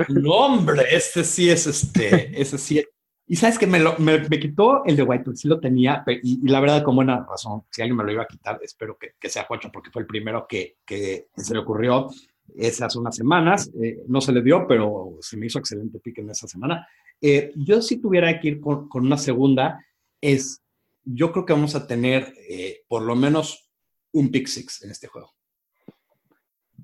no, 0.09 0.32
hombre, 0.32 0.84
este 0.91 1.24
sí 1.24 1.49
es 1.49 1.66
este, 1.68 2.39
ese 2.39 2.57
sí. 2.57 2.86
Y 3.28 3.38
sabes 3.38 3.57
que 3.57 3.68
me, 3.68 3.80
lo, 3.80 3.97
me, 3.97 4.20
me 4.20 4.39
quitó 4.39 4.84
el 4.86 4.97
de 4.97 5.03
White, 5.03 5.24
porque 5.24 5.38
sí 5.38 5.47
lo 5.47 5.59
tenía, 5.59 6.03
y, 6.05 6.45
y 6.45 6.49
la 6.49 6.59
verdad, 6.59 6.84
con 6.84 6.95
buena 6.95 7.26
razón, 7.28 7.64
si 7.70 7.82
alguien 7.82 7.95
me 7.95 8.03
lo 8.03 8.12
iba 8.12 8.24
a 8.24 8.28
quitar, 8.28 8.59
espero 8.62 8.97
que, 8.97 9.14
que 9.18 9.30
sea 9.30 9.45
Juancho, 9.45 9.72
porque 9.72 9.89
fue 9.89 10.01
el 10.01 10.07
primero 10.07 10.45
que, 10.47 10.80
que 10.86 11.30
se 11.38 11.53
le 11.53 11.62
ocurrió 11.62 12.09
es 12.55 12.82
hace 12.82 12.99
unas 12.99 13.16
semanas. 13.16 13.72
Eh, 13.82 14.03
no 14.07 14.22
se 14.22 14.32
le 14.32 14.41
dio, 14.41 14.68
pero 14.68 15.18
se 15.22 15.38
me 15.38 15.45
hizo 15.45 15.59
excelente 15.59 15.99
pick 15.99 16.20
en 16.20 16.30
esa 16.30 16.47
semana. 16.47 16.88
Eh, 17.22 17.51
yo 17.55 17.82
si 17.82 18.01
tuviera 18.01 18.39
que 18.39 18.47
ir 18.47 18.61
con, 18.61 18.89
con 18.89 19.05
una 19.05 19.17
segunda, 19.17 19.86
es, 20.19 20.61
yo 21.03 21.32
creo 21.32 21.45
que 21.45 21.53
vamos 21.53 21.76
a 21.76 21.86
tener 21.88 22.34
eh, 22.49 22.84
por 22.88 23.03
lo 23.03 23.15
menos 23.15 23.72
un 24.11 24.32
pick 24.32 24.47
six 24.47 24.84
en 24.84 24.91
este 24.91 25.07
juego. 25.07 25.34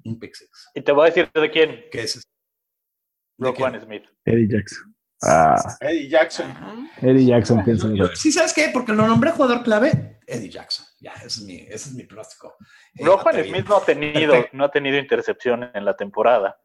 Un 0.04 0.20
pick 0.20 0.36
six. 0.36 0.70
Y 0.76 0.82
te 0.82 0.92
voy 0.92 1.04
a 1.08 1.12
decir 1.12 1.30
de 1.34 1.52
quién. 1.52 1.84
Que 1.92 2.02
es... 2.04 2.16
¿de 2.16 3.46
Roquan? 3.46 3.80
Smith. 3.82 4.04
Eddie 4.26 4.48
Jackson. 4.48 4.96
Ah, 5.22 5.78
Eddie 5.82 6.10
Jackson. 6.10 6.90
Eddie 7.02 7.26
Jackson 7.26 7.64
piensa 7.64 7.88
en 7.88 7.96
Yo-. 7.96 8.16
Sí, 8.16 8.32
¿sabes 8.32 8.54
qué? 8.54 8.70
Porque 8.72 8.94
lo 8.94 9.08
nombré 9.08 9.32
jugador 9.32 9.64
clave, 9.64 10.20
Eddie 10.28 10.50
Jackson. 10.50 10.86
Ya, 11.00 11.14
ese 11.14 11.28
es 11.28 11.42
mi, 11.42 11.56
ese 11.56 11.90
es 11.90 11.94
mi 11.94 12.04
pronóstico. 12.04 12.56
Eh, 12.96 13.04
Roquan 13.06 13.30
atrevido. 13.36 13.56
Smith 13.56 13.68
no 13.68 13.78
ha 13.78 13.86
tenido, 13.86 14.34
Perfecto. 14.34 14.58
no 14.58 14.64
ha 14.66 14.72
tenido 14.72 14.98
intercepción 14.98 15.70
en 15.74 15.86
la 15.86 15.96
temporada. 15.96 16.60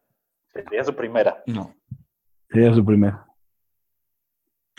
Sería 0.51 0.83
su 0.83 0.95
primera. 0.95 1.43
No. 1.47 1.75
Sería 2.49 2.73
su 2.73 2.85
primero. 2.85 3.25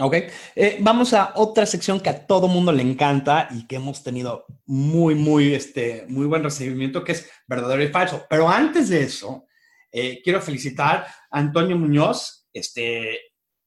Ok. 0.01 0.17
Eh, 0.57 0.79
vamos 0.81 1.15
a 1.15 1.33
otra 1.37 1.67
sección 1.67 2.01
que 2.01 2.11
a 2.11 2.27
todo 2.27 2.49
mundo 2.49 2.73
le 2.73 2.83
encanta 2.83 3.49
y 3.53 3.67
que 3.67 3.77
hemos 3.77 4.03
tenido 4.03 4.45
muy, 4.67 5.15
muy, 5.15 5.55
este, 5.55 6.05
muy 6.09 6.27
buen 6.27 6.43
recibimiento, 6.43 7.05
que 7.05 7.13
es 7.13 7.31
verdadero 7.47 7.83
y 7.83 7.89
falso. 7.89 8.27
Pero 8.29 8.49
antes 8.49 8.89
de 8.89 9.05
eso, 9.05 9.47
eh, 9.93 10.21
quiero 10.25 10.43
felicitar 10.43 11.07
a 11.31 11.39
Antonio 11.39 11.77
Muñoz, 11.77 12.49
este, 12.53 13.21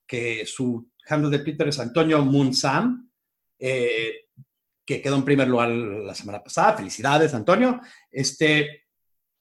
que 0.06 0.46
su 0.46 0.92
handle 1.08 1.38
de 1.38 1.44
Twitter 1.44 1.70
es 1.70 1.80
Antonio 1.80 2.24
Moonsam, 2.26 3.10
eh, 3.58 4.26
que 4.86 5.02
quedó 5.02 5.16
en 5.16 5.24
primer 5.24 5.48
lugar 5.48 5.70
la 5.70 6.14
semana 6.14 6.44
pasada. 6.44 6.76
Felicidades, 6.76 7.34
Antonio. 7.34 7.80
Este, 8.12 8.88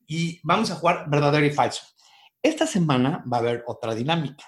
y 0.07 0.41
vamos 0.45 0.71
a 0.71 0.77
jugar 0.77 1.11
verdadero 1.11 1.47
y 1.47 1.51
falso. 1.51 1.83
Esta 2.41 2.65
semana 2.65 3.25
va 3.31 3.39
a 3.39 3.41
haber 3.41 3.65
otra 3.67 3.93
dinámica. 3.93 4.45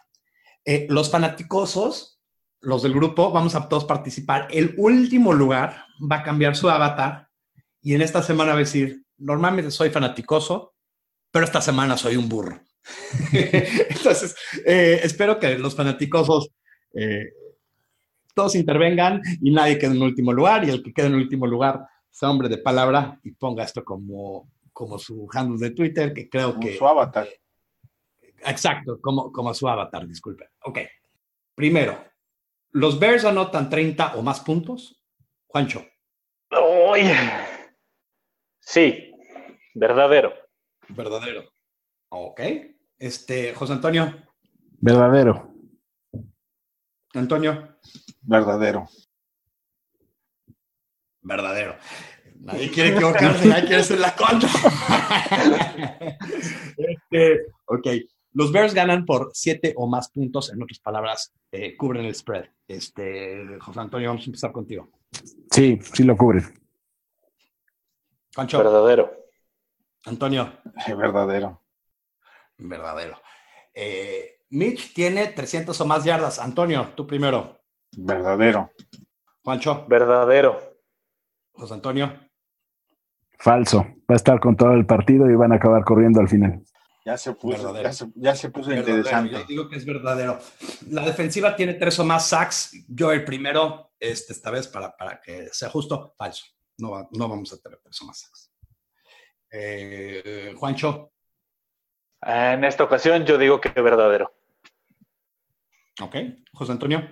Eh, 0.64 0.86
los 0.88 1.10
fanaticosos 1.10 2.17
los 2.60 2.82
del 2.82 2.94
grupo, 2.94 3.30
vamos 3.30 3.54
a 3.54 3.68
todos 3.68 3.84
participar. 3.84 4.48
El 4.50 4.74
último 4.76 5.32
lugar 5.32 5.84
va 6.00 6.16
a 6.16 6.22
cambiar 6.22 6.56
su 6.56 6.68
avatar 6.68 7.28
y 7.80 7.94
en 7.94 8.02
esta 8.02 8.22
semana 8.22 8.50
va 8.50 8.56
a 8.56 8.60
decir, 8.60 9.04
normalmente 9.18 9.70
soy 9.70 9.90
fanaticoso, 9.90 10.74
pero 11.30 11.44
esta 11.44 11.60
semana 11.60 11.96
soy 11.96 12.16
un 12.16 12.28
burro. 12.28 12.60
Entonces, 13.32 14.34
eh, 14.64 15.00
espero 15.02 15.38
que 15.38 15.58
los 15.58 15.74
fanaticosos 15.74 16.50
eh, 16.94 17.32
todos 18.34 18.54
intervengan 18.54 19.20
y 19.40 19.50
nadie 19.50 19.78
quede 19.78 19.94
en 19.94 20.02
último 20.02 20.32
lugar 20.32 20.64
y 20.64 20.70
el 20.70 20.82
que 20.82 20.92
quede 20.92 21.06
en 21.06 21.14
último 21.14 21.46
lugar 21.46 21.86
sea 22.10 22.30
hombre 22.30 22.48
de 22.48 22.58
palabra 22.58 23.18
y 23.22 23.32
ponga 23.32 23.64
esto 23.64 23.84
como, 23.84 24.50
como 24.72 24.98
su 24.98 25.28
handle 25.32 25.58
de 25.58 25.74
Twitter, 25.74 26.12
que 26.12 26.28
creo 26.28 26.54
Como 26.54 26.66
que... 26.66 26.76
su 26.76 26.86
avatar. 26.86 27.28
Exacto, 28.46 29.00
como, 29.00 29.32
como 29.32 29.52
su 29.52 29.68
avatar, 29.68 30.06
disculpe. 30.06 30.50
Ok. 30.64 30.78
Primero, 31.54 31.98
¿los 32.72 32.98
Bears 32.98 33.24
anotan 33.24 33.68
30 33.70 34.14
o 34.16 34.22
más 34.22 34.40
puntos? 34.40 35.02
Juancho. 35.46 35.84
Sí, 38.60 39.12
verdadero. 39.74 40.32
verdadero. 40.88 41.44
Ok. 42.10 42.40
Este, 42.98 43.54
José 43.54 43.74
Antonio, 43.74 44.14
Verdadero. 44.80 45.52
Antonio, 47.14 47.76
Verdadero. 48.22 48.86
verdadero. 51.22 51.76
Nadie 52.40 52.70
quiere 52.70 52.90
equivocarse, 52.90 53.46
nadie 53.48 53.66
quiere 53.66 53.82
ser 53.82 53.98
la 54.00 54.14
contra. 54.14 54.48
Este, 56.78 57.46
ok. 57.66 57.86
Los 58.32 58.52
Bears 58.52 58.74
ganan 58.74 59.04
por 59.04 59.30
7 59.32 59.74
o 59.76 59.88
más 59.88 60.10
puntos, 60.10 60.52
en 60.52 60.62
otras 60.62 60.78
palabras, 60.80 61.32
eh, 61.50 61.76
cubren 61.76 62.04
el 62.04 62.14
spread. 62.14 62.46
Este, 62.66 63.58
José 63.58 63.80
Antonio, 63.80 64.10
vamos 64.10 64.22
a 64.24 64.26
empezar 64.26 64.52
contigo. 64.52 64.90
Sí, 65.50 65.78
sí 65.80 66.04
lo 66.04 66.16
cubre. 66.16 66.42
Juancho, 68.34 68.58
Verdadero. 68.58 69.10
Antonio, 70.04 70.52
Verdadero. 70.86 71.62
Verdadero. 72.58 73.20
Eh, 73.74 74.38
Mitch 74.50 74.92
tiene 74.92 75.28
300 75.28 75.80
o 75.80 75.86
más 75.86 76.04
yardas. 76.04 76.38
Antonio, 76.38 76.92
tú 76.94 77.06
primero. 77.06 77.58
Verdadero. 77.96 78.70
Juancho, 79.42 79.86
Verdadero. 79.88 80.58
José 81.52 81.74
Antonio. 81.74 82.12
Falso. 83.38 83.78
Va 83.78 84.14
a 84.14 84.16
estar 84.16 84.40
con 84.40 84.56
todo 84.56 84.72
el 84.72 84.86
partido 84.86 85.30
y 85.30 85.34
van 85.34 85.52
a 85.52 85.56
acabar 85.56 85.84
corriendo 85.84 86.20
al 86.20 86.28
final. 86.28 86.62
Ya 87.08 87.16
se 87.16 87.32
puso, 87.32 87.74
ya 87.82 87.90
se, 87.90 88.06
ya 88.16 88.34
se 88.34 88.50
puso 88.50 88.70
interesante. 88.70 89.32
Yo 89.32 89.44
digo 89.44 89.68
que 89.70 89.76
es 89.76 89.86
verdadero. 89.86 90.38
La 90.90 91.00
defensiva 91.06 91.56
tiene 91.56 91.72
tres 91.72 91.98
o 92.00 92.04
más 92.04 92.28
sacks. 92.28 92.72
Yo 92.86 93.12
el 93.12 93.24
primero, 93.24 93.92
este, 93.98 94.34
esta 94.34 94.50
vez, 94.50 94.68
para, 94.68 94.94
para 94.94 95.18
que 95.18 95.48
sea 95.50 95.70
justo, 95.70 96.14
falso. 96.18 96.44
No, 96.76 97.08
no 97.10 97.28
vamos 97.30 97.50
a 97.54 97.56
tener 97.62 97.78
tres 97.82 98.02
o 98.02 98.04
más 98.04 98.20
sacks. 98.20 98.52
Eh, 99.50 100.52
Juancho, 100.58 101.10
En 102.20 102.62
esta 102.64 102.84
ocasión 102.84 103.24
yo 103.24 103.38
digo 103.38 103.58
que 103.58 103.70
verdadero. 103.70 104.30
ok. 106.02 106.14
José 106.52 106.72
Antonio, 106.72 107.08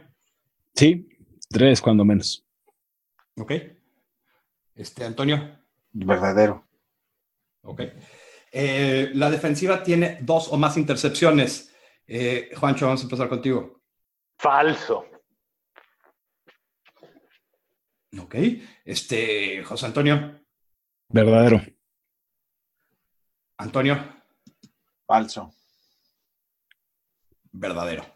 Sí, 0.75 1.09
tres 1.49 1.81
cuando 1.81 2.05
menos. 2.05 2.47
ok. 3.39 3.53
Este, 4.75 5.07
Antonio, 5.07 5.59
Verdadero. 5.91 6.69
Ok. 7.63 7.81
Eh, 8.59 9.11
la 9.13 9.29
defensiva 9.29 9.83
tiene 9.83 10.17
dos 10.23 10.49
o 10.51 10.57
más 10.57 10.79
intercepciones. 10.79 11.75
Eh, 12.07 12.53
Juancho, 12.57 12.87
vamos 12.87 13.03
a 13.03 13.05
empezar 13.05 13.29
contigo. 13.29 13.83
Falso. 14.39 15.05
Ok. 18.19 18.35
Este, 18.83 19.63
José 19.63 19.85
Antonio. 19.85 20.41
Verdadero. 21.09 21.61
Antonio, 23.59 24.23
Falso. 25.07 25.53
verdadero. 27.53 28.07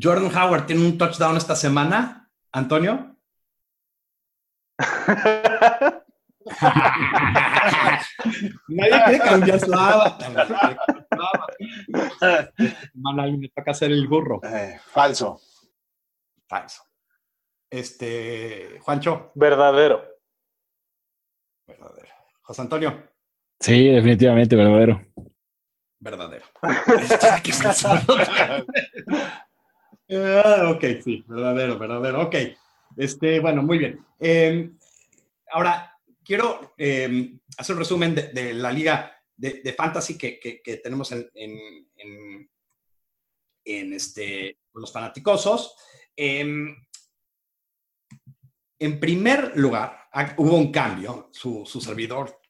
Jordan 0.00 0.32
Howard 0.36 0.66
tiene 0.66 0.86
un 0.86 0.96
touchdown 0.96 1.36
esta 1.36 1.56
semana. 1.56 2.30
Antonio, 2.52 3.16
Nadie 8.68 9.02
quiere 9.04 9.18
cambiar 9.18 9.60
su 9.60 9.72
avatar. 9.72 10.78
Manali, 12.94 13.38
me 13.38 13.48
toca 13.48 13.70
hacer 13.70 13.90
el 13.90 14.06
burro. 14.08 14.40
Eh, 14.44 14.78
falso. 14.84 15.40
Falso. 16.46 16.82
Este, 17.70 18.78
Juancho. 18.80 19.32
Verdadero. 19.34 20.04
Verdadero. 21.66 22.08
José 22.42 22.62
Antonio. 22.62 23.02
Sí, 23.58 23.88
definitivamente, 23.88 24.56
verdadero. 24.56 25.00
Verdadero. 26.00 26.44
Ah, 30.10 30.70
ok, 30.70 30.84
sí, 31.02 31.24
verdadero, 31.26 31.78
verdadero. 31.78 32.22
Ok. 32.24 32.34
Este, 32.96 33.40
bueno, 33.40 33.62
muy 33.62 33.78
bien. 33.78 34.04
Eh, 34.20 34.70
ahora, 35.50 35.93
quiero 36.24 36.74
eh, 36.78 37.36
hacer 37.56 37.74
un 37.74 37.80
resumen 37.80 38.14
de, 38.14 38.54
la 38.54 38.72
liga 38.72 39.12
de, 39.36 39.74
fantasy 39.76 40.16
que, 40.16 40.80
tenemos 40.82 41.12
en, 41.12 42.48
este, 43.64 44.58
los 44.74 44.92
fanaticosos. 44.92 45.76
Eh, 46.16 46.74
en 48.78 49.00
primer 49.00 49.56
lugar, 49.56 50.08
hubo 50.36 50.56
un 50.56 50.72
cambio. 50.72 51.28
Su, 51.32 51.64
servidor 51.66 52.40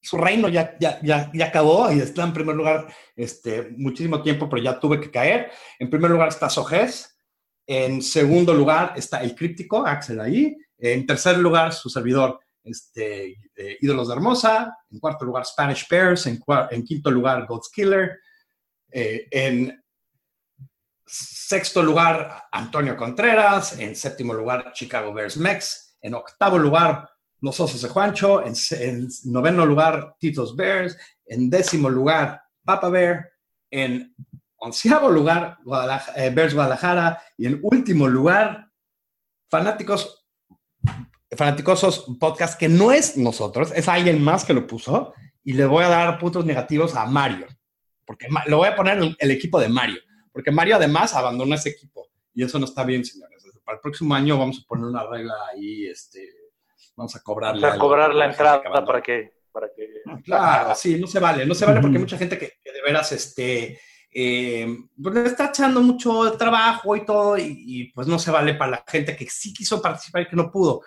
su 0.00 0.16
reino 0.16 0.48
ya, 0.48 0.76
ya, 0.78 1.00
ya, 1.02 1.46
acabó 1.46 1.90
y 1.90 1.98
está 1.98 2.22
en 2.22 2.32
primer 2.32 2.54
lugar 2.54 2.86
este, 3.16 3.70
muchísimo 3.76 4.22
tiempo, 4.22 4.48
pero 4.48 4.62
ya 4.62 4.78
tuve 4.78 5.00
que 5.00 5.10
caer. 5.10 5.50
En 5.80 5.90
primer 5.90 6.12
lugar 6.12 6.28
está 6.28 6.48
Sojes. 6.48 7.18
En 7.66 8.00
segundo 8.00 8.54
lugar 8.54 8.92
está 8.94 9.20
el 9.22 9.34
críptico, 9.34 9.84
Axel 9.84 10.20
ahí. 10.20 10.56
En 10.78 11.06
tercer 11.06 11.38
lugar, 11.38 11.72
su 11.72 11.88
servidor, 11.88 12.38
este, 12.66 13.38
eh, 13.54 13.78
Ídolos 13.80 14.08
de 14.08 14.14
Hermosa. 14.14 14.76
En 14.90 14.98
cuarto 14.98 15.24
lugar, 15.24 15.44
Spanish 15.46 15.86
Bears. 15.88 16.26
En, 16.26 16.84
quinto 16.84 17.10
lugar, 17.10 17.46
God's 17.46 17.70
Killer. 17.70 18.18
Eh, 18.90 19.26
en 19.30 19.84
sexto 21.04 21.82
lugar, 21.82 22.44
Antonio 22.52 22.96
Contreras. 22.96 23.78
En 23.78 23.94
séptimo 23.96 24.34
lugar, 24.34 24.72
Chicago 24.72 25.12
Bears 25.12 25.36
Mex. 25.36 25.96
En 26.00 26.14
octavo 26.14 26.58
lugar, 26.58 27.08
los 27.40 27.58
Osos 27.60 27.82
de 27.82 27.88
Juancho, 27.88 28.44
en, 28.44 28.54
en, 28.78 29.08
noveno 29.24 29.64
lugar 29.64 30.16
Titos 30.18 30.56
Bears, 30.56 30.96
en 31.24 31.50
décimo 31.50 31.88
lugar 31.88 32.42
Papa 32.64 32.88
Bear, 32.88 33.30
en 33.70 34.14
onceavo 34.56 35.10
lugar 35.10 35.58
eh, 36.16 36.30
Bears 36.30 36.54
Guadalajara 36.54 37.22
y 37.36 37.46
en 37.46 37.60
último 37.62 38.08
lugar 38.08 38.66
Fanáticos, 39.48 40.25
Fanaticosos 41.34 42.06
Podcast, 42.20 42.58
que 42.58 42.68
no 42.68 42.92
es 42.92 43.16
nosotros, 43.16 43.72
es 43.74 43.88
alguien 43.88 44.22
más 44.22 44.44
que 44.44 44.54
lo 44.54 44.66
puso 44.66 45.12
y 45.42 45.54
le 45.54 45.64
voy 45.64 45.84
a 45.84 45.88
dar 45.88 46.18
puntos 46.18 46.44
negativos 46.44 46.94
a 46.94 47.06
Mario, 47.06 47.46
porque 48.04 48.28
lo 48.46 48.58
voy 48.58 48.68
a 48.68 48.76
poner 48.76 49.02
en 49.02 49.16
el 49.18 49.30
equipo 49.30 49.60
de 49.60 49.68
Mario, 49.68 50.00
porque 50.32 50.50
Mario 50.50 50.76
además 50.76 51.14
abandonó 51.14 51.54
ese 51.54 51.70
equipo 51.70 52.08
y 52.32 52.44
eso 52.44 52.58
no 52.58 52.66
está 52.66 52.84
bien, 52.84 53.04
señores. 53.04 53.44
Para 53.64 53.76
el 53.76 53.80
próximo 53.80 54.14
año 54.14 54.38
vamos 54.38 54.60
a 54.62 54.68
poner 54.68 54.84
una 54.84 55.04
regla 55.04 55.34
ahí, 55.52 55.86
este, 55.86 56.28
vamos 56.94 57.16
a 57.16 57.22
cobrarle. 57.22 57.66
a 57.66 57.78
cobrar 57.78 58.14
la 58.14 58.26
entrada 58.26 58.62
para 58.62 59.02
que, 59.02 59.38
para 59.50 59.68
que. 59.74 60.02
Claro, 60.22 60.74
sí, 60.76 61.00
no 61.00 61.08
se 61.08 61.18
vale, 61.18 61.44
no 61.44 61.54
se 61.54 61.66
vale 61.66 61.80
porque 61.80 61.96
hay 61.96 62.02
mucha 62.02 62.18
gente 62.18 62.38
que, 62.38 62.52
que 62.62 62.72
de 62.72 62.82
veras, 62.82 63.10
este, 63.10 63.80
eh, 64.12 64.66
le 64.96 65.26
está 65.26 65.46
echando 65.46 65.80
mucho 65.80 66.36
trabajo 66.36 66.94
y 66.94 67.04
todo, 67.04 67.36
y, 67.36 67.64
y, 67.66 67.92
pues 67.92 68.06
no 68.06 68.18
se 68.18 68.30
vale 68.30 68.54
para 68.54 68.70
la 68.70 68.84
gente 68.86 69.16
que 69.16 69.26
sí 69.28 69.52
quiso 69.52 69.82
participar 69.82 70.22
y 70.22 70.28
que 70.28 70.36
no 70.36 70.50
pudo. 70.50 70.82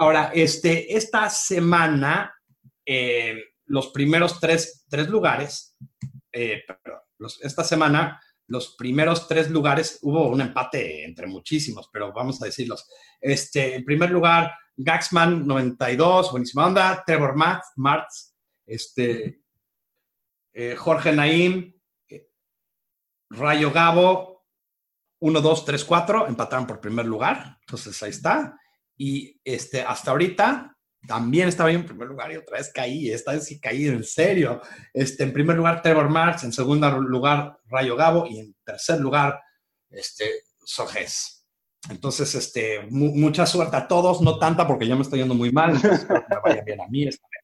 Ahora, 0.00 0.30
este, 0.32 0.96
esta 0.96 1.28
semana, 1.28 2.34
eh, 2.86 3.38
los 3.66 3.88
primeros 3.88 4.40
tres, 4.40 4.86
tres 4.88 5.10
lugares, 5.10 5.76
eh, 6.32 6.62
perdón, 6.66 7.00
esta 7.42 7.62
semana, 7.62 8.18
los 8.46 8.76
primeros 8.76 9.28
tres 9.28 9.50
lugares, 9.50 9.98
hubo 10.00 10.26
un 10.28 10.40
empate 10.40 11.04
entre 11.04 11.26
muchísimos, 11.26 11.90
pero 11.92 12.14
vamos 12.14 12.40
a 12.40 12.46
decirlos. 12.46 12.88
Este, 13.20 13.74
en 13.74 13.84
primer 13.84 14.10
lugar, 14.10 14.50
Gaxman 14.74 15.46
92, 15.46 16.32
buenísima 16.32 16.66
onda. 16.66 17.04
Trevor 17.06 17.36
Martz, 17.76 18.34
este, 18.64 19.42
eh, 20.54 20.76
Jorge 20.76 21.12
Naim, 21.12 21.74
Rayo 23.28 23.70
Gabo, 23.70 24.46
1, 25.18 25.40
2, 25.42 25.64
3, 25.66 25.84
4, 25.84 26.26
empataron 26.26 26.66
por 26.66 26.80
primer 26.80 27.04
lugar. 27.04 27.58
Entonces 27.66 28.02
ahí 28.02 28.08
está. 28.08 28.56
Y 29.02 29.40
este, 29.42 29.80
hasta 29.80 30.10
ahorita 30.10 30.76
también 31.08 31.48
estaba 31.48 31.72
en 31.72 31.86
primer 31.86 32.06
lugar 32.06 32.30
y 32.30 32.36
otra 32.36 32.58
vez 32.58 32.70
caí. 32.70 33.10
Esta 33.10 33.32
vez 33.32 33.46
sí 33.46 33.58
caí 33.58 33.86
en 33.88 34.04
serio. 34.04 34.60
Este, 34.92 35.22
en 35.22 35.32
primer 35.32 35.56
lugar, 35.56 35.80
Trevor 35.80 36.10
Martz, 36.10 36.44
en 36.44 36.52
segundo 36.52 36.90
lugar, 37.00 37.56
Rayo 37.64 37.96
Gabo 37.96 38.26
y 38.26 38.40
en 38.40 38.54
tercer 38.62 39.00
lugar, 39.00 39.40
este, 39.88 40.26
Sojes. 40.62 41.46
Entonces, 41.88 42.34
este, 42.34 42.86
mu 42.90 43.14
mucha 43.14 43.46
suerte 43.46 43.74
a 43.74 43.88
todos, 43.88 44.20
no 44.20 44.38
tanta 44.38 44.66
porque 44.66 44.86
ya 44.86 44.96
me 44.96 45.00
estoy 45.00 45.20
yendo 45.20 45.34
muy 45.34 45.50
mal, 45.50 45.76
entonces 45.76 46.06
vaya 46.44 46.62
bien 46.62 46.82
a 46.82 46.86
mí 46.88 47.08
esta 47.08 47.26
vez. 47.26 47.42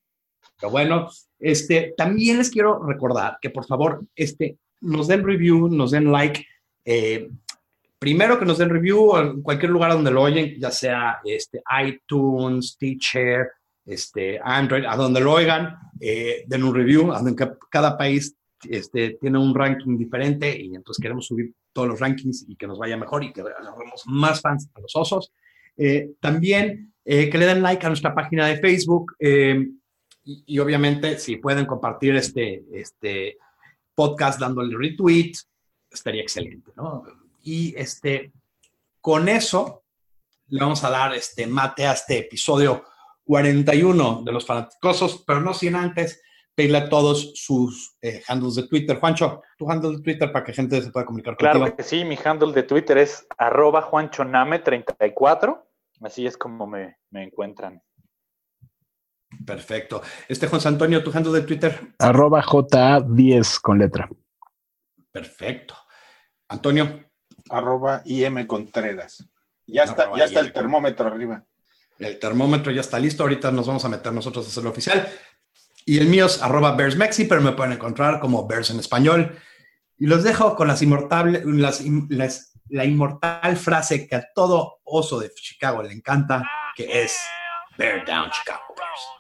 Pero 0.61 0.71
bueno, 0.71 1.09
este, 1.39 1.95
también 1.97 2.37
les 2.37 2.51
quiero 2.51 2.83
recordar 2.85 3.39
que 3.41 3.49
por 3.49 3.65
favor, 3.65 4.05
este, 4.15 4.59
nos 4.83 5.09
den 5.09 5.25
review, 5.25 5.69
nos 5.69 5.93
den 5.93 6.13
like. 6.13 6.45
Eh, 6.85 7.31
primero 7.99 8.39
que 8.39 8.45
nos 8.45 8.59
den 8.59 8.71
review 8.71 9.17
en 9.17 9.43
cualquier 9.43 9.71
lugar 9.71 9.93
donde 9.93 10.11
lo 10.11 10.23
oyen, 10.23 10.55
ya 10.59 10.71
sea 10.71 11.21
este, 11.25 11.63
iTunes, 11.85 12.77
Teacher, 12.79 13.49
este, 13.85 14.41
Android, 14.43 14.85
a 14.85 14.97
donde 14.97 15.21
lo 15.21 15.33
oigan, 15.33 15.77
eh, 16.01 16.45
den 16.47 16.65
un 16.65 16.75
review, 16.75 17.13
aunque 17.13 17.53
cada 17.71 17.97
país 17.97 18.37
este, 18.69 19.19
tiene 19.21 19.39
un 19.39 19.55
ranking 19.55 19.97
diferente 19.97 20.57
y 20.61 20.75
entonces 20.75 21.01
queremos 21.01 21.27
subir 21.27 21.53
todos 21.73 21.89
los 21.89 22.01
rankings 22.01 22.47
y 22.49 22.57
que 22.57 22.67
nos 22.67 22.79
vaya 22.79 22.97
mejor 22.97 23.23
y 23.23 23.33
que 23.33 23.43
agarremos 23.43 24.03
más 24.07 24.41
fans 24.41 24.69
a 24.75 24.81
los 24.81 24.95
osos. 24.97 25.33
Eh, 25.77 26.13
también 26.21 26.95
eh, 27.05 27.29
que 27.29 27.39
le 27.39 27.47
den 27.47 27.63
like 27.63 27.85
a 27.85 27.91
nuestra 27.91 28.15
página 28.15 28.47
de 28.47 28.57
Facebook 28.57 29.15
eh, 29.19 29.69
y, 30.25 30.59
obviamente 30.59 31.19
si 31.19 31.37
pueden 31.37 31.67
compartir 31.67 32.17
este, 32.17 32.65
este 32.73 33.37
podcast 33.95 34.41
dándole 34.41 34.77
retweet, 34.77 35.33
estaría 35.91 36.23
excelente, 36.23 36.73
¿no? 36.77 37.05
Y 37.47 37.79
este, 37.79 38.33
con 39.01 39.29
eso 39.29 39.85
le 40.49 40.61
vamos 40.61 40.83
a 40.83 40.91
dar 40.91 41.15
este 41.15 41.47
mate 41.47 41.87
a 41.87 41.93
este 41.93 42.19
episodio 42.19 42.83
41 43.23 44.23
de 44.25 44.33
los 44.33 44.45
fanaticosos, 44.45 45.23
pero 45.25 45.41
no 45.41 45.55
sin 45.55 45.77
antes 45.77 46.21
pedirle 46.57 46.79
a 46.79 46.89
todos 46.89 47.35
sus 47.37 47.97
eh, 48.03 48.21
handles 48.27 48.57
de 48.57 48.67
Twitter. 48.67 48.99
Juancho, 48.99 49.43
tu 49.57 49.71
handle 49.71 49.97
de 49.97 50.03
Twitter 50.03 50.33
para 50.33 50.45
que 50.45 50.53
gente 50.53 50.83
se 50.83 50.91
pueda 50.91 51.07
comunicar 51.07 51.37
claro 51.37 51.61
contigo. 51.61 51.77
Claro 51.77 51.77
que 51.77 51.83
sí, 51.85 52.05
mi 52.05 52.19
handle 52.25 52.53
de 52.53 52.65
Twitter 52.65 52.99
es 52.99 53.25
arroba 53.39 53.81
juanchoname34. 53.81 55.63
Así 56.01 56.27
es 56.27 56.37
como 56.37 56.67
me, 56.67 56.97
me, 57.11 57.23
encuentran. 57.23 57.81
Perfecto. 59.47 60.03
Este 60.27 60.49
Juan 60.49 60.63
Antonio, 60.65 61.05
tu 61.05 61.17
handle 61.17 61.33
de 61.33 61.47
Twitter. 61.47 61.95
Arroba 62.01 62.43
JA10 62.43 63.61
con 63.61 63.79
letra. 63.79 64.09
Perfecto. 65.13 65.77
Antonio. 66.49 67.06
Arroba 67.51 68.03
IM 68.05 68.47
Contreras. 68.47 69.27
Ya 69.67 69.85
está, 69.85 70.11
ya 70.17 70.25
está 70.25 70.41
el 70.41 70.53
termómetro 70.53 71.07
arriba. 71.07 71.45
El 71.99 72.19
termómetro 72.19 72.73
ya 72.73 72.81
está 72.81 72.99
listo. 72.99 73.23
Ahorita 73.23 73.51
nos 73.51 73.67
vamos 73.67 73.85
a 73.85 73.89
meter 73.89 74.13
nosotros 74.13 74.47
a 74.47 74.49
hacerlo 74.49 74.71
oficial. 74.71 75.09
Y 75.85 75.99
el 75.99 76.09
mío 76.09 76.27
es 76.27 76.43
arroba 76.43 76.73
BearsMexi, 76.73 77.25
pero 77.25 77.41
me 77.41 77.53
pueden 77.53 77.73
encontrar 77.73 78.21
como 78.21 78.47
Bears 78.47 78.71
en 78.71 78.81
español. 78.81 79.39
Y 79.99 80.07
los 80.07 80.25
dejo 80.25 80.57
con 80.57 80.69
las 80.69 80.83
inmortables, 80.83 81.45
las, 81.45 81.83
las, 82.09 82.53
la 82.69 82.85
inmortal 82.85 83.57
frase 83.57 84.07
que 84.07 84.17
a 84.17 84.29
todo 84.35 84.81
oso 84.85 85.19
de 85.21 85.33
Chicago 85.33 85.83
le 85.83 85.93
encanta, 85.93 86.43
que 86.75 87.03
es 87.03 87.17
Bear 87.79 88.05
Down 88.05 88.31
Chicago 88.31 88.75
Bears. 88.77 89.16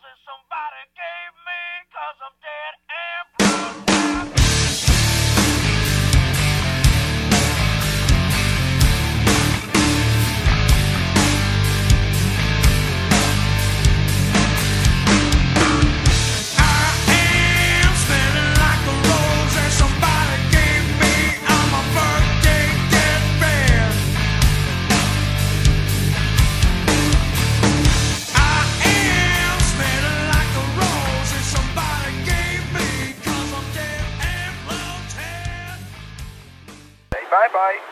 Bye 37.30 37.48
bye. 37.52 37.86